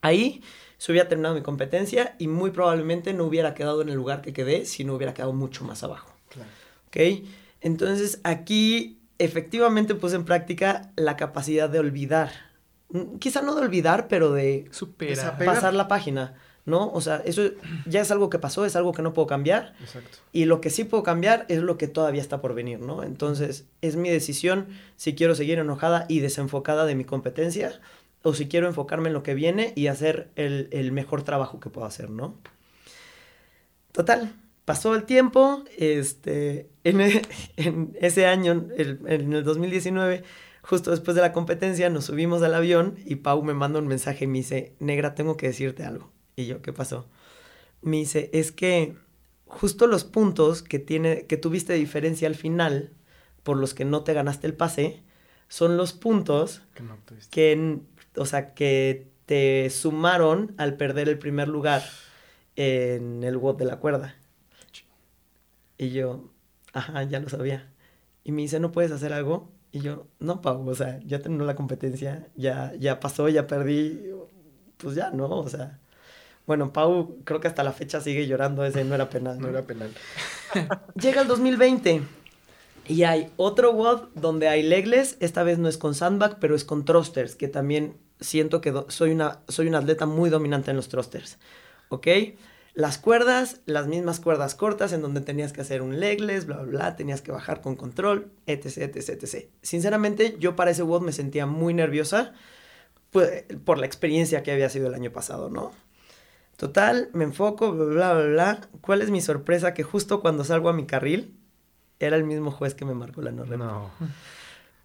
Ahí 0.00 0.42
se 0.76 0.92
hubiera 0.92 1.08
terminado 1.08 1.34
mi 1.34 1.42
competencia 1.42 2.14
y 2.18 2.28
muy 2.28 2.50
probablemente 2.50 3.14
no 3.14 3.24
hubiera 3.24 3.54
quedado 3.54 3.80
en 3.80 3.88
el 3.88 3.94
lugar 3.94 4.22
que 4.22 4.32
quedé 4.32 4.66
si 4.66 4.84
no 4.84 4.94
hubiera 4.94 5.14
quedado 5.14 5.32
mucho 5.32 5.64
más 5.64 5.82
abajo. 5.82 6.12
Claro. 6.28 6.50
¿Ok? 6.88 7.26
Entonces 7.60 8.20
aquí 8.22 8.98
efectivamente 9.18 9.94
puse 9.94 10.16
en 10.16 10.24
práctica 10.24 10.92
la 10.96 11.16
capacidad 11.16 11.68
de 11.68 11.78
olvidar. 11.78 12.30
Mm, 12.90 13.16
quizá 13.16 13.42
no 13.42 13.54
de 13.54 13.62
olvidar, 13.62 14.08
pero 14.08 14.32
de 14.32 14.70
pasar 15.44 15.74
la 15.74 15.88
página. 15.88 16.34
¿no? 16.66 16.90
O 16.92 17.00
sea, 17.00 17.16
eso 17.24 17.50
ya 17.86 18.00
es 18.00 18.10
algo 18.10 18.30
que 18.30 18.38
pasó, 18.38 18.64
es 18.64 18.74
algo 18.74 18.92
que 18.92 19.02
no 19.02 19.12
puedo 19.12 19.26
cambiar. 19.26 19.74
Exacto. 19.80 20.18
Y 20.32 20.46
lo 20.46 20.60
que 20.60 20.70
sí 20.70 20.84
puedo 20.84 21.02
cambiar 21.02 21.44
es 21.48 21.60
lo 21.60 21.76
que 21.76 21.88
todavía 21.88 22.22
está 22.22 22.40
por 22.40 22.54
venir, 22.54 22.80
¿no? 22.80 23.02
Entonces, 23.02 23.66
es 23.82 23.96
mi 23.96 24.08
decisión 24.08 24.68
si 24.96 25.14
quiero 25.14 25.34
seguir 25.34 25.58
enojada 25.58 26.06
y 26.08 26.20
desenfocada 26.20 26.86
de 26.86 26.94
mi 26.94 27.04
competencia 27.04 27.80
o 28.22 28.32
si 28.32 28.48
quiero 28.48 28.66
enfocarme 28.66 29.08
en 29.08 29.12
lo 29.12 29.22
que 29.22 29.34
viene 29.34 29.74
y 29.76 29.88
hacer 29.88 30.30
el, 30.36 30.92
mejor 30.92 31.22
trabajo 31.22 31.60
que 31.60 31.68
puedo 31.68 31.86
hacer, 31.86 32.08
¿no? 32.08 32.38
Total, 33.92 34.32
pasó 34.64 34.94
el 34.94 35.04
tiempo, 35.04 35.64
este, 35.76 36.68
en, 36.84 37.00
en 37.56 37.96
ese 38.00 38.26
año, 38.26 38.66
en 38.76 39.32
el 39.32 39.44
2019, 39.44 40.22
justo 40.62 40.90
después 40.90 41.14
de 41.14 41.22
la 41.22 41.32
competencia, 41.32 41.90
nos 41.90 42.06
subimos 42.06 42.42
al 42.42 42.54
avión 42.54 42.96
y 43.04 43.16
Pau 43.16 43.42
me 43.42 43.54
manda 43.54 43.78
un 43.78 43.86
mensaje 43.86 44.24
y 44.24 44.28
me 44.28 44.38
dice, 44.38 44.74
negra, 44.80 45.14
tengo 45.14 45.36
que 45.36 45.48
decirte 45.48 45.84
algo. 45.84 46.10
Y 46.36 46.46
yo, 46.46 46.62
¿qué 46.62 46.72
pasó? 46.72 47.06
Me 47.82 47.98
dice, 47.98 48.30
es 48.32 48.50
que 48.50 48.96
justo 49.46 49.86
los 49.86 50.04
puntos 50.04 50.62
que, 50.62 50.78
tiene, 50.78 51.26
que 51.26 51.36
tuviste 51.36 51.74
de 51.74 51.78
diferencia 51.78 52.26
al 52.26 52.34
final, 52.34 52.92
por 53.42 53.58
los 53.58 53.74
que 53.74 53.84
no 53.84 54.02
te 54.02 54.14
ganaste 54.14 54.46
el 54.46 54.54
pase, 54.54 55.02
son 55.48 55.76
los 55.76 55.92
puntos 55.92 56.62
que, 57.30 57.78
o 58.16 58.26
sea, 58.26 58.54
que 58.54 59.08
te 59.26 59.68
sumaron 59.70 60.54
al 60.56 60.76
perder 60.76 61.08
el 61.08 61.18
primer 61.18 61.48
lugar 61.48 61.82
en 62.56 63.22
el 63.22 63.36
WOD 63.36 63.56
de 63.56 63.64
la 63.64 63.76
cuerda. 63.76 64.16
Y 65.84 65.90
yo, 65.90 66.30
ajá, 66.72 67.02
ya 67.02 67.20
lo 67.20 67.28
sabía. 67.28 67.70
Y 68.24 68.32
me 68.32 68.40
dice, 68.40 68.58
¿no 68.58 68.72
puedes 68.72 68.90
hacer 68.90 69.12
algo? 69.12 69.52
Y 69.70 69.80
yo, 69.80 70.06
no, 70.18 70.40
Pau, 70.40 70.66
o 70.66 70.74
sea, 70.74 70.98
ya 71.04 71.20
terminó 71.20 71.44
la 71.44 71.56
competencia, 71.56 72.28
ya, 72.36 72.72
ya 72.78 73.00
pasó, 73.00 73.28
ya 73.28 73.46
perdí, 73.46 74.00
pues 74.78 74.94
ya, 74.94 75.10
¿no? 75.10 75.28
O 75.28 75.48
sea, 75.48 75.78
bueno, 76.46 76.72
Pau 76.72 77.18
creo 77.24 77.40
que 77.40 77.48
hasta 77.48 77.62
la 77.62 77.72
fecha 77.72 78.00
sigue 78.00 78.26
llorando 78.26 78.64
ese 78.64 78.82
no 78.84 78.94
era 78.94 79.10
penal. 79.10 79.38
No, 79.38 79.48
era 79.48 79.62
penal. 79.62 79.90
Llega 80.94 81.20
el 81.20 81.28
2020 81.28 82.02
y 82.86 83.02
hay 83.02 83.30
otro 83.36 83.72
WOD 83.72 84.08
donde 84.14 84.48
hay 84.48 84.62
legles, 84.62 85.18
esta 85.20 85.42
vez 85.42 85.58
no 85.58 85.68
es 85.68 85.76
con 85.76 85.94
sandbag, 85.94 86.38
pero 86.38 86.54
es 86.54 86.64
con 86.64 86.86
thrusters, 86.86 87.34
que 87.34 87.48
también 87.48 87.98
siento 88.20 88.62
que 88.62 88.72
soy, 88.88 89.10
una, 89.10 89.40
soy 89.48 89.68
un 89.68 89.74
atleta 89.74 90.06
muy 90.06 90.30
dominante 90.30 90.70
en 90.70 90.78
los 90.78 90.88
thrusters, 90.88 91.38
¿ok? 91.90 92.06
Las 92.74 92.98
cuerdas, 92.98 93.60
las 93.66 93.86
mismas 93.86 94.18
cuerdas 94.18 94.56
cortas 94.56 94.92
en 94.92 95.00
donde 95.00 95.20
tenías 95.20 95.52
que 95.52 95.60
hacer 95.60 95.80
un 95.80 96.00
legless, 96.00 96.46
bla, 96.46 96.56
bla, 96.56 96.64
bla, 96.64 96.96
tenías 96.96 97.22
que 97.22 97.30
bajar 97.30 97.60
con 97.60 97.76
control, 97.76 98.32
etc, 98.46 98.78
etc, 98.78 99.22
etc. 99.22 99.48
Sinceramente, 99.62 100.36
yo 100.40 100.56
para 100.56 100.72
ese 100.72 100.82
WOD 100.82 101.02
me 101.02 101.12
sentía 101.12 101.46
muy 101.46 101.72
nerviosa 101.72 102.32
pues, 103.10 103.44
por 103.64 103.78
la 103.78 103.86
experiencia 103.86 104.42
que 104.42 104.50
había 104.50 104.68
sido 104.70 104.88
el 104.88 104.94
año 104.94 105.12
pasado, 105.12 105.50
¿no? 105.50 105.72
Total, 106.56 107.10
me 107.12 107.24
enfoco, 107.24 107.72
bla, 107.72 107.84
bla, 107.84 108.14
bla, 108.14 108.24
bla. 108.24 108.68
¿Cuál 108.80 109.02
es 109.02 109.10
mi 109.10 109.20
sorpresa? 109.20 109.72
Que 109.72 109.84
justo 109.84 110.20
cuando 110.20 110.42
salgo 110.42 110.68
a 110.68 110.72
mi 110.72 110.84
carril, 110.84 111.36
era 112.00 112.16
el 112.16 112.24
mismo 112.24 112.50
juez 112.50 112.74
que 112.74 112.84
me 112.84 112.94
marcó 112.94 113.22
la 113.22 113.30
no 113.30 113.44
No. 113.44 113.90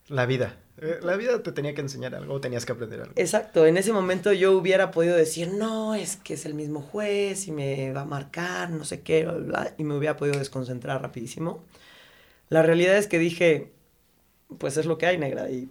La 0.07 0.25
vida. 0.25 0.57
Eh, 0.81 0.99
la 1.01 1.15
vida 1.17 1.41
te 1.43 1.51
tenía 1.51 1.73
que 1.73 1.81
enseñar 1.81 2.15
algo, 2.15 2.39
tenías 2.39 2.65
que 2.65 2.71
aprender 2.71 3.01
algo. 3.01 3.13
Exacto, 3.15 3.65
en 3.65 3.77
ese 3.77 3.91
momento 3.91 4.31
yo 4.31 4.53
hubiera 4.53 4.91
podido 4.91 5.15
decir, 5.15 5.51
no, 5.53 5.95
es 5.95 6.15
que 6.15 6.35
es 6.35 6.45
el 6.45 6.53
mismo 6.53 6.81
juez 6.81 7.47
y 7.47 7.51
me 7.51 7.91
va 7.91 8.01
a 8.01 8.05
marcar, 8.05 8.69
no 8.69 8.85
sé 8.85 9.01
qué, 9.01 9.25
bla, 9.25 9.73
y 9.77 9.83
me 9.83 9.95
hubiera 9.95 10.15
podido 10.15 10.37
desconcentrar 10.37 11.01
rapidísimo. 11.01 11.63
La 12.49 12.63
realidad 12.63 12.97
es 12.97 13.07
que 13.07 13.19
dije, 13.19 13.71
pues 14.57 14.77
es 14.77 14.85
lo 14.85 14.97
que 14.97 15.05
hay, 15.05 15.17
negra, 15.17 15.49
y 15.49 15.69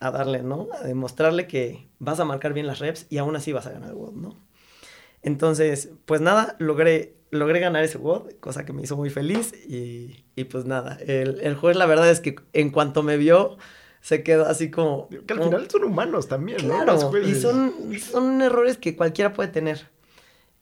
a 0.00 0.10
darle, 0.10 0.42
¿no? 0.42 0.68
A 0.72 0.86
demostrarle 0.86 1.46
que 1.46 1.86
vas 1.98 2.20
a 2.20 2.24
marcar 2.24 2.52
bien 2.52 2.66
las 2.66 2.78
reps 2.78 3.06
y 3.10 3.18
aún 3.18 3.36
así 3.36 3.52
vas 3.52 3.66
a 3.66 3.72
ganar 3.72 3.90
el 3.90 3.96
WOD, 3.96 4.12
¿no? 4.14 4.36
Entonces, 5.22 5.90
pues 6.04 6.20
nada, 6.20 6.56
logré, 6.58 7.14
logré 7.30 7.60
ganar 7.60 7.84
ese 7.84 7.98
WOD, 7.98 8.32
cosa 8.40 8.64
que 8.64 8.72
me 8.72 8.82
hizo 8.82 8.96
muy 8.96 9.10
feliz 9.10 9.52
y, 9.66 10.24
y 10.36 10.44
pues 10.44 10.66
nada, 10.66 10.98
el, 11.06 11.40
el 11.40 11.54
juez 11.54 11.76
la 11.76 11.86
verdad 11.86 12.10
es 12.10 12.20
que 12.20 12.36
en 12.52 12.70
cuanto 12.70 13.02
me 13.02 13.16
vio, 13.16 13.56
se 14.04 14.22
quedó 14.22 14.44
así 14.44 14.70
como... 14.70 15.08
Que 15.08 15.32
al 15.32 15.42
final 15.42 15.70
son 15.70 15.84
humanos 15.84 16.28
también, 16.28 16.58
claro, 16.58 17.10
¿no? 17.10 17.18
y 17.18 17.34
son, 17.34 17.72
son 17.98 18.42
errores 18.42 18.76
que 18.76 18.96
cualquiera 18.96 19.32
puede 19.32 19.48
tener. 19.48 19.88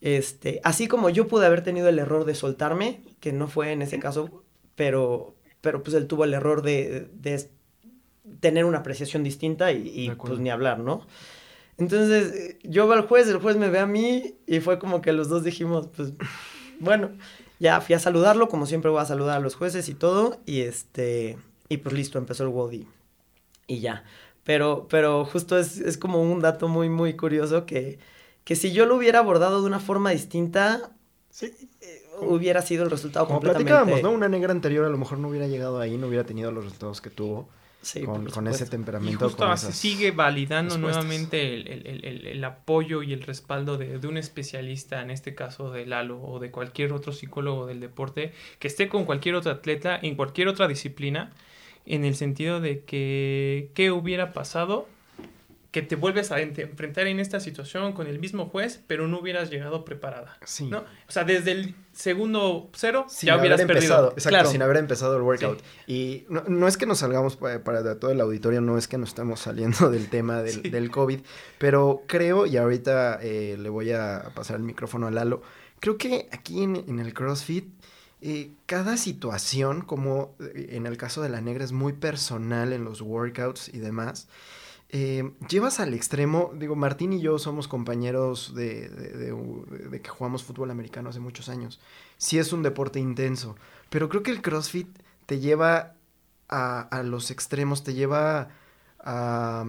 Este, 0.01 0.61
así 0.63 0.87
como 0.87 1.11
yo 1.11 1.27
pude 1.27 1.45
haber 1.47 1.65
tenido 1.65 1.89
el 1.89 1.99
error 1.99 2.25
de 2.25 2.37
soltarme, 2.37 3.03
que 3.19 3.33
no 3.33 3.49
fue 3.49 3.73
en 3.73 3.83
ese 3.83 3.99
caso, 3.99 4.45
pero, 4.77 5.35
pero 5.61 5.83
pues 5.83 5.97
él 5.97 6.07
tuvo 6.07 6.23
el 6.23 6.35
error 6.35 6.63
de, 6.63 7.09
de 7.15 7.51
tener 8.39 8.65
una 8.65 8.79
apreciación 8.79 9.25
distinta 9.25 9.73
y, 9.73 9.89
y 9.89 10.11
pues 10.11 10.39
ni 10.39 10.49
hablar, 10.49 10.79
¿no? 10.79 11.05
Entonces 11.79 12.59
yo 12.63 12.87
veo 12.87 12.97
al 12.97 13.09
juez, 13.09 13.27
el 13.27 13.39
juez 13.39 13.57
me 13.57 13.71
ve 13.71 13.81
a 13.81 13.87
mí 13.87 14.37
y 14.47 14.61
fue 14.61 14.79
como 14.79 15.03
que 15.03 15.13
los 15.13 15.29
dos 15.29 15.43
dijimos, 15.43 15.89
pues 15.97 16.13
bueno, 16.79 17.11
ya 17.59 17.81
fui 17.81 17.97
a 17.97 17.99
saludarlo, 17.99 18.49
como 18.49 18.67
siempre 18.67 18.93
voy 18.93 19.03
a 19.03 19.07
saludar 19.07 19.39
a 19.39 19.41
los 19.41 19.57
jueces 19.57 19.89
y 19.89 19.95
todo, 19.95 20.39
y 20.47 20.61
este, 20.61 21.39
y 21.69 21.79
pues 21.79 21.93
listo, 21.93 22.19
empezó 22.19 22.45
el 22.45 22.51
WODI 22.51 22.87
y 23.67 23.81
ya. 23.81 24.05
Pero, 24.45 24.87
pero 24.91 25.25
justo 25.25 25.59
es, 25.59 25.79
es, 25.79 25.97
como 25.97 26.21
un 26.21 26.41
dato 26.41 26.69
muy, 26.69 26.89
muy 26.89 27.15
curioso 27.15 27.65
que, 27.65 27.99
que 28.45 28.57
si 28.57 28.73
yo 28.73 28.87
lo 28.87 28.97
hubiera 28.97 29.21
abordado 29.21 29.61
de 29.61 29.67
una 29.67 29.79
forma 29.79 30.11
distinta, 30.11 30.91
sí. 31.31 31.53
Eh, 31.81 32.03
hubiera 32.21 32.61
sido 32.63 32.85
el 32.85 32.91
resultado 32.91 33.27
como 33.27 33.39
completamente... 33.39 33.73
platicábamos, 33.73 34.03
¿no? 34.03 34.11
Una 34.11 34.29
negra 34.29 34.53
anterior 34.53 34.85
a 34.85 34.89
lo 34.89 34.99
mejor 34.99 35.19
no 35.19 35.29
hubiera 35.29 35.47
llegado 35.47 35.81
ahí, 35.81 35.97
no 35.97 36.09
hubiera 36.09 36.25
tenido 36.25 36.51
los 36.51 36.65
resultados 36.65 37.01
que 37.01 37.11
tuvo. 37.11 37.49
Sí, 37.83 38.05
con, 38.05 38.27
con, 38.27 38.47
ese 38.47 38.67
temperamento. 38.67 39.27
Y 39.27 39.29
justo 39.29 39.57
se 39.57 39.73
sigue 39.73 40.13
validando 40.13 40.79
nuevamente 40.79 41.53
el, 41.53 41.67
el, 41.67 42.05
el, 42.05 42.27
el, 42.29 42.45
apoyo 42.45 43.03
y 43.03 43.13
el 43.13 43.23
respaldo 43.23 43.77
de, 43.77 43.99
de, 43.99 44.07
un 44.07 44.17
especialista, 44.17 45.03
en 45.03 45.11
este 45.11 45.35
caso 45.35 45.73
de 45.73 45.85
Lalo 45.85 46.23
o 46.23 46.39
de 46.39 46.53
cualquier 46.53 46.93
otro 46.93 47.13
psicólogo 47.13 47.67
del 47.67 47.81
deporte, 47.81 48.35
que 48.61 48.69
esté 48.69 48.89
con 48.89 49.05
cualquier 49.05 49.35
otro 49.35 49.51
atleta 49.51 49.99
en 50.01 50.15
cualquier 50.15 50.47
otra 50.47 50.69
disciplina 50.69 51.33
en 51.87 52.05
el 52.05 52.15
sentido 52.15 52.61
de 52.61 52.85
que 52.85 53.71
qué 53.75 53.91
hubiera 53.91 54.33
pasado 54.33 54.89
que 55.73 55.81
te 55.81 55.97
vuelves 55.97 56.31
a 56.31 56.41
enfrentar 56.41 57.07
en 57.07 57.19
esta 57.19 57.41
situación 57.41 57.95
con 57.95 58.07
el 58.07 58.19
mismo 58.19 58.45
juez, 58.45 58.83
pero 58.87 59.09
no 59.09 59.19
hubieras 59.19 59.51
llegado 59.51 59.87
preparada. 59.87 60.37
Sí. 60.45 60.67
¿no? 60.67 60.81
O 60.81 61.13
sea, 61.13 61.25
desde 61.25 61.53
el 61.53 61.75
segundo 61.93 62.69
cero 62.75 63.07
sin 63.09 63.29
ya 63.29 63.39
hubieras 63.39 63.59
empezado. 63.59 64.11
Exacto, 64.11 64.29
claro. 64.29 64.51
sin 64.51 64.61
haber 64.61 64.77
empezado 64.77 65.17
el 65.17 65.23
workout. 65.23 65.61
Sí. 65.87 65.93
Y 65.93 66.27
no, 66.29 66.45
no, 66.47 66.69
es 66.69 66.77
que 66.77 66.85
nos 66.85 66.99
salgamos 66.99 67.37
para, 67.37 67.65
para, 67.65 67.99
todo 67.99 68.11
el 68.11 68.21
auditorio, 68.21 68.61
no 68.61 68.77
es 68.77 68.87
que 68.87 68.99
nos 68.99 69.09
estamos 69.09 69.41
saliendo 69.41 69.91
del 69.91 70.11
tema 70.11 70.43
del, 70.43 70.63
sí. 70.63 70.69
del 70.69 70.91
COVID, 70.91 71.21
pero 71.57 72.03
creo, 72.07 72.45
y 72.45 72.59
ahorita 72.59 73.21
eh, 73.23 73.57
le 73.59 73.69
voy 73.71 73.93
a 73.93 74.31
pasar 74.35 74.57
el 74.57 74.65
micrófono 74.65 75.07
a 75.07 75.11
Lalo, 75.11 75.41
creo 75.81 75.97
que 75.97 76.29
aquí 76.33 76.63
en, 76.63 76.77
en 76.77 76.99
el 76.99 77.15
CrossFit 77.15 77.65
eh, 78.25 78.53
cada 78.67 78.97
situación, 78.97 79.81
como 79.81 80.37
eh, 80.39 80.69
en 80.71 80.87
el 80.87 80.97
caso 80.97 81.23
de 81.23 81.29
la 81.29 81.41
negra, 81.41 81.65
es 81.65 81.73
muy 81.73 81.93
personal 81.93 82.73
en 82.73 82.85
los 82.85 83.01
workouts 83.01 83.69
y 83.75 83.81
demás. 83.81 84.29
Eh, 84.91 85.33
llevas 85.49 85.81
al 85.81 85.93
extremo, 85.93 86.53
digo, 86.55 86.77
Martín 86.77 87.13
y 87.13 87.21
yo 87.21 87.41
somos 87.41 87.67
compañeros 87.67 88.55
de, 88.55 88.89
de, 88.89 90.01
que 90.01 90.09
jugamos 90.09 90.45
fútbol 90.45 90.71
americano 90.71 91.11
hace 91.11 91.19
muchos 91.19 91.49
años. 91.49 91.81
Sí 92.17 92.39
es 92.39 92.53
un 92.53 92.63
deporte 92.63 93.01
intenso, 93.01 93.57
pero 93.91 94.09
creo 94.09 94.23
que 94.23 94.31
el 94.31 94.41
CrossFit 94.41 94.87
te 95.27 95.41
lleva 95.41 95.95
a, 96.49 97.03
los 97.05 97.33
extremos, 97.33 97.83
te 97.83 97.95
lleva 97.95 98.51
a, 99.01 99.65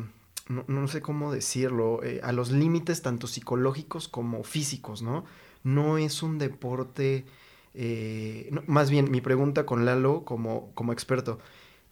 no, 0.47 0.87
sé 0.87 1.01
cómo 1.01 1.31
decirlo, 1.31 2.01
a 2.21 2.31
los 2.33 2.51
límites 2.51 3.01
tanto 3.01 3.25
psicológicos 3.25 4.07
como 4.07 4.43
físicos, 4.43 5.01
¿no? 5.01 5.23
No 5.63 5.97
es 5.97 6.21
un 6.21 6.37
deporte 6.37 7.25
eh, 7.73 8.49
no, 8.51 8.63
más 8.67 8.89
bien, 8.89 9.11
mi 9.11 9.21
pregunta 9.21 9.65
con 9.65 9.85
Lalo 9.85 10.25
como, 10.25 10.73
como 10.73 10.93
experto. 10.93 11.39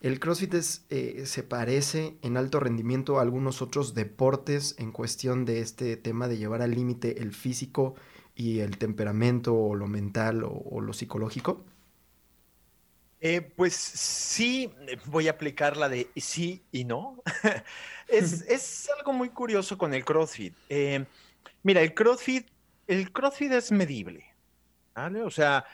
¿El 0.00 0.18
CrossFit 0.18 0.54
es, 0.54 0.84
eh, 0.90 1.22
se 1.26 1.42
parece 1.42 2.16
en 2.22 2.36
alto 2.36 2.58
rendimiento 2.58 3.18
a 3.18 3.22
algunos 3.22 3.62
otros 3.62 3.94
deportes 3.94 4.74
en 4.78 4.90
cuestión 4.90 5.44
de 5.44 5.60
este 5.60 5.96
tema 5.96 6.26
de 6.28 6.38
llevar 6.38 6.62
al 6.62 6.72
límite 6.72 7.22
el 7.22 7.32
físico 7.32 7.94
y 8.34 8.60
el 8.60 8.78
temperamento 8.78 9.54
o 9.54 9.74
lo 9.74 9.86
mental 9.86 10.42
o, 10.44 10.50
o 10.50 10.80
lo 10.80 10.92
psicológico? 10.92 11.64
Eh, 13.24 13.40
pues 13.40 13.74
sí, 13.74 14.68
voy 15.06 15.28
a 15.28 15.30
aplicar 15.30 15.76
la 15.76 15.88
de 15.88 16.10
sí 16.16 16.64
y 16.72 16.82
no. 16.82 17.22
es, 18.08 18.42
es, 18.48 18.90
algo 18.98 19.12
muy 19.12 19.28
curioso 19.28 19.78
con 19.78 19.94
el 19.94 20.04
CrossFit. 20.04 20.54
Eh, 20.68 21.04
mira, 21.62 21.82
el 21.82 21.94
CrossFit, 21.94 22.48
el 22.88 23.12
CrossFit 23.12 23.52
es 23.52 23.70
medible. 23.70 24.31
¿Vale? 24.94 25.22
O 25.22 25.30
sea, 25.30 25.64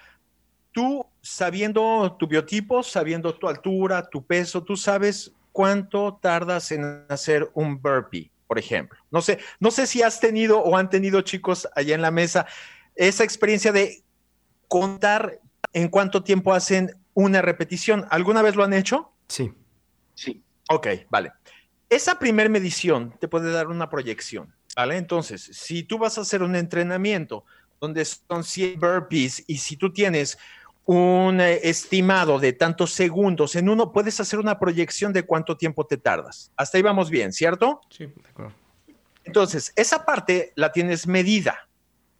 tú 0.72 1.04
sabiendo 1.20 2.16
tu 2.18 2.26
biotipo, 2.26 2.82
sabiendo 2.82 3.34
tu 3.34 3.48
altura, 3.48 4.08
tu 4.08 4.24
peso, 4.24 4.62
tú 4.62 4.76
sabes 4.76 5.32
cuánto 5.52 6.18
tardas 6.20 6.70
en 6.72 7.04
hacer 7.08 7.50
un 7.54 7.80
burpee, 7.80 8.30
por 8.46 8.58
ejemplo. 8.58 8.98
No 9.10 9.20
sé, 9.20 9.38
no 9.60 9.70
sé 9.70 9.86
si 9.86 10.02
has 10.02 10.20
tenido 10.20 10.60
o 10.60 10.76
han 10.76 10.90
tenido 10.90 11.20
chicos 11.22 11.68
allá 11.74 11.94
en 11.94 12.02
la 12.02 12.10
mesa 12.10 12.46
esa 12.94 13.24
experiencia 13.24 13.72
de 13.72 14.02
contar 14.66 15.40
en 15.72 15.88
cuánto 15.88 16.22
tiempo 16.22 16.52
hacen 16.52 16.94
una 17.14 17.42
repetición. 17.42 18.06
¿Alguna 18.10 18.42
vez 18.42 18.54
lo 18.54 18.64
han 18.64 18.72
hecho? 18.72 19.12
Sí. 19.28 19.52
Sí. 20.14 20.42
Ok, 20.70 20.88
vale. 21.10 21.32
Esa 21.88 22.18
primer 22.18 22.50
medición 22.50 23.14
te 23.18 23.28
puede 23.28 23.50
dar 23.50 23.68
una 23.68 23.88
proyección, 23.88 24.54
¿vale? 24.76 24.96
Entonces, 24.96 25.42
si 25.52 25.82
tú 25.82 25.98
vas 25.98 26.18
a 26.18 26.20
hacer 26.20 26.42
un 26.42 26.54
entrenamiento 26.54 27.44
donde 27.80 28.04
son 28.04 28.44
100 28.44 28.80
burpees 28.80 29.44
y 29.46 29.58
si 29.58 29.76
tú 29.76 29.92
tienes 29.92 30.38
un 30.88 31.38
eh, 31.42 31.60
estimado 31.64 32.38
de 32.38 32.54
tantos 32.54 32.92
segundos 32.92 33.56
en 33.56 33.68
uno, 33.68 33.92
puedes 33.92 34.20
hacer 34.20 34.38
una 34.38 34.58
proyección 34.58 35.12
de 35.12 35.22
cuánto 35.22 35.54
tiempo 35.54 35.84
te 35.84 35.98
tardas. 35.98 36.50
Hasta 36.56 36.78
ahí 36.78 36.82
vamos 36.82 37.10
bien, 37.10 37.30
¿cierto? 37.30 37.82
Sí, 37.90 38.06
de 38.06 38.28
acuerdo. 38.30 38.54
Entonces, 39.22 39.70
esa 39.76 40.06
parte 40.06 40.54
la 40.56 40.72
tienes 40.72 41.06
medida, 41.06 41.68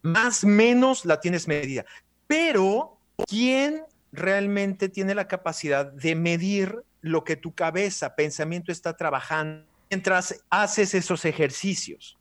más 0.03 0.43
menos 0.43 1.03
la 1.03 1.19
tienes 1.19 1.47
medida. 1.47 1.83
Pero, 2.27 2.99
¿quién 3.27 3.81
realmente 4.11 4.87
tiene 4.87 5.15
la 5.15 5.27
capacidad 5.27 5.91
de 5.91 6.13
medir 6.13 6.83
lo 7.01 7.23
que 7.23 7.35
tu 7.35 7.55
cabeza, 7.55 8.15
pensamiento 8.15 8.71
está 8.71 8.95
trabajando 8.95 9.65
mientras 9.89 10.43
haces 10.51 10.93
esos 10.93 11.25
ejercicios? 11.25 12.18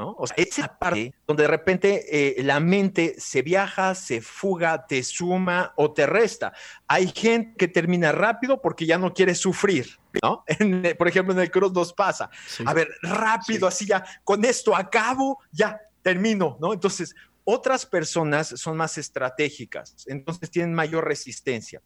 ¿No? 0.00 0.16
O 0.18 0.26
sea, 0.26 0.34
esa 0.38 0.78
parte 0.78 1.14
donde 1.26 1.42
de 1.42 1.48
repente 1.48 2.38
eh, 2.38 2.42
la 2.42 2.58
mente 2.58 3.16
se 3.18 3.42
viaja, 3.42 3.94
se 3.94 4.22
fuga, 4.22 4.86
te 4.86 5.02
suma 5.02 5.74
o 5.76 5.92
te 5.92 6.06
resta. 6.06 6.54
Hay 6.88 7.08
gente 7.08 7.54
que 7.58 7.68
termina 7.68 8.10
rápido 8.10 8.62
porque 8.62 8.86
ya 8.86 8.96
no 8.96 9.12
quiere 9.12 9.34
sufrir, 9.34 9.98
¿no? 10.22 10.42
En, 10.58 10.96
por 10.96 11.06
ejemplo, 11.06 11.34
en 11.34 11.40
el 11.40 11.50
cross 11.50 11.72
nos 11.72 11.92
pasa. 11.92 12.30
Sí. 12.46 12.64
A 12.66 12.72
ver, 12.72 12.88
rápido, 13.02 13.70
sí. 13.70 13.84
así 13.84 13.86
ya, 13.86 14.04
con 14.24 14.42
esto 14.44 14.74
acabo, 14.74 15.38
ya 15.52 15.78
termino, 16.02 16.56
¿no? 16.60 16.72
Entonces, 16.72 17.14
otras 17.44 17.84
personas 17.84 18.48
son 18.56 18.78
más 18.78 18.96
estratégicas, 18.96 20.06
entonces 20.06 20.50
tienen 20.50 20.74
mayor 20.74 21.04
resistencia. 21.04 21.82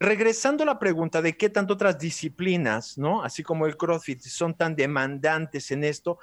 Regresando 0.00 0.62
a 0.62 0.66
la 0.66 0.78
pregunta 0.78 1.20
de 1.20 1.36
qué 1.36 1.50
tanto 1.50 1.74
otras 1.74 1.98
disciplinas, 1.98 2.96
¿no? 2.96 3.22
Así 3.22 3.42
como 3.42 3.66
el 3.66 3.76
CrossFit, 3.76 4.22
son 4.22 4.56
tan 4.56 4.76
demandantes 4.76 5.70
en 5.70 5.82
esto, 5.82 6.18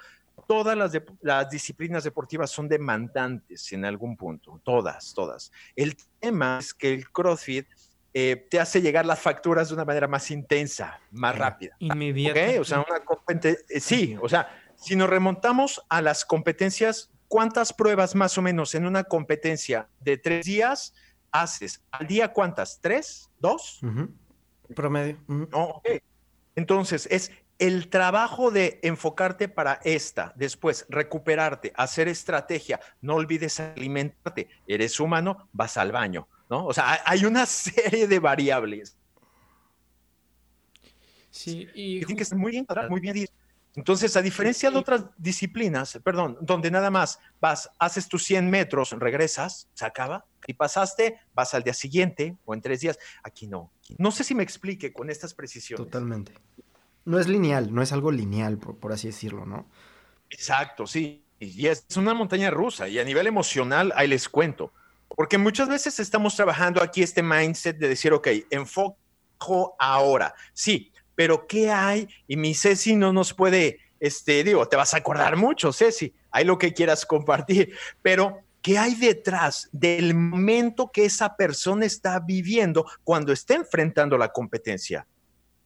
todas 0.46 0.76
las, 0.76 0.92
de, 0.92 1.04
las, 1.22 1.48
disciplinas 1.50 2.04
deportivas 2.04 2.50
son 2.50 2.68
demandantes 2.68 3.72
en 3.72 3.84
algún 3.84 4.16
punto, 4.16 4.60
todas, 4.64 5.14
todas. 5.14 5.50
El 5.74 5.96
tema 6.20 6.58
es 6.60 6.74
que 6.74 6.92
el 6.92 7.10
CrossFit 7.10 7.66
eh, 8.12 8.46
te 8.50 8.60
hace 8.60 8.80
llegar 8.80 9.04
las 9.04 9.20
facturas 9.20 9.68
de 9.68 9.74
una 9.74 9.84
manera 9.84 10.08
más 10.08 10.30
intensa, 10.30 11.00
más 11.10 11.36
rápida. 11.36 11.76
Inmediata. 11.78 12.60
O 12.60 12.64
sea, 12.64 12.78
una 12.78 13.02
eh, 13.42 13.80
sí, 13.80 14.16
o 14.20 14.28
sea, 14.28 14.48
si 14.76 14.96
nos 14.96 15.10
remontamos 15.10 15.82
a 15.88 16.00
las 16.00 16.24
competencias, 16.24 17.10
¿cuántas 17.28 17.72
pruebas 17.72 18.14
más 18.14 18.38
o 18.38 18.42
menos 18.42 18.74
en 18.74 18.86
una 18.86 19.04
competencia 19.04 19.88
de 20.00 20.16
tres 20.16 20.46
días 20.46 20.94
haces? 21.30 21.82
¿Al 21.90 22.06
día 22.06 22.32
cuántas? 22.32 22.80
¿Tres? 22.80 23.30
¿Dos? 23.38 23.80
Promedio. 24.74 25.18
Entonces, 26.54 27.06
es 27.10 27.30
el 27.58 27.88
trabajo 27.88 28.50
de 28.50 28.80
enfocarte 28.82 29.48
para 29.48 29.80
esta, 29.84 30.32
después 30.36 30.86
recuperarte, 30.88 31.72
hacer 31.74 32.08
estrategia, 32.08 32.80
no 33.00 33.14
olvides 33.14 33.60
alimentarte, 33.60 34.48
eres 34.66 35.00
humano, 35.00 35.48
vas 35.52 35.76
al 35.76 35.92
baño, 35.92 36.28
¿no? 36.50 36.66
O 36.66 36.74
sea, 36.74 37.02
hay 37.04 37.24
una 37.24 37.46
serie 37.46 38.06
de 38.06 38.18
variables. 38.18 38.96
Sí, 41.30 41.68
y... 41.74 41.98
Tienen 41.98 42.16
que 42.16 42.22
estar 42.22 42.38
muy 42.38 42.52
bien, 42.52 42.66
muy 42.88 43.00
bien. 43.00 43.26
Entonces, 43.76 44.16
a 44.16 44.22
diferencia 44.22 44.70
de 44.70 44.78
otras 44.78 45.04
disciplinas, 45.18 45.98
perdón, 46.02 46.38
donde 46.40 46.70
nada 46.70 46.90
más 46.90 47.18
vas, 47.40 47.70
haces 47.78 48.08
tus 48.08 48.24
100 48.24 48.48
metros, 48.48 48.92
regresas, 48.92 49.68
se 49.74 49.84
acaba, 49.84 50.24
y 50.46 50.54
pasaste, 50.54 51.20
vas 51.34 51.52
al 51.52 51.62
día 51.62 51.74
siguiente 51.74 52.36
o 52.46 52.54
en 52.54 52.62
tres 52.62 52.80
días. 52.80 52.98
Aquí 53.22 53.46
no. 53.46 53.70
No 53.98 54.10
sé 54.12 54.24
si 54.24 54.34
me 54.34 54.42
explique 54.42 54.94
con 54.94 55.10
estas 55.10 55.34
precisiones. 55.34 55.84
Totalmente. 55.84 56.32
No 57.06 57.20
es 57.20 57.28
lineal, 57.28 57.72
no 57.72 57.82
es 57.82 57.92
algo 57.92 58.10
lineal, 58.10 58.58
por, 58.58 58.92
así 58.92 59.06
decirlo, 59.06 59.46
¿no? 59.46 59.70
Exacto, 60.28 60.88
sí. 60.88 61.24
Y 61.38 61.68
es 61.68 61.86
una 61.96 62.14
montaña 62.14 62.50
rusa. 62.50 62.88
Y 62.88 62.98
a 62.98 63.04
nivel 63.04 63.28
emocional, 63.28 63.92
ahí 63.94 64.08
les 64.08 64.28
cuento. 64.28 64.72
Porque 65.08 65.38
muchas 65.38 65.68
veces 65.68 66.00
estamos 66.00 66.34
trabajando 66.34 66.82
aquí 66.82 67.04
este 67.04 67.22
mindset 67.22 67.78
de 67.78 67.88
decir, 67.88 68.12
ok, 68.12 68.28
enfoco 68.50 69.76
ahora. 69.78 70.34
Sí, 70.52 70.92
pero 71.14 71.46
¿qué 71.46 71.70
hay? 71.70 72.08
Y 72.26 72.36
mi 72.36 72.54
Ceci 72.54 72.96
no 72.96 73.12
nos 73.12 73.32
puede, 73.32 73.78
este, 74.00 74.42
digo, 74.42 74.66
te 74.66 74.74
vas 74.74 74.92
a 74.92 74.98
acordar 74.98 75.36
mucho, 75.36 75.72
Ceci, 75.72 76.12
hay 76.32 76.44
lo 76.44 76.58
que 76.58 76.74
quieras 76.74 77.06
compartir, 77.06 77.72
pero 78.02 78.40
¿qué 78.62 78.78
hay 78.78 78.96
detrás 78.96 79.68
del 79.70 80.12
momento 80.14 80.90
que 80.92 81.04
esa 81.04 81.36
persona 81.36 81.86
está 81.86 82.18
viviendo 82.18 82.84
cuando 83.04 83.32
está 83.32 83.54
enfrentando 83.54 84.18
la 84.18 84.32
competencia? 84.32 85.06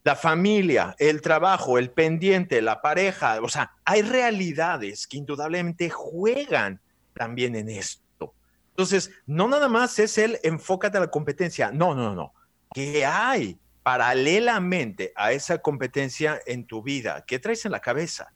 La 0.02 0.16
familia, 0.16 0.94
el 0.98 1.20
trabajo, 1.20 1.78
el 1.78 1.90
pendiente, 1.90 2.62
la 2.62 2.80
pareja, 2.80 3.38
o 3.42 3.48
sea, 3.48 3.72
hay 3.84 4.02
realidades 4.02 5.06
que 5.06 5.18
indudablemente 5.18 5.90
juegan 5.90 6.80
también 7.12 7.54
en 7.54 7.68
esto. 7.68 8.34
Entonces, 8.70 9.10
no 9.26 9.46
nada 9.46 9.68
más 9.68 9.98
es 9.98 10.16
el 10.16 10.38
enfócate 10.42 10.96
a 10.96 11.00
la 11.00 11.10
competencia, 11.10 11.70
no, 11.70 11.94
no, 11.94 12.14
no. 12.14 12.32
¿Qué 12.72 13.04
hay 13.04 13.58
paralelamente 13.82 15.12
a 15.16 15.32
esa 15.32 15.58
competencia 15.58 16.40
en 16.46 16.66
tu 16.66 16.82
vida? 16.82 17.24
¿Qué 17.26 17.38
traes 17.38 17.66
en 17.66 17.72
la 17.72 17.80
cabeza? 17.80 18.32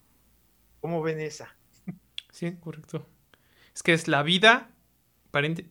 ¿Cómo 0.81 1.01
ven 1.01 1.21
esa? 1.21 1.57
Sí, 2.31 2.57
correcto. 2.57 3.07
Es 3.75 3.83
que 3.83 3.95
es 3.95 4.07
la 4.07 4.23
vida 4.23 4.71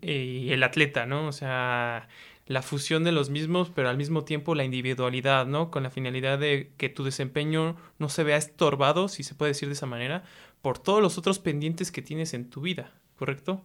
y 0.02 0.52
el 0.52 0.64
atleta, 0.64 1.06
¿no? 1.06 1.28
O 1.28 1.32
sea, 1.32 2.08
la 2.46 2.62
fusión 2.62 3.04
de 3.04 3.12
los 3.12 3.30
mismos, 3.30 3.72
pero 3.74 3.90
al 3.90 3.98
mismo 3.98 4.26
tiempo 4.26 4.56
la 4.56 4.64
individualidad, 4.64 5.46
¿no? 5.46 5.72
Con 5.72 5.84
la 5.84 5.90
finalidad 5.90 6.40
de 6.40 6.74
que 6.78 6.90
tu 6.90 7.04
desempeño 7.04 7.78
no 8.00 8.10
se 8.10 8.24
vea 8.24 8.38
estorbado, 8.38 9.08
si 9.08 9.24
se 9.24 9.36
puede 9.36 9.52
decir 9.52 9.70
de 9.70 9.74
esa 9.74 9.86
manera, 9.86 10.24
por 10.62 10.80
todos 10.80 11.02
los 11.02 11.18
otros 11.18 11.40
pendientes 11.40 11.92
que 11.92 12.02
tienes 12.02 12.34
en 12.34 12.50
tu 12.50 12.62
vida, 12.62 12.92
¿correcto? 13.16 13.64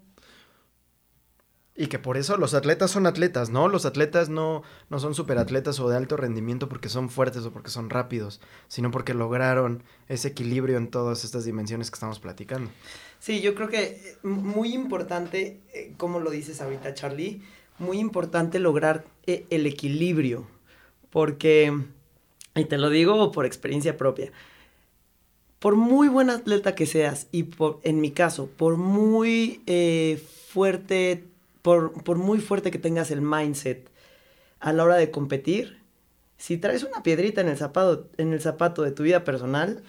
Y 1.80 1.86
que 1.86 2.00
por 2.00 2.16
eso 2.16 2.36
los 2.36 2.54
atletas 2.54 2.90
son 2.90 3.06
atletas, 3.06 3.50
¿no? 3.50 3.68
Los 3.68 3.86
atletas 3.86 4.28
no, 4.28 4.64
no 4.90 4.98
son 4.98 5.14
superatletas 5.14 5.78
o 5.78 5.88
de 5.88 5.96
alto 5.96 6.16
rendimiento 6.16 6.68
porque 6.68 6.88
son 6.88 7.08
fuertes 7.08 7.44
o 7.44 7.52
porque 7.52 7.70
son 7.70 7.88
rápidos, 7.88 8.40
sino 8.66 8.90
porque 8.90 9.14
lograron 9.14 9.84
ese 10.08 10.26
equilibrio 10.26 10.76
en 10.76 10.88
todas 10.88 11.22
estas 11.22 11.44
dimensiones 11.44 11.92
que 11.92 11.94
estamos 11.94 12.18
platicando. 12.18 12.68
Sí, 13.20 13.40
yo 13.40 13.54
creo 13.54 13.68
que 13.68 13.82
eh, 13.82 14.18
muy 14.24 14.74
importante, 14.74 15.62
eh, 15.72 15.94
como 15.96 16.18
lo 16.18 16.32
dices 16.32 16.60
ahorita, 16.60 16.94
Charlie, 16.94 17.42
muy 17.78 17.98
importante 17.98 18.58
lograr 18.58 19.04
eh, 19.26 19.46
el 19.50 19.66
equilibrio, 19.66 20.46
porque, 21.10 21.72
y 22.54 22.64
te 22.64 22.78
lo 22.78 22.90
digo 22.90 23.32
por 23.32 23.46
experiencia 23.46 23.96
propia, 23.96 24.32
por 25.58 25.76
muy 25.76 26.08
buen 26.08 26.30
atleta 26.30 26.74
que 26.74 26.86
seas, 26.86 27.28
y 27.32 27.44
por, 27.44 27.80
en 27.82 28.00
mi 28.00 28.10
caso, 28.10 28.48
por 28.48 28.76
muy 28.76 29.62
fuerte 30.48 31.24
por, 31.62 32.16
muy 32.16 32.40
fuerte 32.40 32.70
que 32.70 32.78
tengas 32.78 33.10
el 33.10 33.20
mindset 33.20 33.90
a 34.60 34.72
la 34.72 34.84
hora 34.84 34.96
de 34.96 35.10
competir, 35.10 35.82
si 36.36 36.56
traes 36.56 36.82
una 36.82 37.02
piedrita 37.02 37.40
en 37.40 37.48
el 37.48 37.56
zapato, 37.56 38.08
en 38.16 38.32
el 38.32 38.40
zapato 38.40 38.82
de 38.82 38.92
tu 38.92 39.02
vida 39.02 39.24
personal, 39.24 39.82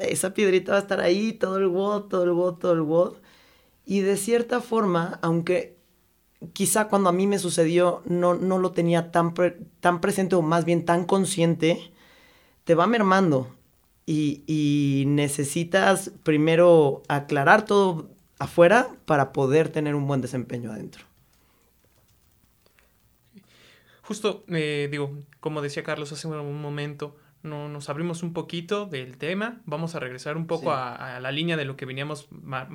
esa 0.00 0.34
piedrita 0.34 0.72
va 0.72 0.78
a 0.78 0.80
estar 0.80 1.00
ahí 1.00 1.32
todo 1.32 1.58
el 1.58 1.66
WOD, 1.66 2.08
todo 2.08 2.24
el 2.24 2.30
WOD, 2.30 2.54
todo 2.58 2.72
el 2.72 2.80
WOD. 2.80 3.16
Y 3.84 4.00
de 4.00 4.16
cierta 4.16 4.60
forma, 4.60 5.18
aunque 5.22 5.73
quizá 6.52 6.88
cuando 6.88 7.08
a 7.08 7.12
mí 7.12 7.26
me 7.26 7.38
sucedió 7.38 8.02
no, 8.04 8.34
no 8.34 8.58
lo 8.58 8.72
tenía 8.72 9.10
tan, 9.10 9.34
tan 9.80 10.00
presente 10.00 10.36
o 10.36 10.42
más 10.42 10.64
bien 10.64 10.84
tan 10.84 11.04
consciente, 11.04 11.92
te 12.64 12.74
va 12.74 12.86
mermando. 12.86 13.48
Y, 14.06 14.42
y 14.46 15.04
necesitas 15.06 16.12
primero 16.22 17.02
aclarar 17.08 17.64
todo 17.64 18.10
afuera 18.38 18.88
para 19.06 19.32
poder 19.32 19.70
tener 19.70 19.94
un 19.94 20.06
buen 20.06 20.20
desempeño 20.20 20.70
adentro. 20.70 21.04
Justo, 24.02 24.44
eh, 24.48 24.88
digo, 24.90 25.10
como 25.40 25.62
decía 25.62 25.82
Carlos 25.82 26.12
hace 26.12 26.26
un 26.28 26.60
momento, 26.60 27.16
no, 27.44 27.68
nos 27.68 27.90
abrimos 27.90 28.22
un 28.22 28.32
poquito 28.32 28.86
del 28.86 29.18
tema, 29.18 29.60
vamos 29.66 29.94
a 29.94 30.00
regresar 30.00 30.36
un 30.36 30.46
poco 30.46 30.72
a, 30.72 31.20
la 31.20 31.30
línea 31.30 31.56
de 31.56 31.64
lo 31.64 31.76
que 31.76 31.84
veníamos 31.84 32.28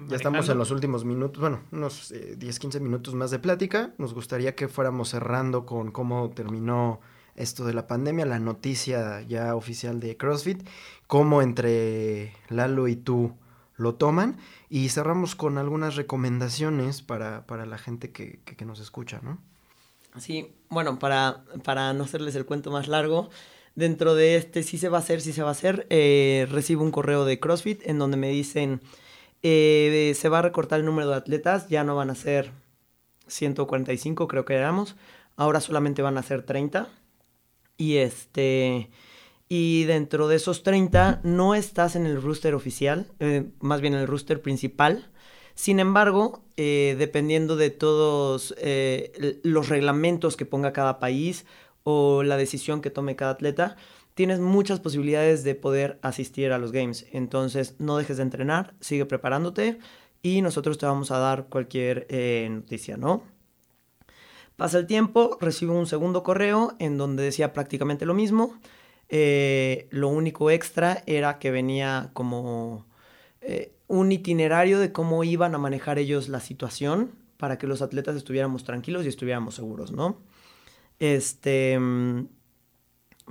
Ya 0.08 0.16
estamos 0.16 0.48
en 0.48 0.58
los 0.58 0.72
últimos 0.72 1.04
minutos, 1.06 1.42
bueno, 1.42 1.62
unos 1.72 2.10
10, 2.10 2.56
eh, 2.56 2.60
15 2.60 2.80
minutos 2.80 3.16
más 3.16 3.32
de 3.32 3.40
plática. 3.40 3.94
Nos 3.98 4.14
gustaría 4.14 4.56
que 4.56 4.68
fuéramos 4.68 5.10
cerrando 5.10 5.66
con 5.66 5.92
cómo 5.92 6.30
terminó 6.30 7.02
esto 7.36 7.66
de 7.66 7.74
la 7.74 7.88
pandemia, 7.88 8.26
la 8.26 8.40
noticia 8.40 9.22
ya 9.22 9.56
oficial 9.56 10.00
de 10.00 10.18
CrossFit, 10.18 10.68
cómo 11.08 11.42
entre 11.42 12.34
Lalo 12.50 12.88
y 12.88 12.96
tú 12.96 13.34
lo 13.76 13.96
toman 13.96 14.38
y 14.70 14.90
cerramos 14.90 15.36
con 15.36 15.58
algunas 15.58 15.96
recomendaciones 15.96 17.02
para, 17.02 17.44
la 17.66 17.78
gente 17.78 18.12
que, 18.12 18.66
nos 18.66 18.80
escucha, 18.80 19.20
¿no? 19.24 19.40
Sí, 20.18 20.54
bueno, 20.70 21.00
para, 21.00 21.44
para 21.64 21.94
no 21.94 22.04
hacerles 22.04 22.36
el 22.36 22.46
cuento 22.46 22.72
más 22.72 22.88
largo, 22.88 23.30
dentro 23.80 24.14
de 24.14 24.36
este 24.36 24.62
sí 24.62 24.78
se 24.78 24.90
va 24.90 24.98
a 24.98 25.02
hacer, 25.02 25.22
sí 25.22 25.34
se 25.34 25.42
va 25.42 25.50
a 25.50 25.54
hacer, 25.54 25.88
eh, 25.90 26.46
recibo 26.52 26.84
un 26.84 26.92
correo 26.92 27.26
de 27.26 27.40
CrossFit 27.40 27.82
en 27.88 27.98
donde 27.98 28.18
me 28.18 28.30
dicen, 28.30 28.82
eh, 29.42 30.14
se 30.16 30.30
va 30.30 30.40
a 30.40 30.42
recortar 30.42 30.82
el 30.82 30.86
número 30.86 31.10
de 31.10 31.16
atletas, 31.16 31.70
ya 31.70 31.84
no 31.86 31.96
van 31.96 32.10
a 32.10 32.16
ser 32.16 32.52
145, 33.28 34.28
creo 34.28 34.44
que 34.44 34.54
éramos, 34.54 34.98
ahora 35.38 35.62
solamente 35.62 36.02
van 36.02 36.18
a 36.18 36.24
ser 36.24 36.44
30. 36.44 36.90
Y 37.78 37.98
este 37.98 38.90
y 39.48 39.86
dentro 39.86 40.28
de 40.28 40.36
esos 40.36 40.62
30 40.62 41.22
no 41.24 41.56
estás 41.56 41.96
en 41.96 42.06
el 42.06 42.22
rooster 42.22 42.54
oficial, 42.54 43.08
eh, 43.20 43.46
más 43.62 43.80
bien 43.80 43.94
en 43.94 44.02
el 44.02 44.08
rooster 44.08 44.42
principal. 44.42 45.10
Sin 45.56 45.80
embargo, 45.80 46.44
dependiendo 46.56 47.58
de 47.58 47.70
todos 47.70 48.56
los 49.44 49.68
reglamentos 49.68 50.38
que 50.38 50.46
ponga 50.46 50.72
cada 50.72 51.00
país 51.00 51.46
o 51.90 52.24
la 52.24 52.38
decisión 52.38 52.82
que 52.82 52.90
tome 52.90 53.16
cada 53.16 53.32
atleta, 53.32 53.76
tienes 54.14 54.40
muchas 54.40 54.80
posibilidades 54.80 55.44
de 55.44 55.56
poder 55.56 56.00
asistir 56.02 56.52
a 56.52 56.58
los 56.58 56.72
games. 56.72 57.08
Entonces, 57.12 57.76
no 57.80 57.98
dejes 57.98 58.18
de 58.18 58.24
entrenar, 58.24 58.74
sigue 58.80 59.06
preparándote 59.06 59.80
y 60.22 60.42
nosotros 60.42 60.78
te 60.78 60.86
vamos 60.86 61.12
a 61.12 61.20
dar 61.20 61.48
cualquier 61.48 62.08
noticia, 62.52 62.98
¿no? 62.98 63.24
Pasa 64.58 64.78
el 64.78 64.88
tiempo, 64.88 65.38
recibo 65.40 65.74
un 65.74 65.88
segundo 65.88 66.24
correo 66.24 66.76
en 66.80 66.98
donde 66.98 67.24
decía 67.24 67.54
prácticamente 67.54 68.06
lo 68.06 68.14
mismo 68.14 68.60
eh, 69.10 69.88
lo 69.90 70.08
único 70.08 70.52
extra 70.52 71.04
era 71.08 71.40
que 71.40 71.50
venía 71.50 72.12
como 72.14 72.86
eh, 73.42 73.74
un 73.88 74.12
itinerario 74.12 74.80
de 74.80 74.92
cómo 74.92 75.24
iban 75.24 75.56
a 75.56 75.58
manejar 75.58 75.98
ellos 75.98 76.30
la 76.30 76.40
situación 76.40 77.12
para 77.38 77.58
que 77.58 77.66
los 77.66 77.82
atletas 77.82 78.16
estuviéramos 78.16 78.64
tranquilos 78.64 79.06
y 79.06 79.10
estuviéramos 79.10 79.56
seguros, 79.56 79.92
¿no? 79.92 80.18
Este, 81.00 81.80
mm, 81.80 82.28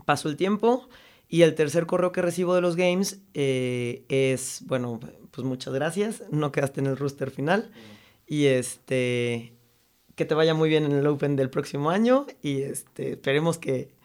pasó 0.04 0.28
el 0.28 0.36
tiempo 0.36 0.88
y 1.28 1.42
el 1.42 1.54
tercer 1.54 1.86
correo 1.86 2.12
que 2.12 2.22
recibo 2.22 2.54
de 2.54 2.60
los 2.60 2.76
games 2.76 3.20
eh, 3.34 4.04
es, 4.08 4.62
bueno, 4.66 5.00
pues 5.30 5.46
muchas 5.46 5.74
gracias, 5.74 6.22
no 6.30 6.52
quedaste 6.52 6.80
en 6.80 6.86
el 6.86 6.96
rooster 6.96 7.30
final 7.30 7.70
y 8.26 8.46
este, 8.46 9.54
que 10.14 10.24
te 10.24 10.34
vaya 10.34 10.54
muy 10.54 10.68
bien 10.68 10.84
en 10.84 10.92
el 10.92 11.06
Open 11.06 11.36
del 11.36 11.50
próximo 11.50 11.90
año 11.90 12.26
y 12.42 12.62
este, 12.62 13.12
esperemos 13.12 13.58
que 13.58 13.98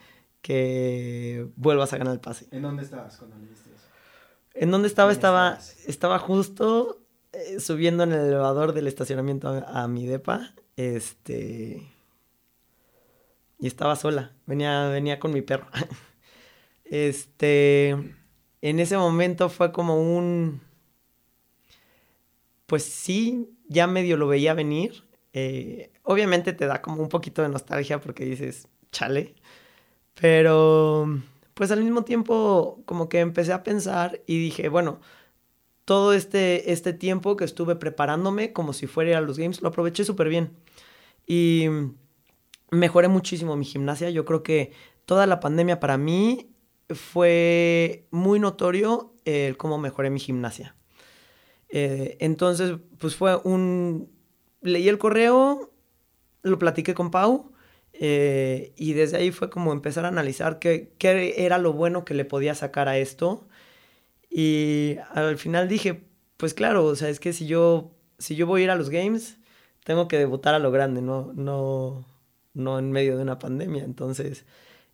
que 0.43 1.47
vuelvas 1.55 1.93
a 1.93 1.97
ganar 1.97 2.14
el 2.14 2.20
pase. 2.20 2.47
¿En 2.51 2.61
dónde 2.61 2.84
estabas 2.84 3.18
cuando 3.18 3.38
le 3.38 3.45
eso? 3.45 3.64
En 4.53 4.70
dónde 4.70 4.88
estaba, 4.89 5.11
estaba, 5.11 5.57
estaba 5.88 6.20
justo 6.20 7.01
eh, 7.32 7.59
subiendo 7.59 8.03
en 8.03 8.11
el 8.11 8.28
elevador 8.28 8.74
del 8.74 8.88
estacionamiento 8.88 9.64
a, 9.66 9.88
mi 9.88 10.05
depa. 10.05 10.53
Este. 10.76 11.82
Y 13.64 13.68
estaba 13.68 13.95
sola. 13.95 14.34
Venía, 14.45 14.89
venía 14.89 15.22
con 15.22 15.32
mi 15.32 15.41
perro. 15.41 15.68
este, 16.84 17.91
en 18.61 18.80
ese 18.82 18.97
momento 18.97 19.47
fue 19.47 19.72
como 19.72 20.01
un, 20.01 20.59
pues 22.66 22.84
sí, 22.84 23.47
ya 23.70 23.88
medio 23.88 24.18
lo 24.18 24.28
veía 24.28 24.53
venir. 24.53 25.05
Eh, 25.32 25.93
obviamente 26.03 26.51
te 26.51 26.66
da 26.66 26.82
como 26.82 27.01
un 27.01 27.07
poquito 27.07 27.41
de 27.41 27.47
nostalgia 27.47 28.01
porque 28.01 28.26
dices, 28.26 28.68
chale. 28.91 29.34
Pero, 30.20 31.07
pues 31.53 31.72
al 31.72 31.86
mismo 31.86 32.03
tiempo, 32.03 32.84
como 32.86 33.07
que 33.07 33.22
empecé 33.22 33.53
a 33.53 33.64
pensar 33.64 34.20
y 34.28 34.39
dije, 34.39 34.68
bueno, 34.68 34.99
todo 35.86 36.11
este, 36.11 36.74
este 36.74 36.91
tiempo 36.91 37.38
que 37.38 37.45
estuve 37.45 37.78
preparándome 37.78 38.51
como 38.51 38.74
si 38.74 38.88
fuera 38.88 39.18
a 39.18 39.22
los 39.22 39.39
games, 39.39 39.61
lo 39.61 39.70
aproveché 39.70 40.03
súper 40.03 40.28
bien. 40.28 40.51
Y 41.26 41.68
mejoré 42.72 43.07
muchísimo 43.07 43.55
mi 43.55 43.66
gimnasia. 43.66 44.09
Yo 44.09 44.26
creo 44.26 44.43
que 44.43 44.72
toda 45.05 45.28
la 45.28 45.39
pandemia 45.39 45.80
para 45.80 45.97
mí 45.97 46.49
fue 46.89 48.07
muy 48.11 48.39
notorio 48.39 49.14
el 49.26 49.57
cómo 49.57 49.78
mejoré 49.78 50.09
mi 50.09 50.20
gimnasia. 50.20 50.76
Eh, 51.70 52.18
entonces, 52.20 52.76
pues 52.99 53.16
fue 53.16 53.36
un... 53.38 54.11
Leí 54.61 54.88
el 54.88 54.97
correo, 54.97 55.72
lo 56.41 56.57
platiqué 56.59 56.93
con 56.93 57.11
Pau 57.11 57.51
eh, 57.93 58.74
y 58.78 58.93
desde 58.93 59.18
ahí 59.18 59.32
fue 59.32 59.49
como 59.49 59.72
empezar 59.72 60.05
a 60.05 60.09
analizar 60.09 60.59
qué, 60.59 60.93
qué 60.97 61.36
era 61.45 61.57
lo 61.57 61.74
bueno 61.74 62.05
que 62.05 62.14
le 62.14 62.26
podía 62.26 62.55
sacar 62.55 62.88
a 62.88 62.97
esto. 62.97 63.47
Y 64.30 64.97
al 65.14 65.38
final 65.38 65.68
dije, 65.68 66.03
pues 66.38 66.53
claro, 66.53 66.86
o 66.86 66.95
sea, 66.95 67.09
es 67.09 67.20
que 67.20 67.34
si 67.34 67.45
yo, 67.45 67.91
si 68.18 68.36
yo 68.36 68.47
voy 68.47 68.61
a 68.61 68.64
ir 68.66 68.72
a 68.72 68.76
los 68.76 68.89
games, 68.89 69.38
tengo 69.84 70.07
que 70.07 70.18
debutar 70.18 70.55
a 70.55 70.59
lo 70.59 70.72
grande, 70.72 71.01
no, 71.01 71.32
no, 71.36 72.05
no 72.54 72.80
en 72.80 72.91
medio 72.91 73.18
de 73.18 73.24
una 73.24 73.39
pandemia. 73.39 73.84
Entonces, 73.84 74.45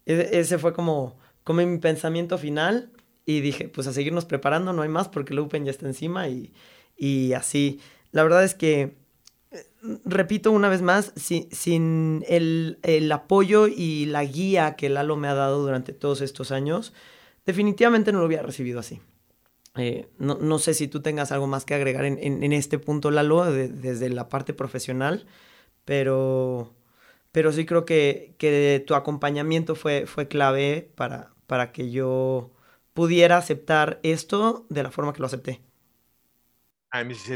e, 0.05 0.29
ese 0.33 0.57
fue 0.57 0.73
como, 0.73 1.17
como 1.43 1.65
mi 1.65 1.77
pensamiento 1.77 2.37
final 2.37 2.91
y 3.25 3.41
dije, 3.41 3.69
pues 3.69 3.87
a 3.87 3.93
seguirnos 3.93 4.25
preparando, 4.25 4.73
no 4.73 4.81
hay 4.81 4.89
más 4.89 5.07
porque 5.07 5.33
el 5.33 5.39
Open 5.39 5.65
ya 5.65 5.71
está 5.71 5.85
encima 5.85 6.27
y, 6.27 6.53
y 6.97 7.33
así. 7.33 7.79
La 8.11 8.23
verdad 8.23 8.43
es 8.43 8.55
que, 8.55 8.97
eh, 9.51 9.65
repito 10.03 10.51
una 10.51 10.69
vez 10.69 10.81
más, 10.81 11.13
sin 11.15 12.25
el, 12.27 12.79
el, 12.81 13.11
apoyo 13.11 13.67
y 13.67 14.05
la 14.05 14.23
guía 14.23 14.75
que 14.75 14.89
Lalo 14.89 15.15
me 15.15 15.27
ha 15.27 15.35
dado 15.35 15.61
durante 15.61 15.93
todos 15.93 16.21
estos 16.21 16.51
años, 16.51 16.93
definitivamente 17.45 18.11
no 18.11 18.19
lo 18.19 18.25
hubiera 18.25 18.43
recibido 18.43 18.79
así. 18.79 18.99
Eh, 19.75 20.07
no, 20.17 20.39
no, 20.41 20.57
sé 20.57 20.73
si 20.73 20.87
tú 20.87 21.01
tengas 21.01 21.31
algo 21.31 21.45
más 21.45 21.63
que 21.63 21.75
agregar 21.75 22.03
en, 22.05 22.17
en, 22.19 22.53
este 22.53 22.79
punto, 22.79 23.11
Lalo, 23.11 23.45
desde 23.45 24.09
la 24.09 24.27
parte 24.27 24.53
profesional, 24.53 25.27
pero, 25.85 26.73
pero 27.31 27.51
sí 27.51 27.65
creo 27.65 27.85
que, 27.85 28.35
que 28.37 28.83
tu 28.85 28.95
acompañamiento 28.95 29.75
fue, 29.75 30.05
fue 30.07 30.27
clave 30.27 30.91
para, 30.95 31.33
para 31.47 31.71
que 31.71 31.91
yo 31.91 32.51
pudiera 32.93 33.37
aceptar 33.37 33.99
esto 34.03 34.65
de 34.69 34.83
la 34.83 34.91
forma 34.91 35.13
que 35.13 35.19
lo 35.19 35.25
acepté. 35.27 35.61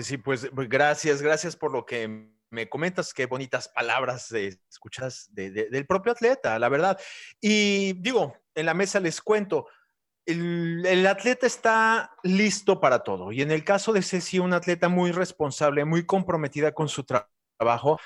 Sí, 0.02 0.18
pues, 0.18 0.50
pues, 0.54 0.68
gracias, 0.68 1.22
gracias 1.22 1.56
por 1.56 1.72
lo 1.72 1.86
que 1.86 2.30
me 2.50 2.70
comentas, 2.70 3.14
qué 3.14 3.28
bonitas 3.28 3.68
palabras 3.70 4.32
escuchas 4.32 5.30
del 5.32 5.86
propio 5.86 6.12
atleta, 6.12 6.58
la 6.60 6.70
verdad. 6.70 7.00
Y 7.39 7.94
digo, 7.94 8.36
en 8.56 8.66
la 8.66 8.74
mesa 8.74 9.00
les 9.00 9.22
cuento, 9.22 9.68
el, 10.26 10.86
el, 10.86 11.06
atleta 11.06 11.46
está 11.46 12.16
listo 12.24 12.80
para 12.80 13.00
todo. 13.00 13.32
Y 13.32 13.41
en 13.41 13.52
el 13.52 13.64
caso 13.64 13.94
de 13.94 14.02
Ceci, 14.02 14.39
un 14.39 14.54
atleta 14.54 14.89
muy 14.89 15.12
responsable, 15.12 15.86
muy 15.86 16.06
comprometida 16.06 16.74
con 16.74 16.89
su 16.89 17.04
trabajo, 17.04 18.00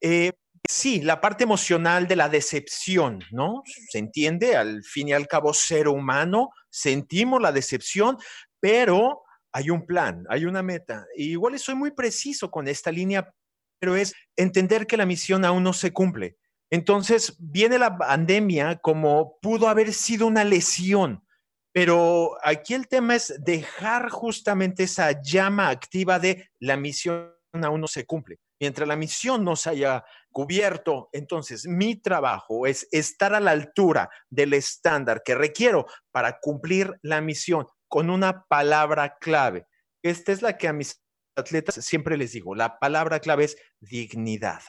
eh, 0.00 0.32
sí, 0.68 1.00
la 1.02 1.20
parte 1.20 1.44
emocional 1.44 2.06
de 2.06 2.16
la 2.16 2.28
decepción, 2.28 3.22
¿no? 3.30 3.62
Se 3.90 3.98
entiende, 3.98 4.56
al 4.56 4.82
fin 4.82 5.08
y 5.08 5.12
al 5.12 5.26
cabo, 5.26 5.52
ser 5.54 5.88
humano, 5.88 6.50
sentimos 6.70 7.40
la 7.40 7.52
decepción, 7.52 8.18
pero 8.60 9.22
hay 9.52 9.70
un 9.70 9.86
plan, 9.86 10.24
hay 10.28 10.44
una 10.44 10.62
meta. 10.62 11.06
Y 11.16 11.30
igual 11.30 11.58
soy 11.58 11.74
muy 11.74 11.90
preciso 11.92 12.50
con 12.50 12.66
esta 12.66 12.90
línea, 12.90 13.32
pero 13.78 13.96
es 13.96 14.14
entender 14.36 14.86
que 14.86 14.96
la 14.96 15.06
misión 15.06 15.44
aún 15.44 15.62
no 15.62 15.72
se 15.72 15.92
cumple. 15.92 16.36
Entonces, 16.70 17.36
viene 17.38 17.78
la 17.78 17.96
pandemia 17.96 18.76
como 18.76 19.38
pudo 19.40 19.68
haber 19.68 19.92
sido 19.92 20.26
una 20.26 20.44
lesión, 20.44 21.24
pero 21.72 22.36
aquí 22.42 22.74
el 22.74 22.88
tema 22.88 23.16
es 23.16 23.34
dejar 23.38 24.08
justamente 24.08 24.84
esa 24.84 25.20
llama 25.22 25.68
activa 25.68 26.18
de 26.18 26.48
la 26.58 26.76
misión 26.76 27.34
aún 27.62 27.80
no 27.80 27.86
se 27.86 28.04
cumple. 28.06 28.38
Mientras 28.60 28.88
la 28.88 28.96
misión 28.96 29.44
no 29.44 29.56
se 29.56 29.70
haya 29.70 30.04
cubierto, 30.34 31.08
entonces 31.12 31.64
mi 31.66 31.94
trabajo 31.94 32.66
es 32.66 32.88
estar 32.90 33.34
a 33.34 33.40
la 33.40 33.52
altura 33.52 34.10
del 34.28 34.52
estándar 34.52 35.22
que 35.24 35.36
requiero 35.36 35.86
para 36.10 36.40
cumplir 36.40 36.92
la 37.02 37.20
misión 37.20 37.66
con 37.88 38.10
una 38.10 38.44
palabra 38.48 39.16
clave. 39.20 39.66
Esta 40.02 40.32
es 40.32 40.42
la 40.42 40.58
que 40.58 40.66
a 40.66 40.72
mis 40.72 41.00
atletas 41.36 41.76
siempre 41.76 42.16
les 42.16 42.32
digo, 42.32 42.56
la 42.56 42.80
palabra 42.80 43.20
clave 43.20 43.44
es 43.44 43.56
dignidad. 43.80 44.60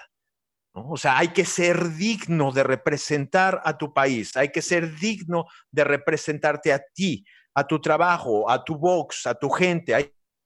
O 0.71 0.97
sea, 0.97 1.17
hay 1.17 1.29
que 1.29 1.45
ser 1.45 1.95
digno 1.95 2.51
de 2.51 2.63
representar 2.63 3.61
a 3.65 3.75
tu 3.75 3.91
país, 3.91 4.37
hay 4.37 4.49
que 4.49 4.61
ser 4.61 4.95
digno 4.97 5.45
de 5.71 5.83
representarte 5.83 6.73
a 6.73 6.79
ti, 6.93 7.25
a 7.55 7.65
tu 7.65 7.81
trabajo, 7.81 8.49
a 8.51 8.63
tu 8.63 8.77
box, 8.77 9.25
a 9.25 9.33
tu 9.33 9.49
gente, 9.49 9.95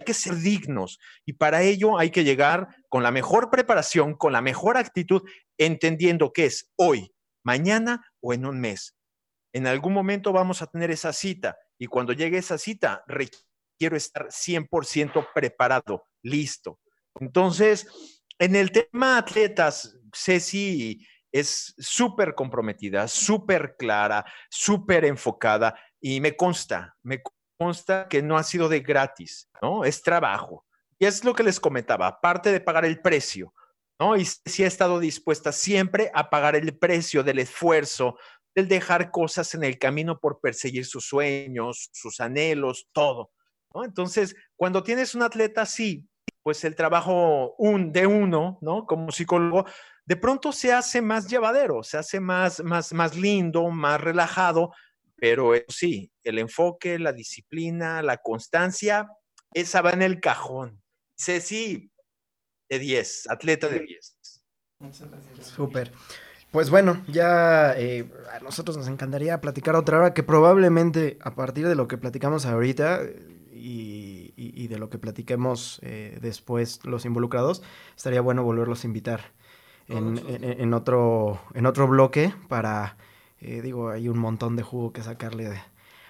que 0.06 0.14
ser 0.14 0.36
dignos 0.36 1.00
y 1.26 1.34
para 1.34 1.62
ello 1.62 1.98
hay 1.98 2.10
que 2.10 2.24
llegar 2.24 2.68
con 2.90 3.04
la 3.04 3.12
mejor 3.12 3.50
preparación, 3.50 4.16
con 4.16 4.34
la 4.34 4.42
mejor 4.42 4.78
actitud, 4.78 5.22
entendiendo 5.58 6.32
que 6.34 6.46
es 6.46 6.72
hoy, 6.76 7.14
mañana 7.44 8.06
o 8.22 8.34
en 8.34 8.46
un 8.46 8.60
mes. 8.60 8.96
En 9.54 9.68
algún 9.68 9.94
momento 9.94 10.32
vamos 10.32 10.62
a 10.62 10.68
tener 10.68 10.92
esa 10.92 11.14
cita 11.14 11.58
y 11.78 11.88
cuando 11.88 12.14
llegue 12.14 12.38
esa 12.38 12.58
cita 12.58 13.04
requiero 13.08 13.96
estar 13.96 14.28
100% 14.28 15.28
preparado, 15.34 16.04
listo. 16.22 16.80
Entonces, 17.20 17.88
en 18.38 18.56
el 18.56 18.72
tema 18.72 19.18
atletas, 19.18 19.98
Ceci 20.14 21.06
es 21.32 21.76
súper 21.78 22.34
comprometida, 22.36 23.08
súper 23.08 23.76
clara, 23.78 24.26
súper 24.50 25.06
enfocada 25.06 25.76
y 26.00 26.22
me 26.22 26.36
consta, 26.36 26.96
me 27.04 27.22
consta 27.60 28.08
que 28.08 28.22
no 28.22 28.38
ha 28.38 28.44
sido 28.44 28.70
de 28.70 28.80
gratis, 28.80 29.50
¿no? 29.62 29.84
Es 29.84 30.02
trabajo. 30.02 30.66
Y 30.98 31.06
es 31.06 31.24
lo 31.24 31.34
que 31.36 31.44
les 31.44 31.60
comentaba, 31.60 32.08
aparte 32.08 32.52
de 32.52 32.62
pagar 32.62 32.86
el 32.86 33.02
precio, 33.02 33.54
¿no? 34.00 34.16
Y 34.16 34.26
sí 34.26 34.64
ha 34.64 34.68
estado 34.68 35.00
dispuesta 35.00 35.52
siempre 35.52 36.10
a 36.14 36.30
pagar 36.30 36.56
el 36.56 36.78
precio 36.78 37.22
del 37.22 37.40
esfuerzo, 37.40 38.18
del 38.56 38.68
dejar 38.68 39.12
cosas 39.12 39.54
en 39.56 39.64
el 39.64 39.78
camino 39.78 40.20
por 40.20 40.40
perseguir 40.40 40.86
sus 40.86 41.06
sueños, 41.06 41.90
sus 41.92 42.20
anhelos, 42.22 42.88
todo. 42.94 43.32
Entonces, 43.76 44.36
cuando 44.56 44.82
tienes 44.82 45.14
un 45.14 45.22
atleta 45.22 45.62
así, 45.62 46.08
pues 46.42 46.64
el 46.64 46.76
trabajo 46.76 47.56
un, 47.58 47.92
de 47.92 48.08
uno, 48.08 48.58
¿no? 48.62 48.86
Como 48.86 49.12
psicólogo, 49.12 49.66
de 50.06 50.16
pronto 50.16 50.52
se 50.52 50.74
hace 50.74 51.02
más 51.02 51.28
llevadero, 51.28 51.84
se 51.84 51.98
hace 51.98 52.20
más, 52.20 52.64
más, 52.64 52.94
más 52.94 53.16
lindo, 53.16 53.70
más 53.70 54.02
relajado, 54.02 54.72
pero 55.20 55.54
sí, 55.68 56.12
el 56.24 56.40
enfoque, 56.40 57.00
la 57.00 57.14
disciplina, 57.14 58.02
la 58.02 58.18
constancia, 58.18 59.08
esa 59.54 59.82
va 59.82 59.92
en 59.92 60.02
el 60.02 60.20
cajón. 60.20 60.82
Ceci, 61.18 61.92
de 62.70 62.80
10, 62.80 63.30
atleta 63.30 63.68
de 63.68 63.80
10. 63.80 64.18
Muchas 64.80 65.10
gracias. 65.10 65.48
Súper. 65.48 65.92
Pues 66.52 66.70
bueno, 66.70 67.04
ya 67.08 67.74
eh, 67.78 68.10
a 68.32 68.40
nosotros 68.40 68.76
nos 68.76 68.88
encantaría 68.88 69.40
platicar 69.40 69.76
otra 69.76 70.00
hora 70.00 70.14
que 70.14 70.24
probablemente 70.24 71.20
a 71.22 71.36
partir 71.36 71.68
de 71.68 71.76
lo 71.76 71.88
que 71.88 71.98
platicamos 71.98 72.46
ahorita 72.46 73.02
y, 73.52 74.34
y, 74.36 74.68
de 74.68 74.80
lo 74.80 74.90
que 74.90 74.98
platiquemos 74.98 75.80
eh, 75.84 76.18
después 76.22 76.80
los 76.86 77.06
involucrados, 77.06 77.62
estaría 77.96 78.22
bueno 78.22 78.44
volverlos 78.44 78.84
a 78.84 78.88
invitar 78.88 79.34
en, 79.90 80.74
otro, 80.74 81.42
en 81.54 81.66
otro 81.66 81.88
bloque 81.88 82.34
para, 82.48 82.98
eh, 83.42 83.62
digo, 83.62 83.90
hay 83.90 84.10
un 84.10 84.18
montón 84.18 84.56
de 84.56 84.64
jugo 84.64 84.92
que 84.92 85.02
sacarle 85.02 85.62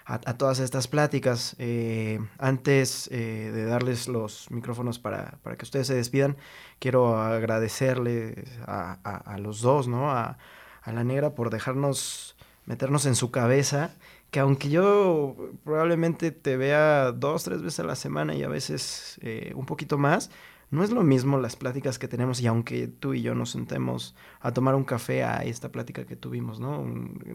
a, 0.05 0.19
todas 0.37 0.59
estas 0.59 0.87
pláticas. 0.87 1.55
Eh, 1.59 2.19
antes 2.39 3.07
eh, 3.11 3.51
de 3.53 3.65
darles 3.65 4.07
los 4.07 4.49
micrófonos 4.49 4.97
para, 4.97 5.37
para, 5.43 5.55
que 5.55 5.65
ustedes 5.65 5.87
se 5.87 5.95
despidan, 5.95 6.37
quiero 6.79 7.17
agradecerle 7.17 8.45
a, 8.65 8.93
a, 9.03 9.37
los 9.37 9.61
dos, 9.61 9.87
¿no? 9.87 10.11
A, 10.11 10.37
la 10.85 11.03
negra 11.03 11.35
por 11.35 11.51
dejarnos 11.51 12.35
meternos 12.65 13.05
en 13.05 13.13
su 13.13 13.29
cabeza, 13.29 13.93
que 14.31 14.39
aunque 14.39 14.69
yo 14.69 15.35
probablemente 15.63 16.31
te 16.31 16.57
vea 16.57 17.11
dos, 17.11 17.43
tres 17.43 17.61
veces 17.61 17.81
a 17.81 17.83
la 17.83 17.95
semana 17.95 18.33
y 18.33 18.41
a 18.41 18.47
veces 18.47 19.19
un 19.53 19.67
poquito 19.67 19.99
más, 19.99 20.31
no 20.71 20.83
es 20.83 20.91
lo 20.91 21.01
mismo 21.03 21.39
las 21.39 21.55
pláticas 21.55 21.97
que 21.97 22.07
tenemos 22.07 22.41
y 22.41 22.47
aunque 22.47 22.87
tú 22.87 23.15
y 23.15 23.23
yo 23.23 23.33
nos 23.33 23.49
sentemos 23.49 24.15
a 24.39 24.53
tomar 24.53 24.75
un 24.75 24.83
café 24.83 25.23
a 25.23 25.43
esta 25.43 25.71
plática 25.71 26.05
que 26.05 26.15
tuvimos, 26.15 26.59
¿no? 26.59 26.85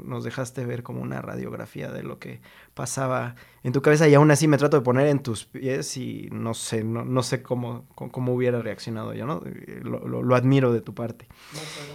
Nos 0.05 0.22
dejaste 0.22 0.64
ver 0.64 0.85
como 0.85 1.03
una 1.03 1.20
radiografía 1.20 1.91
de 1.91 2.05
lo 2.05 2.20
que 2.20 2.41
pasaba 2.74 3.35
en 3.64 3.72
tu 3.72 3.82
cabeza 3.82 4.07
y 4.07 4.14
aún 4.14 4.30
así 4.30 4.47
me 4.47 4.57
trato 4.57 4.76
de 4.76 4.85
poner 4.85 5.09
en 5.09 5.18
tus 5.18 5.47
pies 5.47 5.97
y 5.97 6.28
no 6.30 6.55
sé, 6.55 6.85
no, 6.85 7.22
sé 7.24 7.43
cómo, 7.43 7.87
cómo, 7.97 8.35
hubiera 8.35 8.62
reaccionado 8.62 9.14
yo, 9.14 9.26
¿no? 9.26 9.43
Lo, 9.82 10.22
lo, 10.22 10.37
admiro 10.37 10.72
de 10.72 10.80
tu 10.80 10.95
parte. 10.95 11.26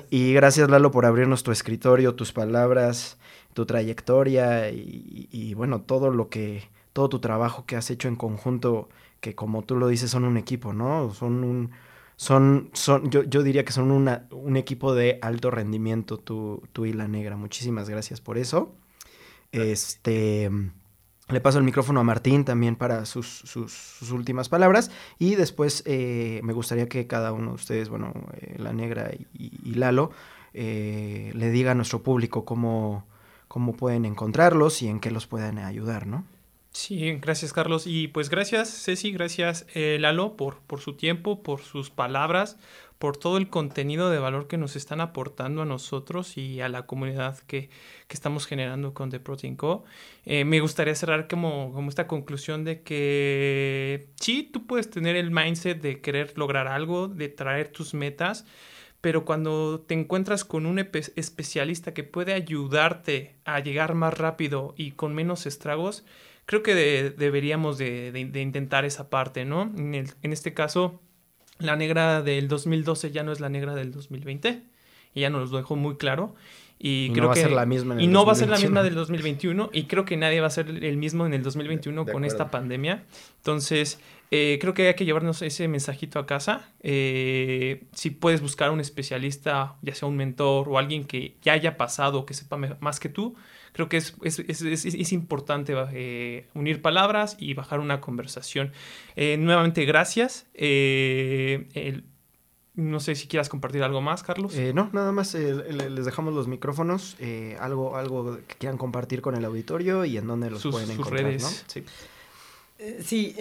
Y 0.09 0.33
gracias 0.33 0.69
Lalo 0.69 0.91
por 0.91 1.05
abrirnos 1.05 1.43
tu 1.43 1.51
escritorio, 1.51 2.15
tus 2.15 2.33
palabras, 2.33 3.17
tu 3.53 3.65
trayectoria 3.65 4.71
y, 4.71 5.29
y 5.31 5.53
bueno, 5.53 5.81
todo 5.81 6.09
lo 6.11 6.27
que, 6.27 6.69
todo 6.91 7.07
tu 7.07 7.19
trabajo 7.19 7.65
que 7.65 7.77
has 7.77 7.89
hecho 7.91 8.09
en 8.09 8.17
conjunto 8.17 8.89
que 9.21 9.35
como 9.35 9.63
tú 9.63 9.75
lo 9.75 9.87
dices 9.87 10.11
son 10.11 10.25
un 10.25 10.37
equipo, 10.37 10.73
¿no? 10.73 11.13
Son 11.13 11.43
un, 11.43 11.71
son, 12.15 12.69
son, 12.73 13.09
yo, 13.09 13.23
yo 13.23 13.43
diría 13.43 13.65
que 13.65 13.71
son 13.71 13.91
una, 13.91 14.27
un 14.31 14.57
equipo 14.57 14.93
de 14.93 15.19
alto 15.21 15.51
rendimiento, 15.51 16.17
tú, 16.17 16.63
tú 16.73 16.85
y 16.85 16.93
la 16.93 17.07
negra. 17.07 17.35
Muchísimas 17.37 17.89
gracias 17.89 18.21
por 18.21 18.37
eso. 18.37 18.75
Este, 19.51 20.49
le 21.29 21.41
paso 21.41 21.59
el 21.59 21.63
micrófono 21.63 21.99
a 21.99 22.03
Martín 22.03 22.43
también 22.43 22.75
para 22.75 23.05
sus, 23.05 23.27
sus, 23.27 24.11
últimas 24.11 24.49
palabras 24.49 24.91
y 25.17 25.35
después 25.35 25.83
eh, 25.85 26.41
me 26.43 26.53
gustaría 26.53 26.89
que 26.89 27.07
cada 27.07 27.31
uno 27.31 27.49
de 27.49 27.55
ustedes, 27.55 27.89
bueno, 27.89 28.13
eh, 28.33 28.55
la 28.57 28.73
negra 28.73 29.11
y, 29.33 29.73
Lalo, 29.75 30.11
eh, 30.53 31.31
le 31.35 31.51
diga 31.51 31.71
a 31.71 31.75
nuestro 31.75 32.01
público 32.01 32.45
cómo, 32.45 33.05
cómo 33.47 33.73
pueden 33.73 34.05
encontrarlos 34.05 34.81
y 34.81 34.87
en 34.87 34.99
qué 34.99 35.11
los 35.11 35.27
pueden 35.27 35.59
ayudar, 35.59 36.07
¿no? 36.07 36.25
Sí, 36.79 37.11
gracias 37.19 37.51
Carlos. 37.51 37.83
Y 37.87 38.07
pues 38.07 38.29
gracias 38.29 38.69
Ceci, 38.85 39.11
gracias 39.11 39.65
eh, 39.75 39.97
Lalo 39.99 40.37
por, 40.37 40.59
por 40.61 40.79
su 40.79 40.93
tiempo, 40.93 41.43
por 41.43 41.59
sus 41.59 41.89
palabras, 41.89 42.57
por 42.99 43.17
todo 43.17 43.37
el 43.37 43.49
contenido 43.49 44.09
de 44.09 44.17
valor 44.17 44.47
que 44.47 44.57
nos 44.57 44.77
están 44.77 45.01
aportando 45.01 45.61
a 45.61 45.65
nosotros 45.65 46.37
y 46.37 46.61
a 46.61 46.69
la 46.69 46.85
comunidad 46.85 47.37
que, 47.39 47.69
que 48.07 48.13
estamos 48.13 48.47
generando 48.47 48.93
con 48.93 49.09
The 49.09 49.19
Protein 49.19 49.57
Co. 49.57 49.83
Eh, 50.23 50.45
me 50.45 50.61
gustaría 50.61 50.95
cerrar 50.95 51.27
como, 51.27 51.73
como 51.73 51.89
esta 51.89 52.07
conclusión 52.07 52.63
de 52.63 52.81
que 52.81 54.07
sí, 54.15 54.43
tú 54.43 54.65
puedes 54.65 54.89
tener 54.89 55.17
el 55.17 55.31
mindset 55.31 55.81
de 55.81 55.99
querer 55.99 56.37
lograr 56.37 56.69
algo, 56.69 57.09
de 57.09 57.27
traer 57.27 57.73
tus 57.73 57.93
metas, 57.93 58.45
pero 59.01 59.25
cuando 59.25 59.79
te 59.81 59.93
encuentras 59.93 60.43
con 60.43 60.65
un 60.65 60.79
especialista 60.79 61.93
que 61.93 62.03
puede 62.03 62.33
ayudarte 62.33 63.35
a 63.45 63.59
llegar 63.59 63.95
más 63.95 64.17
rápido 64.17 64.73
y 64.77 64.91
con 64.91 65.15
menos 65.15 65.45
estragos, 65.45 66.03
creo 66.45 66.63
que 66.63 66.75
deberíamos 66.75 67.77
de, 67.77 68.11
intentar 68.35 68.85
esa 68.85 69.09
parte, 69.09 69.45
¿no? 69.45 69.63
En, 69.77 69.93
en, 69.95 70.33
este 70.33 70.53
caso, 70.53 70.99
la 71.59 71.75
negra 71.75 72.21
del 72.21 72.47
2012 72.47 73.11
ya 73.11 73.23
no 73.23 73.31
es 73.31 73.39
la 73.39 73.49
negra 73.49 73.75
del 73.75 73.91
2020, 73.91 74.63
y 75.13 75.21
ya 75.21 75.29
nos 75.29 75.51
lo 75.51 75.57
dejó 75.57 75.75
muy 75.75 75.97
claro. 75.97 76.35
Y, 76.81 77.11
creo 77.11 77.23
no 77.23 77.27
va 77.29 77.33
que, 77.33 77.41
a 77.41 77.43
ser 77.43 77.51
la 77.51 77.65
misma 77.65 78.01
y 78.01 78.07
no 78.07 78.25
va 78.25 78.31
a 78.31 78.35
ser 78.35 78.47
la 78.47 78.57
misma 78.57 78.83
del 78.83 78.95
2021 78.95 79.69
y 79.73 79.83
creo 79.83 80.05
que 80.05 80.15
nadie 80.15 80.39
va 80.39 80.47
a 80.47 80.49
ser 80.49 80.69
el 80.69 80.95
mismo 80.95 81.25
en 81.25 81.33
el 81.33 81.43
2021 81.43 82.05
con 82.05 82.23
esta 82.23 82.49
pandemia. 82.49 83.03
Entonces, 83.35 83.99
eh, 84.31 84.59
creo 84.61 84.73
que 84.73 84.87
hay 84.87 84.93
que 84.93 85.05
llevarnos 85.05 85.41
ese 85.41 85.67
mensajito 85.67 86.19
a 86.19 86.27
casa. 86.27 86.71
Eh, 86.81 87.85
si 87.93 88.11
puedes 88.11 88.41
buscar 88.41 88.69
un 88.71 88.79
especialista, 88.79 89.75
ya 89.81 89.95
sea 89.95 90.07
un 90.07 90.17
mentor 90.17 90.69
o 90.69 90.77
alguien 90.77 91.05
que 91.05 91.35
ya 91.41 91.53
haya 91.53 91.77
pasado, 91.77 92.25
que 92.25 92.33
sepa 92.33 92.57
más 92.57 92.99
que 92.99 93.09
tú, 93.09 93.35
creo 93.71 93.89
que 93.89 93.97
es, 93.97 94.15
es, 94.21 94.39
es, 94.39 94.85
es 94.85 95.13
importante 95.13 95.73
eh, 95.93 96.47
unir 96.53 96.81
palabras 96.81 97.37
y 97.39 97.53
bajar 97.55 97.79
una 97.79 98.01
conversación. 98.01 98.71
Eh, 99.15 99.37
nuevamente, 99.37 99.85
gracias. 99.85 100.45
Eh, 100.53 102.03
no 102.75 102.99
sé 102.99 103.15
si 103.15 103.27
quieras 103.27 103.49
compartir 103.49 103.83
algo 103.83 103.99
más, 103.99 104.23
Carlos. 104.23 104.55
no, 104.73 104.89
nada 104.93 105.11
más 105.11 105.33
les 105.33 106.05
dejamos 106.05 106.33
los 106.33 106.47
micrófonos, 106.47 107.17
algo, 107.59 107.97
algo 107.97 108.37
que 108.47 108.55
quieran 108.55 108.77
compartir 108.77 109.21
con 109.21 109.35
el 109.35 109.43
auditorio 109.43 110.05
y 110.05 110.17
en 110.17 110.27
dónde 110.27 110.51
los 110.51 110.61
pueden 110.63 110.91
encontrar. 110.91 111.23
Redes. 111.23 111.65
Sí, 111.67 111.83
sí 113.03 113.35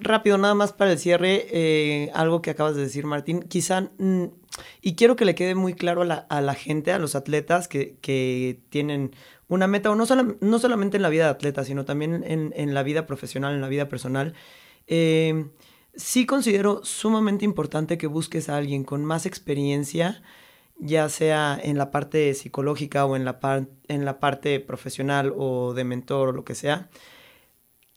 rápido, 0.00 0.38
nada 0.38 0.54
más 0.54 0.72
para 0.72 0.92
el 0.92 0.98
cierre, 0.98 2.10
algo 2.14 2.42
que 2.42 2.50
acabas 2.50 2.76
de 2.76 2.82
decir, 2.82 3.06
Martín. 3.06 3.42
Quizá, 3.42 3.90
mm, 3.98 4.24
y 4.82 4.94
quiero 4.94 5.16
que 5.16 5.24
le 5.24 5.34
quede 5.34 5.54
muy 5.54 5.74
claro 5.74 6.02
a 6.02 6.04
la, 6.04 6.14
a 6.28 6.40
la 6.40 6.54
gente, 6.54 6.92
a 6.92 6.98
los 6.98 7.14
atletas 7.14 7.68
que, 7.68 7.96
que 8.00 8.60
tienen 8.70 9.12
una 9.48 9.66
meta, 9.66 9.90
o 9.90 9.94
no, 9.94 10.06
no 10.40 10.58
solamente 10.58 10.96
en 10.96 11.02
la 11.02 11.08
vida 11.08 11.24
de 11.24 11.30
atleta, 11.30 11.64
sino 11.64 11.84
también 11.84 12.24
en, 12.26 12.74
la 12.74 12.82
vida 12.82 13.06
profesional, 13.06 13.54
en 13.54 13.60
la 13.60 13.68
vida 13.68 13.88
personal, 13.88 14.34
eh, 14.86 15.46
sí 15.94 16.26
considero 16.26 16.84
sumamente 16.84 17.44
importante 17.44 17.98
que 17.98 18.06
busques 18.06 18.48
a 18.48 18.56
alguien 18.56 18.84
con 18.84 19.04
más 19.04 19.24
experiencia, 19.24 20.22
ya 20.78 21.08
sea 21.08 21.58
en 21.62 21.78
la 21.78 21.90
parte 21.90 22.34
psicológica 22.34 23.06
o 23.06 23.16
en 23.16 23.24
la, 23.24 23.38
en 23.88 24.04
la 24.04 24.18
parte 24.18 24.60
profesional 24.60 25.32
o 25.36 25.74
de 25.74 25.84
mentor 25.84 26.30
o 26.30 26.32
lo 26.32 26.44
que 26.44 26.54
sea. 26.54 26.90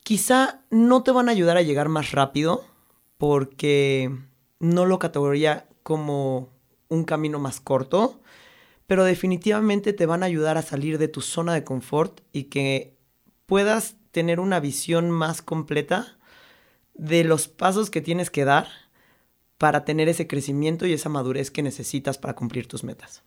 Quizá 0.09 0.63
no 0.71 1.03
te 1.03 1.11
van 1.11 1.29
a 1.29 1.33
ayudar 1.33 1.57
a 1.57 1.61
llegar 1.61 1.87
más 1.87 2.13
rápido 2.13 2.65
porque 3.19 4.09
no 4.57 4.87
lo 4.87 4.97
categoría 4.97 5.69
como 5.83 6.49
un 6.87 7.03
camino 7.03 7.37
más 7.37 7.61
corto, 7.61 8.19
pero 8.87 9.03
definitivamente 9.03 9.93
te 9.93 10.07
van 10.07 10.23
a 10.23 10.25
ayudar 10.25 10.57
a 10.57 10.63
salir 10.63 10.97
de 10.97 11.09
tu 11.09 11.21
zona 11.21 11.53
de 11.53 11.63
confort 11.63 12.21
y 12.31 12.45
que 12.45 12.97
puedas 13.45 13.97
tener 14.09 14.39
una 14.39 14.59
visión 14.59 15.11
más 15.11 15.43
completa 15.43 16.17
de 16.95 17.23
los 17.23 17.47
pasos 17.47 17.91
que 17.91 18.01
tienes 18.01 18.31
que 18.31 18.45
dar 18.45 18.67
para 19.59 19.85
tener 19.85 20.09
ese 20.09 20.25
crecimiento 20.25 20.87
y 20.87 20.93
esa 20.93 21.09
madurez 21.09 21.51
que 21.51 21.61
necesitas 21.61 22.17
para 22.17 22.35
cumplir 22.35 22.67
tus 22.67 22.83
metas. 22.83 23.21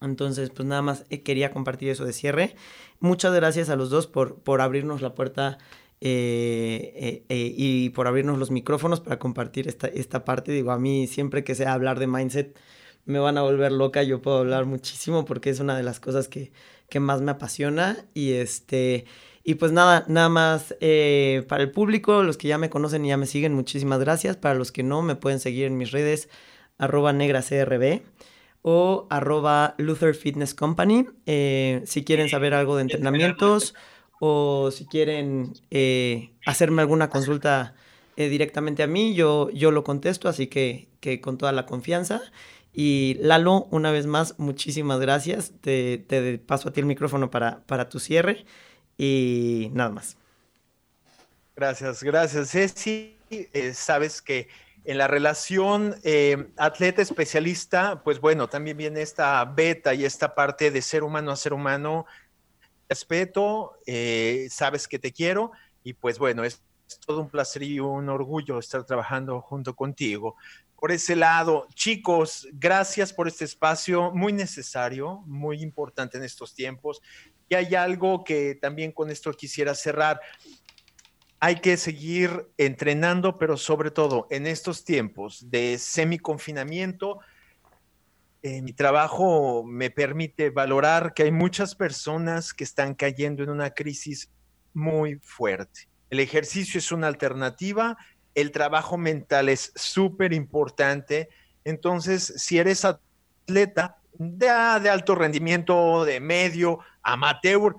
Entonces, 0.00 0.50
pues 0.50 0.66
nada 0.66 0.82
más 0.82 1.04
eh, 1.08 1.22
quería 1.22 1.52
compartir 1.52 1.88
eso 1.88 2.04
de 2.04 2.12
cierre. 2.12 2.56
Muchas 2.98 3.32
gracias 3.32 3.68
a 3.70 3.76
los 3.76 3.90
dos 3.90 4.08
por, 4.08 4.40
por 4.40 4.60
abrirnos 4.60 5.02
la 5.02 5.14
puerta 5.14 5.58
eh, 6.00 7.24
eh, 7.28 7.54
y 7.56 7.90
por 7.90 8.06
abrirnos 8.06 8.38
los 8.38 8.50
micrófonos 8.50 9.00
para 9.00 9.18
compartir 9.18 9.68
esta, 9.68 9.86
esta 9.86 10.24
parte. 10.24 10.52
Digo, 10.52 10.72
a 10.72 10.78
mí 10.78 11.06
siempre 11.06 11.44
que 11.44 11.54
sea 11.54 11.72
hablar 11.72 11.98
de 11.98 12.06
mindset, 12.06 12.56
me 13.04 13.18
van 13.18 13.38
a 13.38 13.42
volver 13.42 13.72
loca, 13.72 14.02
yo 14.02 14.22
puedo 14.22 14.38
hablar 14.38 14.66
muchísimo 14.66 15.24
porque 15.24 15.50
es 15.50 15.60
una 15.60 15.76
de 15.76 15.82
las 15.82 16.00
cosas 16.00 16.28
que, 16.28 16.52
más 16.98 17.20
me 17.20 17.30
apasiona 17.30 18.04
y 18.14 18.32
este... 18.32 19.04
Y 19.42 19.54
pues 19.54 19.72
nada, 19.72 20.04
nada 20.06 20.28
más 20.28 20.76
eh, 20.80 21.46
para 21.48 21.62
el 21.62 21.70
público, 21.70 22.22
los 22.22 22.36
que 22.36 22.48
ya 22.48 22.58
me 22.58 22.68
conocen 22.68 23.04
y 23.04 23.08
ya 23.08 23.16
me 23.16 23.26
siguen, 23.26 23.54
muchísimas 23.54 23.98
gracias. 23.98 24.36
Para 24.36 24.54
los 24.54 24.70
que 24.70 24.82
no, 24.82 25.00
me 25.00 25.16
pueden 25.16 25.40
seguir 25.40 25.64
en 25.64 25.78
mis 25.78 25.92
redes, 25.92 26.28
arroba 26.76 27.14
negracrb 27.14 28.02
o 28.62 29.06
arroba 29.08 29.74
Luther 29.78 30.14
Fitness 30.14 30.54
Company. 30.54 31.06
Eh, 31.24 31.82
si 31.86 32.04
quieren 32.04 32.28
saber 32.28 32.52
algo 32.52 32.76
de 32.76 32.82
entrenamientos 32.82 33.74
o 34.20 34.70
si 34.70 34.86
quieren 34.86 35.54
eh, 35.72 36.30
hacerme 36.46 36.82
alguna 36.82 37.10
consulta 37.10 37.74
directamente 38.16 38.82
a 38.82 38.86
mí, 38.86 39.14
yo, 39.14 39.48
yo 39.48 39.70
lo 39.70 39.82
contesto, 39.82 40.28
así 40.28 40.46
que, 40.46 40.88
que 41.00 41.22
con 41.22 41.38
toda 41.38 41.52
la 41.52 41.64
confianza. 41.64 42.20
Y 42.72 43.16
Lalo, 43.20 43.66
una 43.70 43.90
vez 43.90 44.06
más, 44.06 44.38
muchísimas 44.38 45.00
gracias. 45.00 45.52
Te, 45.60 46.40
paso 46.46 46.68
a 46.68 46.72
ti 46.72 46.80
el 46.80 46.86
micrófono 46.86 47.30
para, 47.30 47.60
para 47.66 47.88
tu 47.88 47.98
cierre 47.98 48.44
y 48.96 49.70
nada 49.72 49.90
más. 49.90 50.16
Gracias, 51.56 52.02
gracias. 52.02 52.50
Ceci, 52.50 53.16
eh, 53.30 53.72
sabes 53.74 54.22
que 54.22 54.48
en 54.84 54.98
la 54.98 55.08
relación 55.08 55.96
eh, 56.04 56.48
atleta 56.56 57.02
especialista, 57.02 58.02
pues 58.02 58.20
bueno, 58.20 58.48
también 58.48 58.76
viene 58.76 59.02
esta 59.02 59.44
beta 59.44 59.92
y 59.92 60.04
esta 60.04 60.34
parte 60.34 60.70
de 60.70 60.80
ser 60.80 61.02
humano 61.02 61.32
a 61.32 61.36
ser 61.36 61.52
humano. 61.52 62.06
Respeto, 62.90 63.78
eh, 63.86 64.48
sabes 64.50 64.88
que 64.88 64.98
te 64.98 65.12
quiero 65.12 65.52
y 65.84 65.92
pues 65.92 66.18
bueno, 66.18 66.42
es 66.42 66.60
todo 67.06 67.20
un 67.20 67.30
placer 67.30 67.62
y 67.62 67.78
un 67.78 68.08
orgullo 68.08 68.58
estar 68.58 68.84
trabajando 68.84 69.40
junto 69.40 69.76
contigo 69.76 70.36
por 70.80 70.90
ese 70.90 71.14
lado. 71.14 71.68
Chicos, 71.74 72.48
gracias 72.52 73.12
por 73.12 73.28
este 73.28 73.44
espacio, 73.44 74.10
muy 74.12 74.32
necesario, 74.32 75.22
muy 75.26 75.62
importante 75.62 76.18
en 76.18 76.24
estos 76.24 76.54
tiempos. 76.54 77.00
Y 77.48 77.54
hay 77.54 77.74
algo 77.74 78.24
que 78.24 78.56
también 78.56 78.90
con 78.90 79.10
esto 79.10 79.30
quisiera 79.34 79.74
cerrar. 79.74 80.20
Hay 81.38 81.60
que 81.60 81.76
seguir 81.76 82.48
entrenando, 82.56 83.38
pero 83.38 83.56
sobre 83.56 83.90
todo 83.90 84.26
en 84.30 84.46
estos 84.46 84.84
tiempos 84.84 85.50
de 85.50 85.78
semi-confinamiento, 85.78 87.20
eh, 88.42 88.62
mi 88.62 88.72
trabajo 88.72 89.64
me 89.64 89.90
permite 89.90 90.50
valorar 90.50 91.14
que 91.14 91.24
hay 91.24 91.32
muchas 91.32 91.74
personas 91.74 92.54
que 92.54 92.64
están 92.64 92.94
cayendo 92.94 93.42
en 93.42 93.50
una 93.50 93.70
crisis 93.70 94.30
muy 94.72 95.16
fuerte. 95.22 95.88
El 96.08 96.20
ejercicio 96.20 96.78
es 96.78 96.90
una 96.92 97.06
alternativa 97.06 97.96
el 98.34 98.50
trabajo 98.52 98.96
mental 98.96 99.48
es 99.48 99.72
súper 99.74 100.32
importante. 100.32 101.28
Entonces, 101.64 102.32
si 102.36 102.58
eres 102.58 102.84
atleta 102.84 103.98
de, 104.14 104.46
de, 104.46 104.90
alto 104.90 105.14
rendimiento, 105.14 106.04
de 106.04 106.20
medio, 106.20 106.80
amateur, 107.02 107.76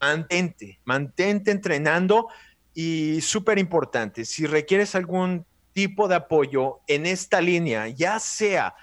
mantente, 0.00 0.80
mantente 0.84 1.50
entrenando 1.50 2.28
y 2.74 3.20
súper 3.20 3.58
importante. 3.58 4.24
Si 4.24 4.46
requieres 4.46 4.94
algún 4.94 5.44
tipo 5.72 6.08
de 6.08 6.16
apoyo 6.16 6.80
en 6.86 7.06
esta 7.06 7.40
línea, 7.40 7.88
ya 7.88 8.18
sea 8.18 8.74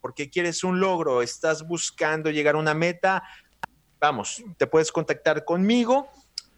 porque 0.00 0.30
quieres 0.30 0.64
un 0.64 0.80
logro, 0.80 1.22
estás 1.22 1.66
buscando 1.66 2.30
llegar 2.30 2.54
a 2.54 2.58
una 2.58 2.74
meta, 2.74 3.22
vamos, 4.00 4.42
te 4.56 4.66
puedes 4.66 4.92
contactar 4.92 5.44
conmigo. 5.44 6.08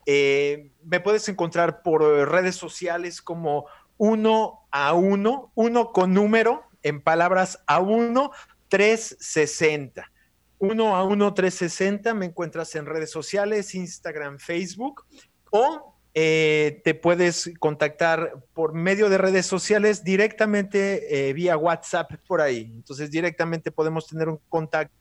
Eh, 0.05 0.71
me 0.85 1.01
puedes 1.01 1.29
encontrar 1.29 1.83
por 1.83 2.03
redes 2.03 2.57
sociales 2.57 3.21
como 3.21 3.67
uno 3.99 4.67
a 4.71 4.93
uno, 4.93 5.53
uno 5.55 5.93
con 5.93 6.15
número, 6.15 6.65
en 6.83 7.01
palabras 7.01 7.63
a 7.67 7.81
uno, 7.81 8.31
360. 8.69 10.11
Uno 10.59 10.97
a 10.97 11.05
uno 11.05 11.35
360 11.35 12.15
me 12.15 12.27
encuentras 12.27 12.75
en 12.75 12.87
redes 12.87 13.11
sociales, 13.11 13.75
Instagram, 13.75 14.39
Facebook, 14.39 15.05
o 15.51 15.96
eh, 16.19 16.81
te 16.83 16.95
puedes 16.95 17.51
contactar 17.59 18.43
por 18.55 18.73
medio 18.73 19.11
de 19.11 19.19
redes 19.19 19.45
sociales 19.45 20.03
directamente 20.03 21.29
eh, 21.29 21.35
vía 21.35 21.59
WhatsApp 21.59 22.11
por 22.27 22.41
ahí. 22.41 22.71
Entonces 22.75 23.11
directamente 23.11 23.71
podemos 23.71 24.07
tener 24.07 24.31
un 24.31 24.41
contacto. 24.49 24.97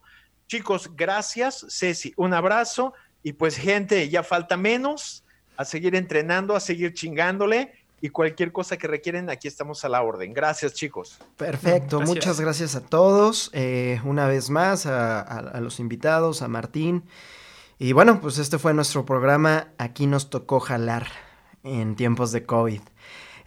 Chicos, 0.47 0.93
gracias. 0.93 1.65
Ceci, 1.69 2.13
un 2.17 2.33
abrazo. 2.33 2.93
Y 3.23 3.31
pues 3.31 3.55
gente, 3.55 4.09
ya 4.09 4.23
falta 4.23 4.57
menos 4.57 5.23
a 5.55 5.63
seguir 5.63 5.95
entrenando, 5.95 6.53
a 6.53 6.59
seguir 6.59 6.93
chingándole 6.93 7.71
y 8.01 8.09
cualquier 8.09 8.51
cosa 8.51 8.75
que 8.75 8.87
requieren, 8.87 9.29
aquí 9.29 9.47
estamos 9.47 9.85
a 9.85 9.89
la 9.89 10.01
orden. 10.01 10.33
Gracias, 10.33 10.73
chicos. 10.73 11.17
Perfecto, 11.37 12.01
muchas 12.01 12.41
gracias 12.41 12.75
a 12.75 12.81
todos. 12.81 13.51
Eh, 13.53 14.01
una 14.03 14.27
vez 14.27 14.49
más, 14.49 14.85
a, 14.85 15.61
los 15.61 15.79
invitados, 15.79 16.41
a 16.41 16.49
Martín. 16.49 17.05
Y 17.77 17.91
bueno, 17.91 18.21
pues 18.21 18.37
este 18.37 18.57
fue 18.57 18.73
nuestro 18.73 19.05
programa. 19.05 19.67
Aquí 19.77 20.07
nos 20.07 20.29
tocó 20.29 20.59
jalar 20.59 21.07
en 21.63 21.95
tiempos 21.95 22.31
de 22.31 22.45
COVID. 22.45 22.81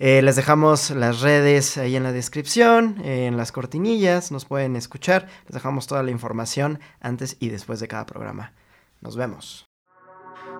Eh, 0.01 0.23
les 0.23 0.37
dejamos 0.37 0.91
las 0.91 1.23
redes 1.23 1.77
ahí 1.77 1.97
en 1.97 2.05
la 2.05 2.13
descripción, 2.13 3.01
en 3.03 3.37
las 3.37 3.51
cortinillas, 3.51 4.31
nos 4.31 4.45
pueden 4.45 4.77
escuchar. 4.77 5.27
Les 5.47 5.55
dejamos 5.55 5.87
toda 5.87 6.03
la 6.03 6.11
información 6.11 6.79
antes 7.01 7.37
y 7.41 7.49
después 7.49 7.81
de 7.81 7.89
cada 7.89 8.07
programa. 8.07 8.53
Nos 9.01 9.17
vemos. 9.17 9.69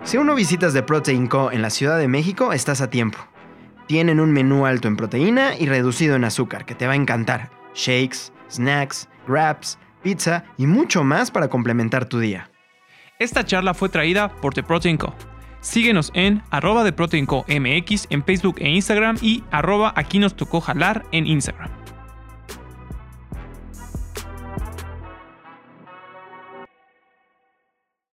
Si 0.03 0.17
aún 0.17 0.27
no 0.27 0.35
visitas 0.35 0.73
The 0.73 0.83
Protein 0.83 1.29
Co. 1.29 1.53
en 1.53 1.63
la 1.63 1.71
Ciudad 1.71 1.99
de 1.99 2.09
México, 2.09 2.53
estás 2.53 2.81
a 2.81 2.91
tiempo. 2.91 3.19
Tienen 3.87 4.19
un 4.19 4.33
menú 4.33 4.67
alto 4.67 4.89
en 4.89 4.97
proteína 4.97 5.57
y 5.57 5.67
reducido 5.67 6.17
en 6.17 6.25
azúcar 6.25 6.65
que 6.65 6.75
te 6.75 6.87
va 6.87 6.95
a 6.95 6.97
encantar. 6.97 7.51
Shakes, 7.75 8.33
snacks, 8.51 9.09
wraps, 9.27 9.79
pizza 10.03 10.45
y 10.57 10.67
mucho 10.67 11.05
más 11.05 11.31
para 11.31 11.49
complementar 11.49 12.07
tu 12.07 12.19
día. 12.19 12.51
Esta 13.21 13.45
charla 13.45 13.75
fue 13.75 13.89
traída 13.89 14.29
por 14.29 14.55
The 14.55 14.63
Protein 14.63 14.97
Co. 14.97 15.13
Síguenos 15.61 16.13
en 16.15 16.41
arroba 16.51 16.85
de 16.85 16.93
MX 17.49 18.07
en 18.11 18.23
Facebook 18.23 18.57
e 18.61 18.69
Instagram 18.69 19.17
y 19.21 19.43
arroba 19.51 19.93
aquí 19.97 20.21
nos 20.21 20.37
tocó 20.37 20.61
jalar 20.61 21.05
en 21.11 21.27
Instagram. 21.27 21.69